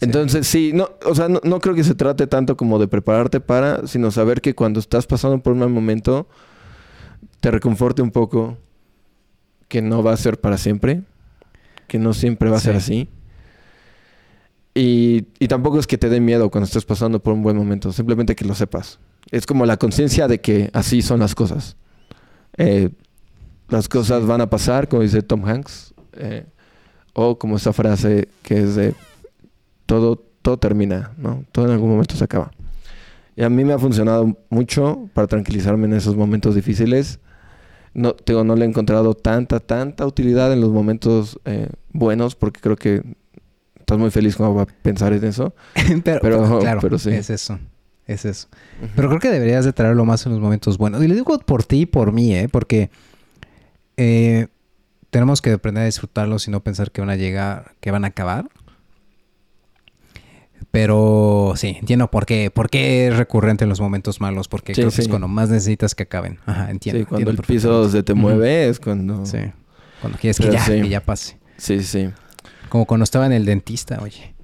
Entonces, 0.00 0.46
sí, 0.46 0.72
no, 0.74 0.90
o 1.06 1.14
sea, 1.14 1.28
no, 1.28 1.40
no 1.42 1.58
creo 1.60 1.74
que 1.74 1.84
se 1.84 1.94
trate 1.94 2.26
tanto 2.26 2.56
como 2.56 2.78
de 2.78 2.86
prepararte 2.88 3.40
para, 3.40 3.86
sino 3.86 4.10
saber 4.10 4.40
que 4.40 4.54
cuando 4.54 4.78
estás 4.80 5.06
pasando 5.06 5.42
por 5.42 5.54
un 5.54 5.60
mal 5.60 5.70
momento, 5.70 6.28
te 7.40 7.50
reconforte 7.50 8.02
un 8.02 8.10
poco 8.10 8.58
que 9.68 9.80
no 9.82 10.02
va 10.02 10.12
a 10.12 10.16
ser 10.16 10.40
para 10.40 10.58
siempre, 10.58 11.02
que 11.88 11.98
no 11.98 12.12
siempre 12.12 12.50
va 12.50 12.56
a 12.58 12.60
ser 12.60 12.74
Sí. 12.74 12.78
así. 12.78 13.08
Y, 14.74 15.28
y 15.38 15.48
tampoco 15.48 15.78
es 15.78 15.86
que 15.86 15.96
te 15.96 16.10
dé 16.10 16.20
miedo 16.20 16.50
cuando 16.50 16.66
estés 16.66 16.84
pasando 16.84 17.22
por 17.22 17.32
un 17.32 17.42
buen 17.42 17.56
momento, 17.56 17.92
simplemente 17.92 18.36
que 18.36 18.44
lo 18.44 18.54
sepas. 18.54 18.98
Es 19.30 19.46
como 19.46 19.64
la 19.64 19.78
conciencia 19.78 20.28
de 20.28 20.40
que 20.40 20.70
así 20.74 21.00
son 21.00 21.20
las 21.20 21.34
cosas. 21.34 21.76
Eh, 22.58 22.90
las 23.68 23.88
cosas 23.88 24.26
van 24.26 24.42
a 24.42 24.50
pasar, 24.50 24.88
como 24.88 25.02
dice 25.02 25.22
Tom 25.22 25.44
Hanks, 25.46 25.94
eh, 26.12 26.44
o 27.14 27.38
como 27.38 27.56
esa 27.56 27.72
frase 27.72 28.28
que 28.42 28.60
es 28.62 28.74
de 28.76 28.94
todo, 29.86 30.16
todo 30.42 30.58
termina, 30.58 31.12
¿no? 31.16 31.44
Todo 31.52 31.66
en 31.66 31.72
algún 31.72 31.90
momento 31.90 32.14
se 32.16 32.24
acaba. 32.24 32.50
Y 33.36 33.42
a 33.42 33.50
mí 33.50 33.64
me 33.64 33.72
ha 33.72 33.78
funcionado 33.78 34.36
mucho 34.50 35.08
para 35.12 35.26
tranquilizarme 35.26 35.86
en 35.86 35.94
esos 35.94 36.16
momentos 36.16 36.54
difíciles. 36.54 37.20
No, 37.94 38.14
digo, 38.26 38.44
no 38.44 38.56
le 38.56 38.64
he 38.64 38.68
encontrado 38.68 39.14
tanta, 39.14 39.60
tanta 39.60 40.06
utilidad 40.06 40.52
en 40.52 40.60
los 40.60 40.70
momentos 40.70 41.38
eh, 41.44 41.68
buenos, 41.92 42.34
porque 42.34 42.60
creo 42.60 42.76
que 42.76 43.02
estás 43.78 43.98
muy 43.98 44.10
feliz 44.10 44.36
como 44.36 44.54
va 44.54 44.62
a 44.62 44.66
pensar 44.66 45.12
en 45.12 45.24
eso. 45.24 45.54
pero, 45.74 46.00
pero- 46.04 46.20
pero, 46.42 46.58
claro, 46.60 46.80
pero 46.80 46.98
sí. 46.98 47.10
es 47.10 47.30
eso. 47.30 47.58
Es 48.06 48.24
eso. 48.24 48.48
Pero 48.94 49.08
creo 49.08 49.20
que 49.20 49.30
deberías 49.30 49.64
de 49.64 49.72
traerlo 49.72 50.04
más 50.04 50.24
en 50.26 50.32
los 50.32 50.40
momentos 50.40 50.78
buenos. 50.78 51.02
Y 51.02 51.08
lo 51.08 51.14
digo 51.14 51.38
por 51.40 51.64
ti 51.64 51.80
y 51.80 51.86
por 51.86 52.12
mí, 52.12 52.34
¿eh? 52.36 52.48
Porque 52.48 52.88
eh, 53.96 54.46
tenemos 55.10 55.42
que 55.42 55.52
aprender 55.52 55.82
a 55.82 55.86
disfrutarlos 55.86 56.46
y 56.46 56.50
no 56.50 56.60
pensar 56.62 56.90
que 56.92 57.00
van 57.00 57.10
a 57.10 57.16
llegar, 57.16 57.72
que 57.80 57.90
van 57.90 58.04
a 58.04 58.08
acabar. 58.08 58.48
Pero 60.76 61.54
sí, 61.56 61.76
entiendo 61.80 62.10
por 62.10 62.26
qué, 62.26 62.50
por 62.50 62.68
qué 62.68 63.08
es 63.08 63.16
recurrente 63.16 63.64
en 63.64 63.70
los 63.70 63.80
momentos 63.80 64.20
malos, 64.20 64.46
porque 64.46 64.74
Sí, 64.74 64.82
creo 64.82 64.92
que 64.92 65.00
es 65.00 65.08
cuando 65.08 65.26
más 65.26 65.48
necesitas 65.48 65.94
que 65.94 66.02
acaben. 66.02 66.38
Ajá, 66.44 66.70
entiendo. 66.70 67.00
Sí, 67.00 67.06
cuando 67.06 67.30
el 67.30 67.38
piso 67.38 67.88
se 67.88 68.02
te 68.02 68.12
mueve 68.12 68.68
es 68.68 68.78
cuando... 68.78 69.24
Sí. 69.24 69.38
Cuando 70.02 70.18
quieres 70.18 70.36
que 70.36 70.48
Pero 70.48 70.52
ya, 70.58 70.64
sí. 70.66 70.82
que 70.82 70.88
ya 70.90 71.00
pase. 71.00 71.38
sí, 71.56 71.82
sí. 71.82 72.10
Como 72.68 72.84
cuando 72.84 73.04
estaba 73.04 73.24
en 73.24 73.32
el 73.32 73.46
dentista, 73.46 74.00
oye. 74.02 74.34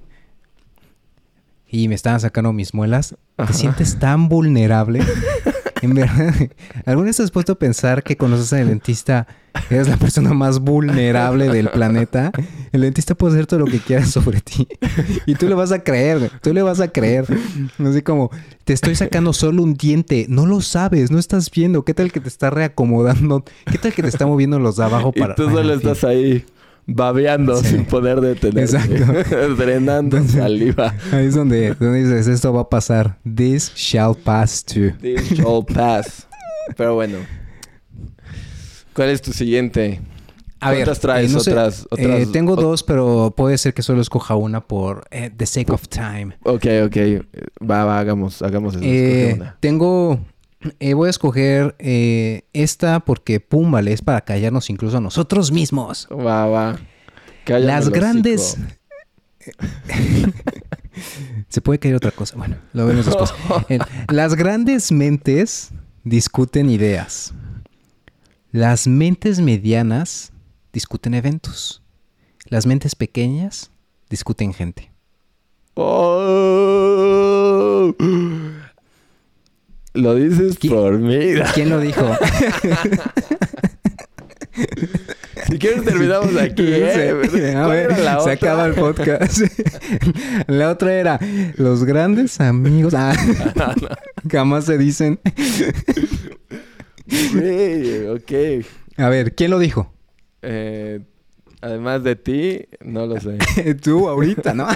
y 1.67 1.87
me 1.87 1.93
estaban 1.93 2.19
sacando 2.19 2.51
mis 2.51 2.73
muelas, 2.73 3.15
te 3.35 3.53
sientes 3.53 3.99
tan 3.99 4.27
vulnerable. 4.27 5.01
En 5.83 5.93
verdad, 5.93 6.33
¿alguna 6.85 7.07
vez 7.07 7.19
has 7.19 7.29
puesto 7.29 7.51
a 7.51 7.55
pensar 7.55 8.03
que 8.03 8.15
conoces 8.15 8.53
al 8.53 8.69
dentista 8.69 9.27
eres 9.69 9.89
la 9.89 9.97
persona 9.97 10.33
más 10.33 10.59
vulnerable 10.59 11.49
del 11.49 11.67
planeta? 11.67 12.31
El 12.71 12.81
dentista 12.81 13.15
puede 13.15 13.33
hacer 13.33 13.47
todo 13.47 13.59
lo 13.59 13.65
que 13.65 13.79
quiera 13.79 14.05
sobre 14.05 14.39
ti. 14.39 14.65
Y 15.25 15.35
tú 15.35 15.49
le 15.49 15.55
vas 15.55 15.73
a 15.73 15.83
creer. 15.83 16.31
Tú 16.41 16.53
le 16.53 16.61
vas 16.61 16.79
a 16.79 16.87
creer. 16.87 17.25
Así 17.79 18.01
como, 18.01 18.31
te 18.63 18.71
estoy 18.71 18.95
sacando 18.95 19.33
solo 19.33 19.61
un 19.61 19.73
diente. 19.73 20.25
No 20.29 20.45
lo 20.45 20.61
sabes, 20.61 21.11
no 21.11 21.19
estás 21.19 21.51
viendo. 21.51 21.83
¿Qué 21.83 21.93
tal 21.93 22.13
que 22.13 22.21
te 22.21 22.29
está 22.29 22.49
reacomodando? 22.49 23.43
¿Qué 23.69 23.77
tal 23.77 23.91
que 23.91 24.03
te 24.03 24.07
está 24.07 24.25
moviendo 24.25 24.59
los 24.59 24.77
de 24.77 24.85
abajo 24.85 25.11
para... 25.11 25.33
Y 25.33 25.35
tú 25.35 25.49
solo 25.49 25.73
estás 25.73 26.05
ahí 26.05 26.45
babeando 26.87 27.57
Sí. 27.57 27.69
sin 27.69 27.85
poder 27.85 28.21
detenerte. 28.21 28.77
Exacto. 28.77 29.55
Drenando 29.57 30.17
Entonces- 30.17 30.39
saliva. 30.41 30.93
Ahí 31.11 31.25
es 31.27 31.35
donde, 31.35 31.73
donde 31.75 32.03
dices, 32.03 32.27
esto 32.27 32.51
va 32.53 32.61
a 32.61 32.69
pasar. 32.69 33.17
This 33.23 33.73
shall 33.75 34.15
pass 34.15 34.63
too. 34.63 34.91
This 35.01 35.31
shall 35.31 35.65
pass. 35.65 36.27
Pero 36.77 36.95
bueno. 36.95 37.17
¿Cuál 38.93 39.09
es 39.09 39.21
tu 39.21 39.33
siguiente? 39.33 40.01
A 40.59 40.69
ver, 40.69 40.79
¿Cuántas 40.79 40.99
traes? 41.01 41.29
eh, 41.31 41.33
no 41.33 41.39
sé, 41.41 41.51
otras, 41.51 41.81
eh, 41.97 42.05
otras- 42.07 42.31
tengo 42.31 42.55
dos, 42.55 42.83
pero 42.83 43.33
puede 43.35 43.57
ser 43.57 43.73
que 43.73 43.81
solo 43.81 44.01
escoja 44.01 44.35
una 44.35 44.61
por 44.61 45.03
eh, 45.11 45.29
the 45.35 45.45
sake 45.45 45.71
of 45.73 45.87
time. 45.89 46.37
Ok, 46.43 46.65
ok. 46.85 46.97
Va, 47.69 47.83
va, 47.83 47.99
hagamos, 47.99 48.41
hagamos 48.41 48.75
eso. 48.75 49.35
Una. 49.35 49.57
tengo, 49.59 50.19
eh, 50.79 50.93
voy 50.93 51.07
a 51.07 51.09
escoger 51.09 51.75
eh, 51.79 52.43
esta 52.53 52.99
porque 53.01 53.39
pum, 53.39 53.71
vale, 53.71 53.93
es 53.93 54.01
para 54.01 54.21
callarnos 54.21 54.69
incluso 54.69 54.97
a 54.97 55.01
nosotros 55.01 55.51
mismos. 55.51 56.07
Va, 56.11 56.45
va. 56.47 56.79
Cállame 57.45 57.65
Las 57.65 57.89
grandes... 57.89 58.57
hocico. 58.57 58.73
Se 61.49 61.61
puede 61.61 61.79
caer 61.79 61.95
otra 61.95 62.11
cosa. 62.11 62.35
Bueno, 62.37 62.57
lo 62.73 62.85
vemos 62.85 63.05
después. 63.05 63.33
Eh, 63.69 63.79
Las 64.09 64.35
grandes 64.35 64.91
mentes 64.91 65.71
discuten 66.03 66.69
ideas. 66.69 67.33
Las 68.51 68.87
mentes 68.87 69.39
medianas 69.39 70.31
discuten 70.71 71.13
eventos. 71.13 71.81
Las 72.45 72.65
mentes 72.65 72.95
pequeñas 72.95 73.71
discuten 74.09 74.53
gente. 74.53 74.91
Oh. 75.75 76.33
Lo 79.93 80.15
dices 80.15 80.59
¿Qui- 80.59 80.69
por 80.69 80.97
mí. 80.97 81.17
¿Quién 81.53 81.69
lo 81.69 81.79
dijo? 81.79 82.05
Si 85.49 85.57
quieres 85.59 85.83
terminamos 85.83 86.35
aquí. 86.37 86.63
¿eh? 86.65 87.11
Sí. 87.31 87.39
A 87.55 87.63
¿Cuál 87.65 87.69
ver, 87.71 87.95
se 87.95 88.01
otra? 88.09 88.31
acaba 88.33 88.65
el 88.65 88.73
podcast. 88.75 89.39
La 90.47 90.69
otra 90.69 90.93
era 90.93 91.19
los 91.57 91.83
grandes 91.83 92.39
amigos. 92.39 92.93
Ah, 92.95 93.13
jamás 94.31 94.65
se 94.65 94.77
dicen. 94.77 95.19
Sí, 97.07 98.05
ok. 98.09 98.65
A 98.97 99.09
ver, 99.09 99.33
¿quién 99.35 99.51
lo 99.51 99.59
dijo? 99.59 99.91
Eh, 100.43 101.01
además 101.61 102.03
de 102.03 102.15
ti, 102.15 102.61
no 102.81 103.05
lo 103.05 103.19
sé. 103.19 103.37
Tú 103.75 104.07
ahorita, 104.07 104.53
¿no? 104.53 104.67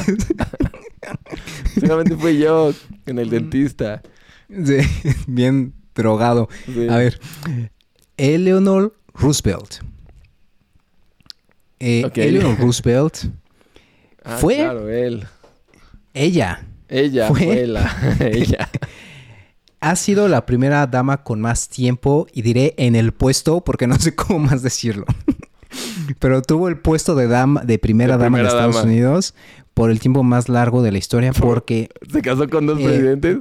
Seguramente 1.75 2.15
fui 2.15 2.39
yo 2.39 2.73
en 3.05 3.19
el 3.19 3.29
dentista. 3.29 4.01
Sí, 4.49 4.77
bien 5.27 5.73
drogado. 5.95 6.47
Sí. 6.65 6.87
A 6.89 6.97
ver, 6.97 7.19
Eleanor 8.17 8.95
Roosevelt. 9.13 9.75
Eh. 11.79 12.09
Eleanor 12.15 12.57
Roosevelt, 12.59 13.17
Ah, 14.23 14.37
¿Fue? 14.41 14.55
Claro, 14.57 14.89
él. 14.89 15.25
ella 16.13 16.65
Ella 16.89 17.27
¿Fue? 17.29 17.43
fue, 17.45 17.67
la. 17.67 18.17
ella. 18.19 18.67
ha 19.79 19.95
sido 19.95 20.27
la 20.27 20.45
primera 20.45 20.85
dama 20.87 21.23
con 21.23 21.39
más 21.39 21.69
tiempo 21.69 22.27
y 22.33 22.41
diré 22.41 22.73
en 22.77 22.95
el 22.97 23.13
puesto 23.13 23.61
porque 23.61 23.87
no 23.87 23.97
sé 23.97 24.15
cómo 24.15 24.39
más 24.39 24.61
decirlo. 24.63 25.05
Pero 26.19 26.41
tuvo 26.41 26.67
el 26.67 26.77
puesto 26.77 27.15
de 27.15 27.27
dama 27.27 27.61
de 27.63 27.79
primera 27.79 28.17
De 28.17 28.23
dama 28.25 28.37
de 28.39 28.43
primera 28.43 28.49
Estados 28.65 28.75
dama. 28.75 28.87
Unidos 28.91 29.33
por 29.73 29.91
el 29.91 29.99
tiempo 30.01 30.23
más 30.23 30.49
largo 30.49 30.81
de 30.81 30.91
la 30.91 30.97
historia 30.97 31.31
porque 31.31 31.89
¿Se 32.11 32.21
casó 32.21 32.49
con 32.49 32.65
dos 32.65 32.79
Eh, 32.79 32.83
presidentes? 32.83 33.37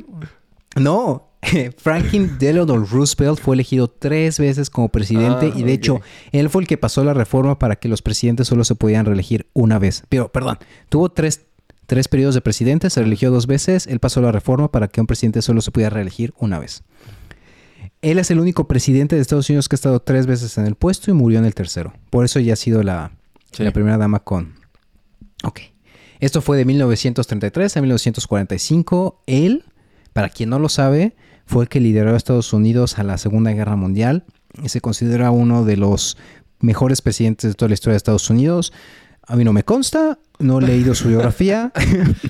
No, 0.77 1.29
Franklin 1.79 2.39
Delano 2.39 2.77
Roosevelt 2.79 3.39
fue 3.41 3.55
elegido 3.57 3.89
tres 3.89 4.39
veces 4.39 4.70
como 4.70 4.89
presidente 4.89 5.51
Ah, 5.55 5.59
y 5.59 5.62
de 5.62 5.72
ok. 5.72 5.77
hecho 5.79 6.01
él 6.33 6.49
fue 6.51 6.62
el 6.62 6.68
que 6.68 6.77
pasó 6.79 7.05
la 7.05 7.14
reforma 7.14 7.59
para 7.59 7.77
que 7.77 7.89
los 7.89 8.03
presidentes 8.03 8.47
solo 8.49 8.64
se 8.64 8.74
podían 8.74 9.07
reelegir 9.07 9.47
una 9.53 9.79
vez. 9.79 10.03
Pero, 10.09 10.31
perdón, 10.33 10.59
tuvo 10.89 11.09
tres, 11.11 11.43
tres 11.87 12.09
periodos 12.09 12.35
de 12.35 12.41
presidente, 12.41 12.91
se 12.91 13.01
reeligió 13.01 13.31
dos 13.31 13.47
veces, 13.47 13.87
él 13.87 14.01
pasó 14.01 14.20
la 14.20 14.33
reforma 14.33 14.70
para 14.70 14.89
que 14.89 15.01
un 15.01 15.07
presidente 15.07 15.43
solo 15.43 15.61
se 15.61 15.70
pudiera 15.70 15.91
reelegir 15.91 16.35
una 16.39 16.59
vez. 16.59 16.83
Él 18.03 18.18
es 18.18 18.31
el 18.31 18.39
único 18.41 18.68
presidente 18.68 19.16
de 19.16 19.22
Estados 19.22 19.49
Unidos 19.49 19.68
que 19.68 19.74
ha 19.74 19.79
estado 19.79 20.01
tres 20.01 20.27
veces 20.27 20.59
en 20.59 20.66
el 20.66 20.74
puesto 20.74 21.11
y 21.11 21.14
murió 21.14 21.39
en 21.39 21.45
el 21.45 21.55
tercero. 21.55 21.93
Por 22.11 22.24
eso 22.24 22.39
ya 22.41 22.53
ha 22.53 22.57
sido 22.57 22.83
la, 22.83 23.12
Sí. 23.53 23.62
la 23.64 23.72
primera 23.72 23.97
dama 23.97 24.18
con... 24.20 24.55
Ok. 25.45 25.61
Esto 26.20 26.41
fue 26.43 26.57
de 26.57 26.64
1933 26.66 27.77
a 27.77 27.81
1945. 27.81 29.22
Él, 29.27 29.64
para 30.17 30.31
quien 30.31 30.49
no 30.49 30.59
lo 30.59 30.71
sabe, 30.71 31.14
fue 31.45 31.64
el 31.64 31.69
que 31.69 31.79
lideró 31.79 32.14
a 32.14 32.17
Estados 32.17 32.55
Unidos 32.55 32.99
a 32.99 33.03
la 33.03 33.19
Segunda 33.19 33.53
Guerra 33.53 33.77
Mundial 33.77 34.25
y 34.62 34.71
se 34.71 34.81
considera 34.81 35.31
uno 35.31 35.62
de 35.67 35.77
los 35.77 36.17
mejores 36.59 37.03
presidentes 37.03 37.51
de 37.51 37.55
toda 37.55 37.69
la 37.69 37.75
historia 37.75 37.93
de 37.93 37.99
Estados 37.99 38.31
Unidos. 38.31 38.73
A 39.27 39.37
mí 39.37 39.45
no 39.45 39.53
me 39.53 39.62
consta, 39.62 40.19
no 40.39 40.59
he 40.59 40.62
leído 40.62 40.95
su 40.95 41.09
biografía, 41.09 41.71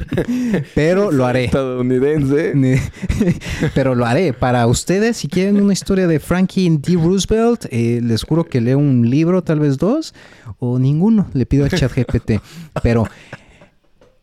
pero 0.74 1.12
lo 1.12 1.26
haré. 1.26 1.44
Estadounidense. 1.44 2.54
Pero 3.76 3.94
lo 3.94 4.04
haré. 4.04 4.32
Para 4.32 4.66
ustedes, 4.66 5.18
si 5.18 5.28
quieren 5.28 5.62
una 5.62 5.72
historia 5.72 6.08
de 6.08 6.18
Franklin 6.18 6.82
D. 6.82 6.94
Roosevelt, 6.94 7.66
eh, 7.70 8.00
les 8.02 8.24
juro 8.24 8.42
que 8.42 8.60
leo 8.60 8.78
un 8.78 9.08
libro, 9.08 9.44
tal 9.44 9.60
vez 9.60 9.78
dos, 9.78 10.12
o 10.58 10.80
ninguno. 10.80 11.28
Le 11.34 11.46
pido 11.46 11.66
a 11.66 11.68
ChatGPT. 11.68 12.40
Pero 12.82 13.06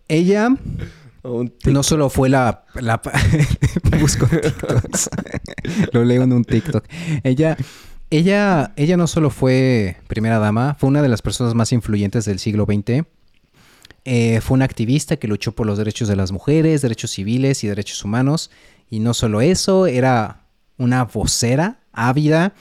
ella 0.10 0.50
no 1.24 1.84
solo 1.84 2.10
fue 2.10 2.30
la... 2.30 2.64
busco 4.00 4.28
TikToks. 4.28 5.10
lo 5.92 6.04
leo 6.04 6.24
en 6.24 6.34
un 6.34 6.44
TikTok. 6.44 6.86
Ella... 7.24 7.58
Ella, 8.10 8.74
ella 8.76 8.96
no 8.96 9.08
solo 9.08 9.32
fue 9.32 9.98
primera 10.06 10.38
dama, 10.38 10.76
fue 10.80 10.88
una 10.88 11.02
de 11.02 11.10
las 11.10 11.24
personas 11.24 11.56
más 11.56 11.72
influyentes 11.72 12.26
del 12.26 12.38
siglo 12.38 12.66
XX. 12.66 13.08
Eh, 14.06 14.40
fue 14.42 14.54
una 14.54 14.66
activista 14.66 15.18
que 15.18 15.28
luchó 15.28 15.54
por 15.54 15.66
los 15.66 15.80
derechos 15.80 16.08
de 16.08 16.16
las 16.16 16.32
mujeres, 16.32 16.84
derechos 16.84 17.10
civiles 17.10 17.64
y 17.64 17.68
derechos 17.68 18.04
humanos. 18.06 18.52
Y 18.88 19.00
no 19.00 19.16
solo 19.16 19.42
eso, 19.42 19.88
era 19.88 20.46
una 20.78 21.06
vocera 21.06 21.80
ávida 21.92 22.54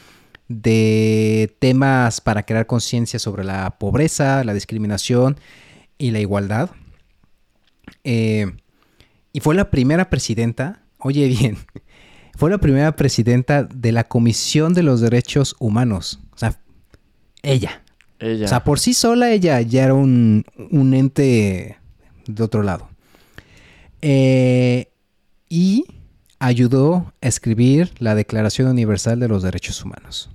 de 0.48 1.54
temas 1.58 2.20
para 2.20 2.44
crear 2.44 2.66
conciencia 2.66 3.18
sobre 3.18 3.44
la 3.44 3.76
pobreza, 3.78 4.44
la 4.44 4.54
discriminación 4.54 5.38
y 5.98 6.12
la 6.12 6.20
igualdad. 6.20 6.70
Eh, 8.04 8.46
y 9.32 9.40
fue 9.40 9.54
la 9.54 9.70
primera 9.70 10.10
presidenta, 10.10 10.82
oye 10.98 11.26
bien, 11.40 11.58
fue 12.36 12.50
la 12.50 12.58
primera 12.58 12.96
presidenta 12.96 13.64
de 13.64 13.92
la 13.92 14.04
Comisión 14.04 14.74
de 14.74 14.82
los 14.82 15.00
Derechos 15.00 15.56
Humanos. 15.58 16.20
O 16.34 16.38
sea, 16.38 16.58
ella. 17.42 17.82
Ella. 18.18 18.46
O 18.46 18.48
sea, 18.48 18.64
por 18.64 18.78
sí 18.78 18.94
sola 18.94 19.30
ella 19.30 19.60
ya 19.60 19.84
era 19.84 19.94
un, 19.94 20.44
un 20.70 20.94
ente 20.94 21.78
de 22.26 22.42
otro 22.42 22.62
lado. 22.62 22.88
Eh, 24.00 24.88
y 25.48 25.84
ayudó 26.38 27.12
a 27.20 27.28
escribir 27.28 27.92
la 27.98 28.14
Declaración 28.14 28.68
Universal 28.68 29.20
de 29.20 29.28
los 29.28 29.42
Derechos 29.42 29.84
Humanos. 29.84 30.30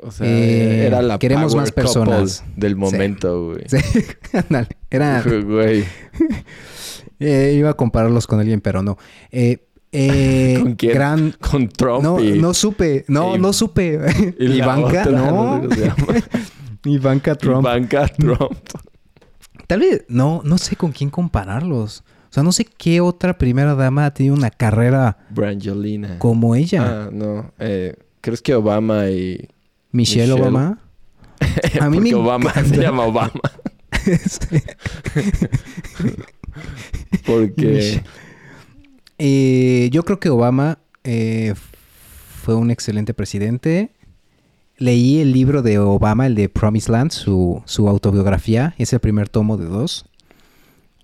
O 0.00 0.10
sea, 0.10 0.26
eh, 0.26 0.86
era 0.86 1.00
la 1.02 1.18
queremos 1.18 1.52
power 1.52 1.62
más 1.62 1.72
personas. 1.72 2.44
del 2.56 2.76
momento, 2.76 3.46
güey. 3.52 3.64
Sí, 3.66 3.78
ándale, 4.32 4.68
era, 4.90 5.22
Güey. 5.44 5.84
eh, 7.20 7.54
iba 7.56 7.70
a 7.70 7.74
compararlos 7.74 8.26
con 8.26 8.40
alguien, 8.40 8.60
pero 8.60 8.82
no. 8.82 8.98
Eh, 9.30 9.58
eh, 9.92 10.58
¿Con 10.62 10.74
quién? 10.74 10.92
Gran, 10.94 11.30
Con 11.40 11.68
Trump 11.68 12.02
no, 12.02 12.20
y... 12.20 12.38
no 12.38 12.52
supe, 12.52 13.04
no, 13.08 13.36
y- 13.36 13.38
no 13.38 13.52
supe. 13.52 13.98
y 14.38 14.52
Ivanka, 14.56 15.02
otra, 15.02 15.12
no. 15.12 15.58
no 15.62 15.74
sé. 15.74 15.92
Ivanka 16.84 17.34
Trump. 17.34 17.62
Ivanka 17.62 18.06
Trump. 18.08 18.52
Tal 19.66 19.80
vez, 19.80 20.04
no, 20.08 20.42
no 20.44 20.58
sé 20.58 20.76
con 20.76 20.92
quién 20.92 21.10
compararlos. 21.10 22.04
O 22.28 22.32
sea, 22.36 22.42
no 22.42 22.52
sé 22.52 22.64
qué 22.66 23.00
otra 23.00 23.38
primera 23.38 23.74
dama 23.74 24.04
ha 24.06 24.12
tenido 24.12 24.34
una 24.34 24.50
carrera 24.50 25.16
Brangelina. 25.30 26.18
como 26.18 26.54
ella. 26.54 27.06
Ah, 27.06 27.10
no. 27.10 27.50
Eh, 27.58 27.96
¿Crees 28.20 28.42
que 28.42 28.54
Obama 28.54 29.08
y... 29.08 29.48
Michelle, 29.96 30.34
Michelle. 30.34 30.42
Obama. 30.42 30.78
A 31.80 31.90
mí 31.90 31.96
Porque 31.96 32.10
me 32.10 32.14
Obama 32.14 32.52
se 32.52 32.76
llama 32.76 33.04
Obama. 33.04 33.40
Sí. 34.06 34.62
Porque... 37.26 38.04
Eh, 39.18 39.88
yo 39.90 40.04
creo 40.04 40.20
que 40.20 40.28
Obama 40.28 40.78
eh, 41.02 41.54
fue 42.42 42.54
un 42.54 42.70
excelente 42.70 43.14
presidente. 43.14 43.90
Leí 44.76 45.20
el 45.20 45.32
libro 45.32 45.62
de 45.62 45.80
Obama, 45.80 46.26
el 46.26 46.36
de 46.36 46.48
Promised 46.48 46.92
Land, 46.92 47.10
su, 47.10 47.62
su 47.64 47.88
autobiografía. 47.88 48.74
Es 48.78 48.92
el 48.92 49.00
primer 49.00 49.28
tomo 49.28 49.56
de 49.56 49.64
dos. 49.64 50.06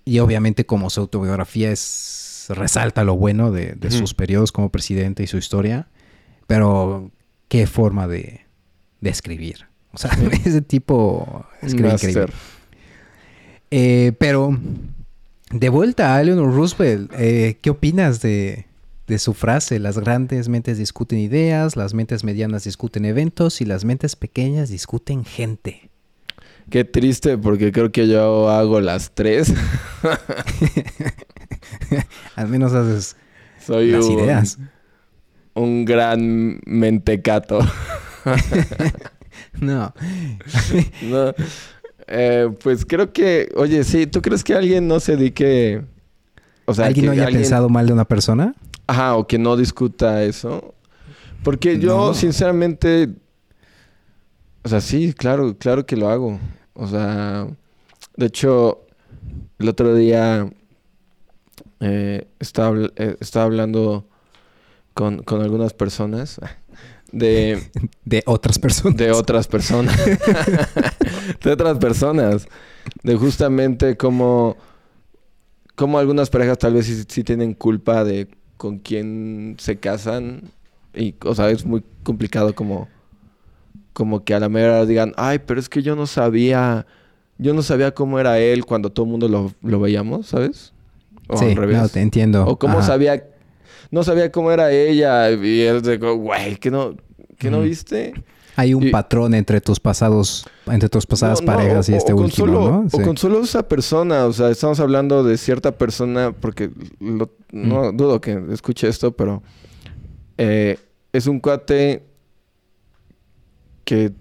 y 0.05 0.19
obviamente 0.19 0.65
como 0.65 0.89
su 0.89 1.01
autobiografía 1.01 1.71
es 1.71 2.45
resalta 2.49 3.03
lo 3.03 3.15
bueno 3.15 3.51
de, 3.51 3.73
de 3.73 3.91
sus 3.91 4.13
periodos 4.13 4.51
como 4.51 4.69
presidente 4.69 5.23
y 5.23 5.27
su 5.27 5.37
historia, 5.37 5.87
pero 6.47 7.11
qué 7.47 7.67
forma 7.67 8.07
de, 8.07 8.42
de 9.03 9.09
escribir. 9.09 9.67
O 9.91 9.97
sea, 9.97 10.11
ese 10.45 10.61
tipo 10.61 11.45
escribe 11.61 11.91
increíble. 11.91 12.27
Eh, 13.69 14.13
pero 14.17 14.57
de 15.51 15.69
vuelta 15.69 16.15
a 16.15 16.21
Eleanor 16.21 16.53
Roosevelt, 16.53 17.11
eh, 17.17 17.57
¿qué 17.61 17.69
opinas 17.69 18.21
de, 18.21 18.65
de 19.07 19.19
su 19.19 19.33
frase? 19.33 19.79
Las 19.79 19.99
grandes 19.99 20.47
mentes 20.47 20.77
discuten 20.77 21.19
ideas, 21.19 21.75
las 21.75 21.93
mentes 21.93 22.23
medianas 22.23 22.63
discuten 22.63 23.05
eventos 23.05 23.59
y 23.61 23.65
las 23.65 23.83
mentes 23.83 24.15
pequeñas 24.15 24.69
discuten 24.69 25.25
gente. 25.25 25.89
Qué 26.69 26.85
triste 26.85 27.37
porque 27.37 27.73
creo 27.73 27.91
que 27.91 28.07
yo 28.07 28.49
hago 28.49 28.79
las 28.79 29.11
tres. 29.13 29.53
Al 32.35 32.47
menos 32.47 32.73
haces 32.73 33.17
Soy 33.65 33.91
las 33.91 34.05
un, 34.05 34.19
ideas. 34.19 34.57
un 35.55 35.83
gran 35.83 36.61
mentecato. 36.65 37.59
No. 39.59 39.93
No, 41.01 41.33
eh, 42.07 42.49
pues 42.61 42.85
creo 42.85 43.11
que, 43.13 43.49
oye, 43.55 43.83
sí, 43.83 44.05
¿tú 44.07 44.21
crees 44.21 44.43
que 44.43 44.53
alguien 44.53 44.87
no 44.87 44.99
se 44.99 45.15
dedique, 45.15 45.81
o 46.65 46.73
sea, 46.73 46.85
¿Alguien 46.87 47.03
que 47.03 47.07
no 47.07 47.11
haya 47.13 47.23
alguien- 47.25 47.41
pensado 47.41 47.69
mal 47.69 47.87
de 47.87 47.93
una 47.93 48.05
persona? 48.05 48.53
ajá, 48.87 49.15
o 49.15 49.25
que 49.27 49.37
no 49.39 49.55
discuta 49.57 50.23
eso? 50.23 50.75
Porque 51.43 51.79
yo, 51.79 52.07
No. 52.07 52.13
sinceramente, 52.13 53.09
o 54.63 54.69
sea, 54.69 54.81
sí, 54.81 55.13
claro, 55.13 55.57
claro 55.57 55.85
que 55.85 55.95
lo 55.97 56.09
hago. 56.09 56.39
O 56.73 56.87
sea, 56.87 57.47
de 58.17 58.25
hecho, 58.25 58.85
el 59.59 59.69
otro 59.69 59.95
día 59.95 60.49
eh, 61.79 62.27
estaba, 62.39 62.77
eh, 62.95 63.15
estaba 63.19 63.45
hablando 63.45 64.07
con, 64.93 65.23
con 65.23 65.41
algunas 65.41 65.73
personas 65.73 66.39
de, 67.13 67.69
De 68.03 68.23
otras 68.25 68.59
personas. 68.59 68.97
de 68.97 69.11
otras 69.11 69.47
personas. 69.47 69.95
de 71.43 71.51
otras 71.51 71.77
personas. 71.77 72.47
De 73.03 73.15
justamente 73.15 73.95
cómo, 73.95 74.57
cómo 75.75 75.99
algunas 75.99 76.29
parejas 76.29 76.57
tal 76.57 76.73
vez 76.73 76.87
sí, 76.87 77.03
sí 77.07 77.23
tienen 77.23 77.53
culpa 77.53 78.03
de 78.03 78.27
con 78.57 78.79
quién 78.79 79.55
se 79.59 79.77
casan. 79.77 80.51
Y, 80.95 81.15
o 81.23 81.33
sea, 81.35 81.49
es 81.49 81.65
muy 81.65 81.83
complicado 82.03 82.53
como, 82.55 82.89
como 83.93 84.23
que 84.23 84.33
a 84.33 84.39
la 84.39 84.49
mera 84.49 84.85
digan, 84.85 85.13
ay, 85.15 85.39
pero 85.45 85.59
es 85.59 85.69
que 85.69 85.81
yo 85.83 85.95
no 85.95 86.07
sabía, 86.07 86.85
yo 87.37 87.53
no 87.53 87.61
sabía 87.61 87.93
cómo 87.93 88.19
era 88.19 88.39
él 88.39 88.65
cuando 88.65 88.91
todo 88.91 89.05
el 89.05 89.11
mundo 89.11 89.27
lo, 89.27 89.53
lo 89.61 89.79
veíamos, 89.79 90.27
¿sabes? 90.27 90.73
O 91.29 91.37
sí, 91.37 91.45
al 91.45 91.55
revés. 91.55 91.77
no, 91.77 91.89
te 91.89 92.01
entiendo. 92.01 92.45
O 92.45 92.57
cómo 92.59 92.79
Ajá. 92.79 92.87
sabía, 92.87 93.23
no 93.93 94.03
sabía 94.03 94.31
cómo 94.31 94.51
era 94.51 94.71
ella. 94.71 95.29
Y 95.31 95.61
él 95.61 95.81
de, 95.81 95.97
güey, 95.97 96.55
¿qué 96.57 96.71
no, 96.71 96.95
qué 97.37 97.51
no 97.51 97.57
Ujú. 97.59 97.67
viste? 97.67 98.13
Hay 98.55 98.73
un 98.73 98.83
y- 98.87 98.91
patrón 98.91 99.33
entre 99.33 99.61
tus 99.61 99.79
pasados, 99.79 100.45
entre 100.67 100.89
tus 100.89 101.05
pasadas 101.05 101.41
No, 101.41 101.51
no, 101.51 101.57
parejas 101.57 101.89
y 101.89 101.93
o- 101.93 101.97
este 101.97 102.13
o 102.13 102.17
último, 102.17 102.47
solo- 102.47 102.69
¿no? 102.71 102.79
O 102.91 102.97
Sí. 102.97 103.01
con 103.03 103.17
solo 103.17 103.41
esa 103.41 103.67
persona, 103.67 104.25
o 104.25 104.33
sea, 104.33 104.49
estamos 104.49 104.79
hablando 104.79 105.23
de 105.23 105.37
cierta 105.37 105.71
persona, 105.77 106.31
porque 106.39 106.69
lo- 106.99 107.31
no 107.51 107.91
dudo 107.91 108.19
que 108.21 108.39
escuche 108.51 108.87
esto, 108.87 109.11
pero 109.15 109.41
eh, 110.37 110.77
es 111.13 111.27
un 111.27 111.39
cuate 111.39 112.03
que 113.85 114.11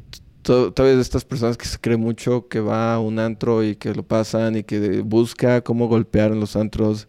to- 0.42 0.72
todavía 0.72 0.96
de 0.96 1.02
estas 1.02 1.24
personas 1.24 1.56
que 1.56 1.66
se 1.66 1.78
cree 1.78 1.96
mucho, 1.96 2.48
que 2.48 2.60
va 2.60 2.94
a 2.94 3.00
un 3.00 3.18
antro 3.18 3.62
y 3.62 3.76
que 3.76 3.94
lo 3.94 4.02
pasan 4.02 4.56
y 4.56 4.62
que 4.64 5.00
busca 5.02 5.60
cómo 5.62 5.88
golpear 5.88 6.32
en 6.32 6.40
los 6.40 6.56
antros 6.56 7.06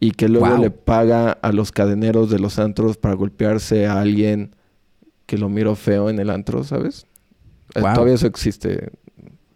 y 0.00 0.12
que 0.12 0.28
luego 0.28 0.48
Wow. 0.48 0.58
le 0.62 0.70
paga 0.70 1.32
a 1.32 1.52
los 1.52 1.72
cadeneros 1.72 2.30
de 2.30 2.38
los 2.38 2.58
antros 2.58 2.96
para 2.96 3.14
golpearse 3.14 3.86
a 3.86 4.00
alguien 4.00 4.54
que 5.26 5.38
lo 5.38 5.48
miro 5.48 5.74
feo 5.76 6.08
en 6.10 6.18
el 6.18 6.30
antro, 6.30 6.62
¿sabes? 6.64 7.06
Eh, 7.74 7.80
Wow. 7.80 7.94
Todavía 7.94 8.14
eso 8.14 8.26
existe. 8.26 8.90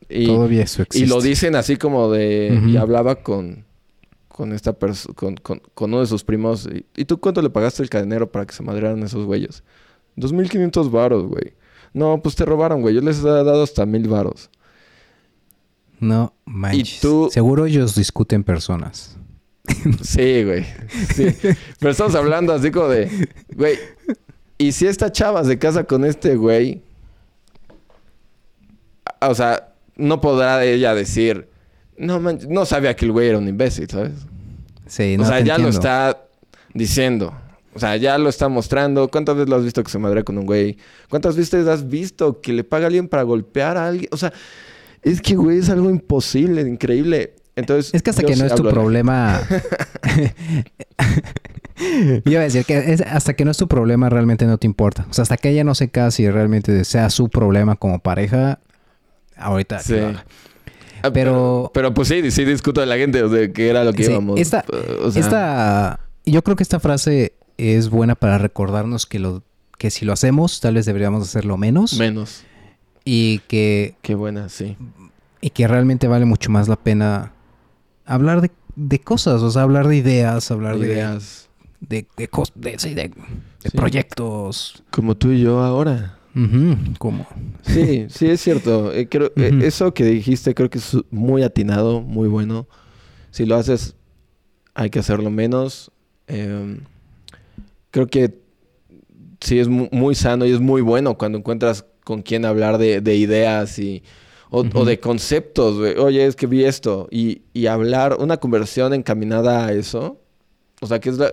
Y, 0.09 0.27
Todavía 0.27 0.63
eso 0.65 0.83
y 0.83 0.85
existe. 0.85 1.09
lo 1.09 1.21
dicen 1.23 1.55
así 1.57 1.77
como 1.77 2.11
de... 2.11 2.61
Y 2.67 2.77
hablaba 2.77 3.17
con, 3.23 3.65
con 4.29 4.53
esta 4.53 4.75
persona, 4.75 5.15
con, 5.15 5.37
con, 5.37 5.63
con 5.75 5.91
uno 5.93 6.01
de 6.01 6.07
sus 6.07 6.23
primos. 6.25 6.69
Y, 6.71 6.85
¿Y 7.01 7.05
tú 7.07 7.19
cuánto 7.21 7.41
le 7.41 7.49
pagaste 7.49 7.83
al 7.83 7.89
cadenero 7.89 8.31
para 8.31 8.45
que 8.45 8.53
se 8.53 8.63
madrearan 8.63 9.03
esos 9.03 9.25
güeyes? 9.25 9.63
2.500 10.19 10.91
varos, 10.91 11.25
güey. 11.27 11.55
No, 11.95 12.21
pues 12.23 12.35
te 12.35 12.45
robaron, 12.45 12.83
güey. 12.83 12.95
Yo 12.95 13.01
les 13.01 13.21
he 13.21 13.27
dado 13.29 13.63
hasta 13.63 13.87
mil 13.87 14.07
varos. 14.09 14.51
No 16.01 16.35
manches. 16.45 17.01
tú- 17.01 17.29
Seguro 17.31 17.67
ellos 17.67 17.95
discuten 17.95 18.43
personas. 18.45 19.17
Sí, 20.03 20.45
güey. 20.45 20.65
Sí. 21.15 21.27
Pero 21.79 21.93
estamos 21.93 22.15
hablando 22.15 22.53
así 22.53 22.71
como 22.71 22.89
de... 22.89 23.29
Güey, 23.55 23.79
¿y 24.59 24.73
si 24.73 24.87
esta 24.87 25.11
chava 25.13 25.45
se 25.45 25.59
casa 25.59 25.85
con 25.85 26.05
este 26.05 26.37
güey? 26.37 26.83
O 29.21 29.35
sea, 29.35 29.73
no 29.97 30.21
podrá 30.21 30.65
ella 30.65 30.95
decir... 30.95 31.49
No, 31.97 32.19
man, 32.21 32.39
no 32.49 32.65
sabía 32.67 32.97
que 32.97 33.05
el 33.05 33.13
güey 33.13 33.29
era 33.29 33.39
un 33.39 33.47
imbécil, 33.47 33.89
¿sabes? 33.89 34.13
Sí, 34.87 35.15
o 35.15 35.19
no 35.19 35.27
sea, 35.27 35.39
te 35.39 35.45
ya 35.45 35.59
lo 35.59 35.69
está 35.69 36.27
diciendo. 36.75 37.33
O 37.75 37.79
sea, 37.79 37.97
ya 37.97 38.19
lo 38.19 38.29
está 38.29 38.49
mostrando. 38.49 39.09
¿Cuántas 39.09 39.37
veces 39.37 39.49
lo 39.49 39.57
has 39.57 39.65
visto 39.65 39.83
que 39.83 39.91
se 39.91 39.99
madrea 39.99 40.25
con 40.25 40.37
un 40.37 40.47
güey? 40.47 40.79
¿Cuántas 41.09 41.37
veces 41.37 41.67
has 41.67 41.89
visto 41.89 42.41
que 42.41 42.53
le 42.53 42.65
paga 42.65 42.85
a 42.85 42.87
alguien 42.89 43.09
para 43.09 43.23
golpear 43.23 43.77
a 43.77 43.89
alguien? 43.89 44.09
O 44.11 44.17
sea, 44.17 44.33
es 45.03 45.21
que, 45.21 45.35
güey, 45.35 45.59
es 45.59 45.71
algo 45.71 45.89
imposible, 45.91 46.63
increíble. 46.63 47.35
Entonces, 47.57 47.93
Es 47.95 48.03
que 48.03 48.11
hasta 48.11 48.23
yo 48.23 48.29
que 48.29 48.37
no 48.37 48.47
es 48.47 48.55
tu 48.55 48.63
problema. 48.69 49.41
Iba 52.25 52.41
a 52.41 52.45
decir 52.45 52.65
que 52.65 52.93
es- 52.93 53.01
hasta 53.03 53.35
que 53.35 53.45
no 53.45 53.51
es 53.51 53.57
tu 53.57 53.67
problema 53.69 54.09
realmente 54.09 54.47
no 54.47 54.59
te 54.59 54.67
importa. 54.67 55.07
O 55.11 55.13
sea, 55.13 55.23
hasta 55.23 55.37
que 55.37 55.51
ella 55.51 55.65
no 55.65 55.75
se 55.75 55.89
case 55.91 56.23
y 56.23 56.31
realmente 56.31 56.85
sea 56.85 57.11
su 57.11 57.29
problema 57.29 57.77
como 57.77 57.99
pareja, 57.99 58.61
ahorita. 59.37 59.81
Sí. 59.81 59.97
Ah, 61.03 61.11
Pero- 61.13 61.71
Pero 61.75 61.93
pues 61.93 62.09
sí, 62.09 62.31
sí 62.31 62.45
discuto 62.45 62.81
de 62.81 62.87
la 62.87 62.97
gente, 62.97 63.23
o 63.23 63.29
sea, 63.31 63.53
que 63.53 63.69
era 63.69 63.83
lo 63.85 63.93
que 63.93 64.05
Sí, 64.05 64.11
íbamos. 64.13 64.39
esta- 64.39 64.65
o 65.03 65.11
sea, 65.11 65.21
Esta, 65.21 66.01
yo 66.25 66.43
creo 66.45 66.55
que 66.57 66.63
esta 66.63 66.79
frase 66.79 67.33
es 67.59 67.91
buena 67.91 68.15
para 68.15 68.39
recordarnos 68.39 69.07
que 69.07 69.19
lo 69.19 69.43
que 69.79 69.91
si 69.91 70.05
lo 70.05 70.13
hacemos, 70.13 70.61
tal 70.61 70.75
vez 70.77 70.87
deberíamos 70.87 71.27
hacerlo 71.27 71.57
menos 71.57 71.95
Menos. 71.99 72.45
y 73.05 73.41
que 73.49 73.97
Qué 74.03 74.15
buena, 74.15 74.49
sí. 74.49 74.77
y 75.41 75.51
que 75.51 75.67
realmente 75.67 76.07
vale 76.07 76.25
mucho 76.25 76.51
más 76.53 76.69
la 76.69 76.77
pena 76.77 77.32
hablar 78.15 78.41
de, 78.41 78.51
de 78.77 78.99
cosas, 79.01 79.43
o 79.43 79.51
sea, 79.51 79.63
hablar 79.63 79.89
de 79.89 79.97
ideas, 79.97 80.51
hablar 80.51 80.79
de 80.79 80.87
Ideas. 80.87 81.49
de, 81.81 82.07
de, 82.17 82.29
de, 82.55 82.77
de- 82.77 82.95
de 82.95 83.11
Sí. 83.71 83.77
proyectos. 83.77 84.83
Como 84.91 85.17
tú 85.17 85.31
y 85.31 85.41
yo 85.41 85.61
ahora. 85.61 86.19
Como 86.99 87.27
Sí, 87.63 88.07
sí, 88.09 88.27
es 88.29 88.41
cierto. 88.41 88.93
Eh, 88.93 89.07
creo, 89.09 89.31
eh, 89.37 89.61
eso 89.63 89.93
que 89.95 90.05
dijiste 90.05 90.55
creo 90.55 90.71
que 90.71 90.79
es 90.79 90.97
muy 91.11 91.43
atinado, 91.43 92.01
muy 92.01 92.27
bueno. 92.29 92.67
Si 93.31 93.45
lo 93.47 93.55
haces, 93.57 93.95
hay 94.75 94.89
que 94.91 94.99
hacerlo 94.99 95.31
menos. 95.31 95.91
Eh, 96.27 96.81
creo 97.91 98.07
que 98.07 98.41
sí 99.41 99.59
es 99.59 99.69
mu- 99.69 99.89
muy 99.93 100.15
sano 100.15 100.47
y 100.47 100.53
es 100.53 100.61
muy 100.61 100.81
bueno 100.81 101.19
cuando 101.19 101.39
encuentras 101.39 101.85
con 102.05 102.23
quién 102.23 102.45
hablar 102.47 102.79
de, 102.79 103.01
de 103.01 103.15
ideas 103.17 103.79
y, 103.79 104.03
o, 104.53 104.65
o 104.75 104.85
de 104.85 105.01
conceptos. 105.01 105.79
güey. 105.79 105.97
Oye, 105.99 106.25
es 106.27 106.37
que 106.37 106.47
vi 106.47 106.65
esto. 106.65 107.09
Y, 107.11 107.43
y 107.53 107.67
hablar, 107.67 108.17
una 108.21 108.37
conversación 108.37 108.95
encaminada 108.95 109.67
a 109.67 109.73
eso. 109.73 110.21
O 110.81 110.87
sea, 110.87 111.01
que 111.01 111.09
es 111.11 111.19
la- 111.19 111.31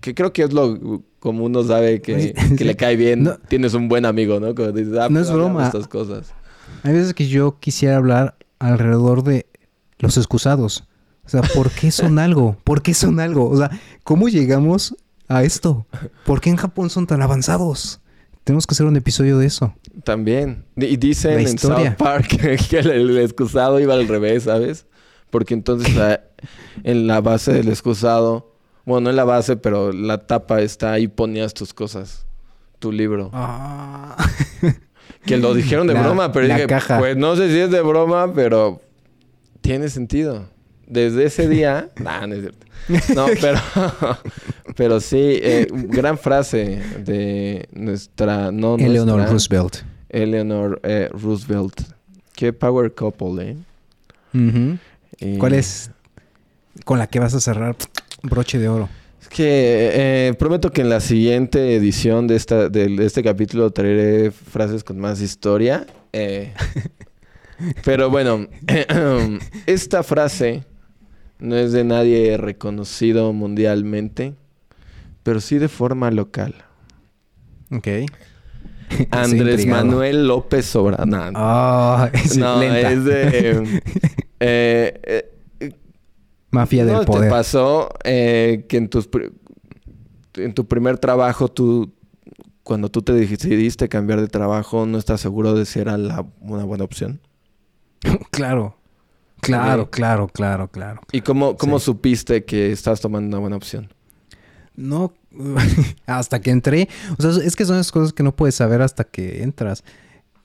que 0.00 0.14
creo 0.16 0.32
que 0.32 0.42
es 0.42 0.52
lo 0.52 1.02
como 1.20 1.44
uno 1.44 1.62
sabe 1.62 2.02
que, 2.02 2.34
Pues, 2.34 2.58
que 2.58 2.64
le 2.64 2.74
cae 2.74 2.96
bien. 2.96 3.22
No. 3.22 3.36
Tienes 3.48 3.74
un 3.74 3.88
buen 3.88 4.04
amigo, 4.04 4.40
¿no? 4.40 4.54
Como 4.54 4.72
dices, 4.72 4.94
ah, 4.98 5.08
No 5.08 5.14
pues, 5.20 5.26
es 5.26 5.30
hablamos 5.30 5.52
broma. 5.52 5.66
Estas 5.66 5.86
cosas. 5.86 6.34
Hay 6.82 6.92
veces 6.94 7.14
que 7.14 7.28
yo 7.28 7.58
quisiera 7.60 7.96
hablar 7.98 8.36
alrededor 8.58 9.22
de 9.22 9.46
los 10.00 10.16
excusados. 10.16 10.84
O 11.24 11.28
sea, 11.28 11.42
¿por 11.42 11.70
qué 11.70 11.92
son 11.92 12.18
algo? 12.26 12.56
¿Por 12.64 12.82
qué 12.82 12.94
son 12.94 13.20
algo? 13.20 13.48
O 13.48 13.56
sea, 13.56 13.70
¿cómo 14.02 14.28
llegamos 14.28 14.96
a 15.28 15.44
esto? 15.44 15.86
¿Por 16.26 16.40
qué 16.40 16.50
en 16.50 16.56
Japón 16.56 16.90
son 16.90 17.06
tan 17.06 17.22
avanzados? 17.22 18.00
Tenemos 18.44 18.66
que 18.66 18.72
hacer 18.74 18.86
un 18.86 18.96
episodio 18.96 19.38
de 19.38 19.46
eso. 19.46 19.74
También. 20.04 20.64
Y 20.76 20.96
dicen 20.96 21.38
en. 21.38 21.58
South 21.58 21.94
Park 21.96 22.26
que 22.70 22.78
el, 22.78 22.90
el 22.90 23.18
excusado 23.18 23.78
iba 23.80 23.94
al 23.94 24.08
revés, 24.08 24.44
¿sabes? 24.44 24.86
Porque 25.30 25.54
entonces 25.54 25.94
la- 25.94 26.20
en 26.82 27.06
la 27.06 27.20
base 27.20 27.52
del 27.52 27.68
excusado, 27.68 28.52
bueno, 28.84 29.02
no 29.04 29.10
en 29.10 29.16
la 29.16 29.24
base, 29.24 29.56
pero 29.56 29.92
la 29.92 30.26
tapa 30.26 30.60
está 30.60 30.92
ahí 30.92 31.06
ponías 31.08 31.54
tus 31.54 31.72
cosas, 31.72 32.26
tu 32.78 32.90
libro. 32.92 33.30
Que 35.24 35.36
lo 35.36 35.54
dijeron 35.54 35.86
de 35.86 35.94
La- 35.94 36.02
broma, 36.02 36.32
pero 36.32 36.48
dije, 36.48 36.66
caja. 36.66 36.98
pues 36.98 37.16
no 37.16 37.36
sé 37.36 37.48
si 37.48 37.58
es 37.58 37.70
de 37.70 37.80
broma, 37.80 38.32
pero 38.34 38.80
tiene 39.60 39.88
sentido. 39.88 40.48
Desde 40.88 41.24
ese 41.26 41.48
día, 41.48 41.90
nah, 42.02 42.26
no 42.26 42.34
es 42.34 42.40
cierto. 42.40 42.66
No, 43.14 43.26
pero, 43.40 43.58
pero 44.76 45.00
sí, 45.00 45.18
eh, 45.18 45.66
gran 45.70 46.18
frase 46.18 46.80
de 46.98 47.68
nuestra, 47.72 48.50
no 48.50 48.76
Eleanor 48.76 49.16
nuestra, 49.16 49.32
Roosevelt. 49.32 49.76
Eleanor 50.08 50.80
eh, 50.82 51.08
Roosevelt. 51.12 51.80
Qué 52.34 52.52
power 52.52 52.94
couple, 52.94 53.56
¿eh? 54.32 54.76
¿Cuál 55.38 55.54
es 55.54 55.90
con 56.84 56.98
la 56.98 57.06
que 57.06 57.18
vas 57.18 57.34
a 57.34 57.40
cerrar 57.40 57.76
broche 58.22 58.58
de 58.58 58.68
oro. 58.68 58.88
Es 59.20 59.28
que 59.28 59.90
eh, 60.28 60.34
prometo 60.34 60.70
que 60.70 60.80
en 60.80 60.88
la 60.88 61.00
siguiente 61.00 61.76
edición 61.76 62.26
de, 62.26 62.36
esta, 62.36 62.68
de, 62.68 63.04
este 63.04 63.22
capítulo 63.22 63.70
traeré 63.70 64.30
frases 64.30 64.84
con 64.84 64.98
más 64.98 65.20
historia. 65.20 65.86
Eh, 66.12 66.52
pero 67.84 68.10
bueno, 68.10 68.48
esta 69.66 70.02
frase 70.02 70.64
no 71.38 71.56
es 71.56 71.72
de 71.72 71.84
nadie 71.84 72.36
reconocido 72.36 73.32
mundialmente, 73.32 74.34
pero 75.22 75.40
sí 75.40 75.58
de 75.58 75.68
forma 75.68 76.10
local. 76.10 76.54
Ok. 77.70 77.88
Andrés 79.10 79.66
Manuel 79.66 80.26
López 80.26 80.74
Obrador. 80.76 81.32
Ah, 81.34 82.10
es 82.12 82.36
no, 82.36 82.58
lenta. 82.60 82.92
es 82.92 83.04
de... 83.04 83.82
eh, 84.40 85.00
eh, 85.60 85.72
Mafia 86.50 86.84
del 86.84 86.96
¿No 86.96 87.04
poder. 87.06 87.24
te 87.24 87.30
pasó 87.30 87.88
eh, 88.04 88.66
que 88.68 88.76
en, 88.76 88.88
tus 88.88 89.08
en 90.34 90.52
tu 90.52 90.66
primer 90.66 90.98
trabajo 90.98 91.48
tú, 91.48 91.94
cuando 92.62 92.90
tú 92.90 93.00
te 93.00 93.14
decidiste 93.14 93.88
cambiar 93.88 94.20
de 94.20 94.28
trabajo, 94.28 94.84
no 94.84 94.98
estás 94.98 95.22
seguro 95.22 95.54
de 95.54 95.64
si 95.64 95.78
era 95.80 95.96
la- 95.96 96.26
una 96.40 96.64
buena 96.64 96.84
opción? 96.84 97.20
claro. 98.30 98.76
Claro, 99.40 99.90
claro, 99.90 100.28
claro, 100.28 100.68
claro. 100.68 101.00
¿Y 101.10 101.22
cómo, 101.22 101.56
cómo 101.56 101.80
Sí. 101.80 101.86
supiste 101.86 102.44
que 102.44 102.70
estás 102.70 103.00
tomando 103.00 103.28
una 103.28 103.38
buena 103.40 103.56
opción? 103.56 103.92
No, 104.76 105.12
hasta 106.06 106.40
que 106.40 106.50
entré. 106.50 106.88
O 107.18 107.22
sea, 107.22 107.42
es 107.44 107.56
que 107.56 107.64
son 107.64 107.76
esas 107.76 107.92
cosas 107.92 108.12
que 108.12 108.22
no 108.22 108.34
puedes 108.34 108.54
saber 108.54 108.82
hasta 108.82 109.04
que 109.04 109.42
entras. 109.42 109.84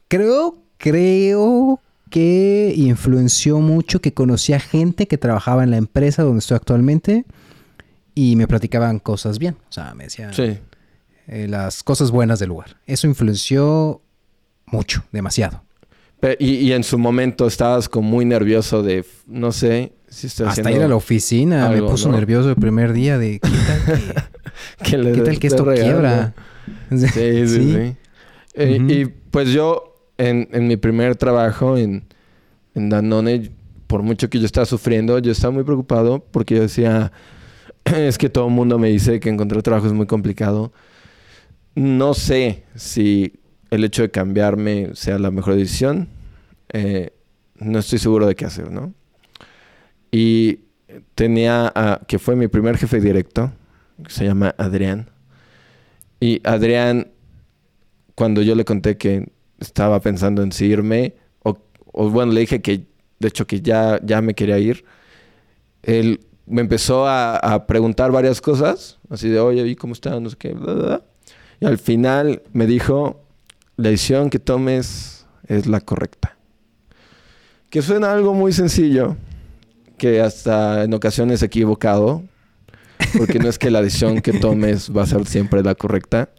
Creo, 0.08 0.58
creo 0.78 1.80
que 2.10 2.74
influenció 2.78 3.60
mucho 3.60 4.00
que 4.00 4.14
conocía 4.14 4.60
gente 4.60 5.08
que 5.08 5.18
trabajaba 5.18 5.64
en 5.64 5.72
la 5.72 5.78
empresa 5.78 6.24
donde 6.24 6.40
estoy 6.40 6.56
actualmente 6.56 7.26
y 8.16 8.36
me 8.36 8.48
platicaban 8.48 9.00
cosas 9.00 9.40
bien. 9.40 9.58
O 9.70 9.72
sea, 9.72 9.94
me 9.94 10.06
decían 10.06 10.34
Sí. 10.34 10.58
eh, 11.28 11.48
las 11.50 11.84
cosas 11.84 12.12
buenas 12.12 12.40
del 12.40 12.50
lugar. 12.50 12.78
Eso 12.86 13.08
influenció 13.08 14.02
mucho, 14.66 15.04
demasiado. 15.12 15.64
Y, 16.40 16.56
y 16.56 16.72
en 16.74 16.84
su 16.84 16.98
momento 16.98 17.46
estabas 17.46 17.88
como 17.90 18.10
muy 18.10 18.26
nervioso 18.26 18.82
de, 18.82 19.06
no 19.28 19.52
sé, 19.52 19.94
Hasta 20.46 20.72
ir 20.72 20.82
a 20.82 20.88
la 20.88 20.96
oficina 20.96 21.68
algo, 21.68 21.86
me 21.86 21.92
puso 21.92 22.10
¿no? 22.10 22.18
nervioso 22.18 22.50
el 22.50 22.56
primer 22.56 22.94
día 22.94 23.18
de 23.18 23.40
¿qué 23.40 23.50
tal 23.50 23.84
que, 24.84 25.12
que 25.32 25.40
qué 25.40 25.50
tal 25.50 25.70
esto 25.70 25.74
quiebra? 25.74 26.34
Sí, 26.90 27.08
sí, 27.08 27.48
sí. 27.48 27.96
Eh. 28.54 28.88
Y 28.88 29.06
pues 29.06 29.50
yo, 29.50 29.96
en, 30.18 30.48
en 30.52 30.68
mi 30.68 30.78
primer 30.78 31.16
trabajo 31.16 31.78
en, 31.78 32.06
en 32.74 32.90
Danone, 32.90 33.52
por 33.88 34.02
mucho 34.02 34.30
que 34.30 34.40
yo 34.40 34.46
estaba 34.46 34.66
sufriendo, 34.66 35.20
yo 35.20 35.32
estaba 35.32 35.52
muy 35.52 35.64
preocupado 35.64 36.26
porque 36.32 36.56
yo 36.56 36.62
decía, 36.62 37.12
es 37.86 38.18
que 38.18 38.30
todo 38.30 38.48
el 38.48 38.54
mundo 38.54 38.80
me 38.80 38.90
dice 38.90 39.20
que 39.20 39.30
encontrar 39.30 39.62
trabajo 39.62 39.88
es 39.88 39.94
muy 39.94 40.06
complicado. 40.08 40.72
No 41.76 42.14
sé 42.14 42.64
si 42.76 43.34
el 43.70 43.84
hecho 43.84 44.02
de 44.02 44.10
cambiarme 44.10 44.92
sea 44.94 45.20
la 45.20 45.32
mejor 45.32 45.56
decisión. 45.56 46.08
Eh, 46.74 47.12
no 47.60 47.80
estoy 47.80 48.00
seguro 48.00 48.28
de 48.28 48.36
qué 48.36 48.46
hacer, 48.46 48.72
¿no? 48.72 48.94
Y 50.12 50.60
tenía, 51.16 51.74
que 52.08 52.20
fue 52.20 52.36
mi 52.36 52.48
primer 52.48 52.78
jefe 52.78 53.00
directo, 53.00 53.52
que 54.04 54.12
se 54.12 54.26
llama 54.26 54.56
Adrián. 54.58 55.10
Y 56.20 56.42
Adrián, 56.44 57.12
cuando 58.16 58.42
yo 58.42 58.56
le 58.56 58.66
conté 58.66 58.98
que 58.98 59.32
estaba 59.60 60.00
pensando 60.00 60.42
en 60.44 60.52
si 60.52 60.66
irme, 60.66 61.16
o, 61.44 61.58
o 61.92 62.10
bueno, 62.10 62.32
le 62.32 62.42
dije 62.42 62.62
que, 62.62 62.86
de 63.20 63.28
hecho, 63.28 63.46
que 63.46 63.62
ya, 63.62 64.00
ya 64.04 64.22
me 64.22 64.34
quería 64.34 64.58
ir, 64.60 64.86
él 65.84 66.20
me 66.48 66.62
empezó 66.62 67.08
a, 67.08 67.66
preguntar 67.68 68.12
varias 68.12 68.42
cosas, 68.42 68.98
así 69.10 69.30
de, 69.30 69.40
oye, 69.40 69.68
¿y 69.68 69.76
cómo 69.76 69.94
está? 69.94 70.20
No 70.20 70.30
sé 70.30 70.38
qué. 70.38 70.56
Y 71.60 71.66
al 71.66 71.78
final 71.78 72.42
me 72.54 72.66
dijo, 72.66 73.22
la 73.76 73.90
decisión 73.90 74.30
que 74.30 74.40
tomes 74.40 75.28
es 75.48 75.68
la 75.68 75.82
correcta. 75.82 76.38
Que 77.70 77.82
suena 77.82 78.14
algo 78.14 78.34
muy 78.34 78.54
sencillo, 78.54 79.18
que 79.98 80.22
hasta 80.22 80.84
en 80.84 80.94
ocasiones 80.94 81.44
equivocado, 81.44 82.24
porque 83.18 83.40
no 83.40 83.50
es 83.50 83.60
que 83.60 83.72
la 83.72 83.82
decisión 83.82 84.22
que 84.22 84.34
tomes 84.34 84.96
va 84.96 85.04
a 85.04 85.08
ser 85.08 85.26
siempre 85.28 85.64
la 85.64 85.76
correcta. 85.76 86.30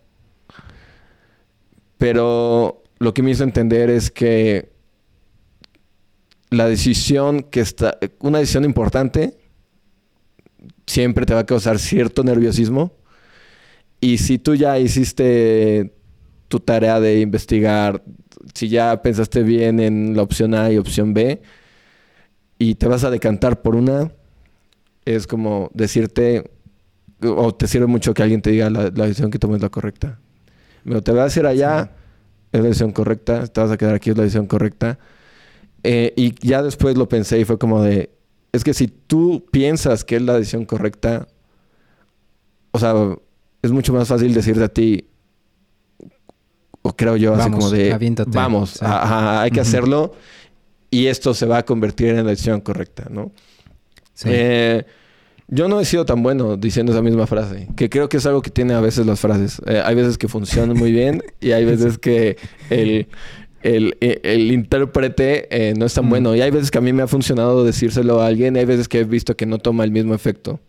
Pero 1.98 2.82
lo 2.98 3.14
que 3.14 3.22
me 3.22 3.32
hizo 3.32 3.44
entender 3.44 3.90
es 3.90 4.10
que 4.10 4.70
la 6.50 6.68
decisión 6.68 7.42
que 7.42 7.60
está, 7.60 7.98
una 8.20 8.38
decisión 8.38 8.64
importante, 8.64 9.36
siempre 10.86 11.26
te 11.26 11.34
va 11.34 11.40
a 11.40 11.46
causar 11.46 11.78
cierto 11.78 12.24
nerviosismo. 12.24 12.92
Y 14.00 14.18
si 14.18 14.38
tú 14.38 14.54
ya 14.54 14.78
hiciste 14.78 15.92
tu 16.48 16.60
tarea 16.60 17.00
de 17.00 17.20
investigar, 17.20 18.02
si 18.54 18.68
ya 18.68 19.02
pensaste 19.02 19.42
bien 19.42 19.80
en 19.80 20.16
la 20.16 20.22
opción 20.22 20.54
A 20.54 20.72
y 20.72 20.78
opción 20.78 21.12
B, 21.12 21.42
y 22.58 22.74
te 22.74 22.88
vas 22.88 23.04
a 23.04 23.10
decantar 23.10 23.62
por 23.62 23.76
una, 23.76 24.12
es 25.04 25.26
como 25.26 25.70
decirte, 25.74 26.50
o 27.22 27.54
te 27.54 27.66
sirve 27.66 27.86
mucho 27.86 28.14
que 28.14 28.22
alguien 28.22 28.42
te 28.42 28.50
diga 28.50 28.68
la, 28.70 28.90
la 28.94 29.06
decisión 29.06 29.30
que 29.30 29.38
tomes 29.38 29.56
es 29.56 29.62
la 29.62 29.68
correcta. 29.68 30.18
Pero 30.84 31.02
te 31.02 31.12
vas 31.12 31.36
a 31.36 31.40
ir 31.40 31.46
allá, 31.46 31.92
es 32.52 32.60
la 32.60 32.66
decisión 32.66 32.92
correcta, 32.92 33.46
te 33.46 33.60
vas 33.60 33.70
a 33.70 33.76
quedar 33.76 33.94
aquí, 33.94 34.10
es 34.10 34.16
la 34.16 34.24
decisión 34.24 34.46
correcta. 34.46 34.98
Eh, 35.84 36.12
y 36.16 36.34
ya 36.46 36.62
después 36.62 36.96
lo 36.96 37.08
pensé 37.08 37.38
y 37.38 37.44
fue 37.44 37.58
como 37.58 37.82
de, 37.82 38.10
es 38.52 38.64
que 38.64 38.74
si 38.74 38.88
tú 38.88 39.46
piensas 39.50 40.04
que 40.04 40.16
es 40.16 40.22
la 40.22 40.34
decisión 40.34 40.64
correcta, 40.64 41.28
o 42.72 42.78
sea, 42.78 42.94
es 43.62 43.70
mucho 43.70 43.92
más 43.92 44.08
fácil 44.08 44.34
decirte 44.34 44.64
a 44.64 44.68
ti, 44.68 45.08
o 46.82 46.96
creo 46.96 47.16
yo, 47.16 47.34
así 47.34 47.50
Vamos, 47.50 47.58
como 47.58 47.70
de, 47.70 48.26
vamos, 48.28 48.82
hay 48.82 49.50
que 49.50 49.60
hacerlo 49.60 50.14
y 50.90 51.06
esto 51.06 51.34
se 51.34 51.46
va 51.46 51.58
a 51.58 51.64
convertir 51.64 52.08
en 52.08 52.16
la 52.24 52.30
decisión 52.30 52.60
correcta, 52.60 53.06
¿no? 53.10 53.32
Sí. 54.14 54.28
Eh, 54.32 54.84
yo 55.48 55.68
no 55.68 55.80
he 55.80 55.84
sido 55.84 56.04
tan 56.04 56.22
bueno 56.22 56.56
diciendo 56.56 56.92
esa 56.92 57.00
misma 57.02 57.26
frase, 57.26 57.68
que 57.76 57.88
creo 57.88 58.08
que 58.08 58.18
es 58.18 58.26
algo 58.26 58.42
que 58.42 58.50
tiene 58.50 58.74
a 58.74 58.80
veces 58.80 59.06
las 59.06 59.20
frases. 59.20 59.62
Eh, 59.66 59.80
hay 59.84 59.94
veces 59.94 60.18
que 60.18 60.28
funcionan 60.28 60.76
muy 60.76 60.92
bien 60.92 61.22
y 61.40 61.52
hay 61.52 61.64
veces 61.64 61.96
que 61.98 62.36
el, 62.70 63.06
el, 63.62 63.96
el- 64.00 64.20
el 64.24 64.52
intérprete 64.52 65.48
eh, 65.50 65.74
no 65.76 65.86
es 65.86 65.94
tan 65.94 66.06
Mm. 66.06 66.10
bueno. 66.10 66.34
Y 66.36 66.42
hay 66.42 66.50
veces 66.50 66.70
que 66.70 66.78
a 66.78 66.80
mí 66.82 66.92
me 66.92 67.02
ha 67.02 67.06
funcionado 67.06 67.64
decírselo 67.64 68.20
a 68.20 68.26
alguien 68.26 68.56
y 68.56 68.58
hay 68.58 68.64
veces 68.66 68.88
que 68.88 69.00
he 69.00 69.04
visto 69.04 69.36
que 69.36 69.46
no 69.46 69.58
toma 69.58 69.84
el 69.84 69.90
mismo 69.90 70.14
efecto. 70.14 70.60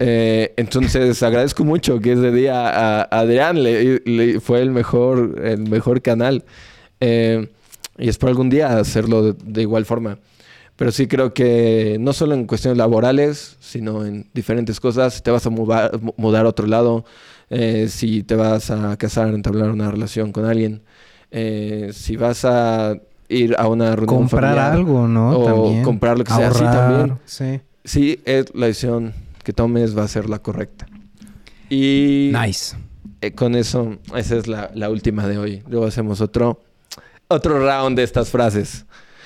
Eh, 0.00 0.54
entonces 0.56 1.22
agradezco 1.24 1.64
mucho 1.64 1.98
que 2.00 2.12
ese 2.12 2.30
día 2.30 2.68
a, 2.68 3.00
a 3.02 3.20
Adrián 3.20 3.62
le, 3.62 4.00
le- 4.04 4.40
fue 4.40 4.60
el 4.62 4.70
mejor, 4.70 5.40
el 5.44 5.68
mejor 5.68 6.02
canal. 6.02 6.44
Eh, 7.00 7.48
y 7.98 8.08
espero 8.08 8.30
algún 8.30 8.48
día 8.50 8.78
hacerlo 8.78 9.22
de, 9.22 9.34
de 9.44 9.62
igual 9.62 9.84
forma. 9.84 10.18
Pero 10.76 10.92
sí 10.92 11.08
creo 11.08 11.34
que 11.34 11.96
no 11.98 12.12
solo 12.12 12.34
en 12.34 12.46
cuestiones 12.46 12.78
laborales, 12.78 13.56
sino 13.58 14.06
en 14.06 14.26
diferentes 14.32 14.78
cosas. 14.78 15.14
Si 15.14 15.22
te 15.22 15.30
vas 15.32 15.44
a 15.44 15.50
mudar, 15.50 16.00
mu- 16.00 16.12
mudar 16.16 16.46
a 16.46 16.50
otro 16.50 16.66
lado, 16.68 17.04
eh, 17.50 17.88
si 17.88 18.22
te 18.22 18.36
vas 18.36 18.70
a 18.70 18.96
casar, 18.96 19.34
entablar 19.34 19.70
una 19.70 19.90
relación 19.90 20.30
con 20.30 20.44
alguien, 20.44 20.82
eh, 21.32 21.90
si 21.92 22.16
vas 22.16 22.44
a 22.44 22.96
ir 23.28 23.56
a 23.58 23.66
una 23.66 23.96
reunión 23.96 24.20
comprar 24.20 24.42
familiar, 24.54 24.72
algo, 24.72 25.08
¿no? 25.08 25.30
o 25.38 25.44
también. 25.44 25.82
comprar 25.82 26.16
lo 26.16 26.22
que 26.24 26.32
sea, 26.32 26.52
sí, 26.52 26.64
Ahorrar, 26.64 26.88
también. 26.88 27.18
Sí. 27.24 27.60
Sí, 27.84 28.20
es 28.24 28.54
la 28.54 28.66
decisión 28.66 29.12
que 29.42 29.52
tomes 29.52 29.98
va 29.98 30.04
a 30.04 30.08
ser 30.08 30.30
la 30.30 30.38
correcta. 30.38 30.86
Y 31.68 32.30
Nice. 32.32 32.76
eh, 33.20 33.32
con 33.32 33.54
eso, 33.56 33.96
esa 34.16 34.36
es 34.36 34.46
la, 34.46 34.70
la 34.74 34.90
última 34.90 35.26
de 35.26 35.38
hoy. 35.38 35.62
Luego 35.68 35.86
hacemos 35.86 36.20
otro, 36.20 36.60
otro 37.28 37.58
round 37.64 37.96
de 37.96 38.02
estas 38.04 38.30
frases. 38.30 38.84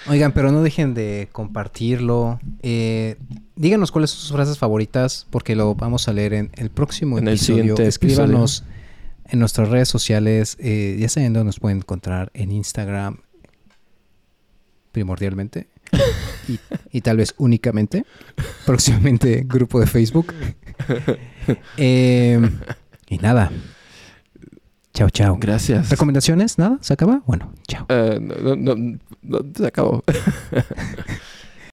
Oigan, 0.09 0.33
pero 0.33 0.51
no 0.51 0.63
dejen 0.63 0.95
de 0.95 1.29
compartirlo. 1.31 2.41
Eh, 2.63 3.17
díganos 3.55 3.93
cuáles 3.93 4.11
son 4.11 4.21
sus 4.21 4.33
frases 4.33 4.59
favoritas, 4.59 5.27
porque 5.31 5.55
lo 5.55 5.75
vamos 5.77 6.09
a 6.09 6.13
leer 6.13 6.35
en 6.35 6.51
el 6.57 6.71
próximo 6.71 7.19
En 7.19 7.29
el 7.29 7.35
episodio. 7.35 7.59
siguiente 7.63 7.87
Escríbanos 7.87 8.65
en 9.27 9.39
nuestras 9.39 9.69
redes 9.69 9.89
sociales. 9.89 10.57
eh, 10.61 10.97
ya 10.99 11.09
saben 11.09 11.33
dónde 11.33 11.47
nos 11.47 11.61
pueden 11.61 11.79
encontrar 11.79 12.31
en 12.35 12.51
Instagram, 12.51 13.19
primordialmente. 14.91 15.69
y, 16.49 16.59
y 16.91 17.01
tal 17.03 17.19
vez 17.19 17.35
únicamente. 17.39 18.05
Próximamente 18.67 19.45
grupo 19.47 19.79
de 19.81 19.87
Facebook. 19.87 20.35
Eh, 21.77 22.41
y 23.09 23.19
nada. 23.19 23.51
Chao, 24.95 25.09
chao. 25.09 25.39
Gracias. 25.41 25.89
¿Recomendaciones? 25.91 26.59
¿Nada? 26.59 26.79
¿Se 26.83 26.93
acaba? 26.93 27.23
Bueno, 27.27 27.51
chao. 27.67 27.87
Eh, 27.89 28.19
no, 28.21 28.57
no, 28.57 28.75
no, 28.75 28.99
no, 29.23 29.39
se 29.55 29.67
acabó. 29.67 30.05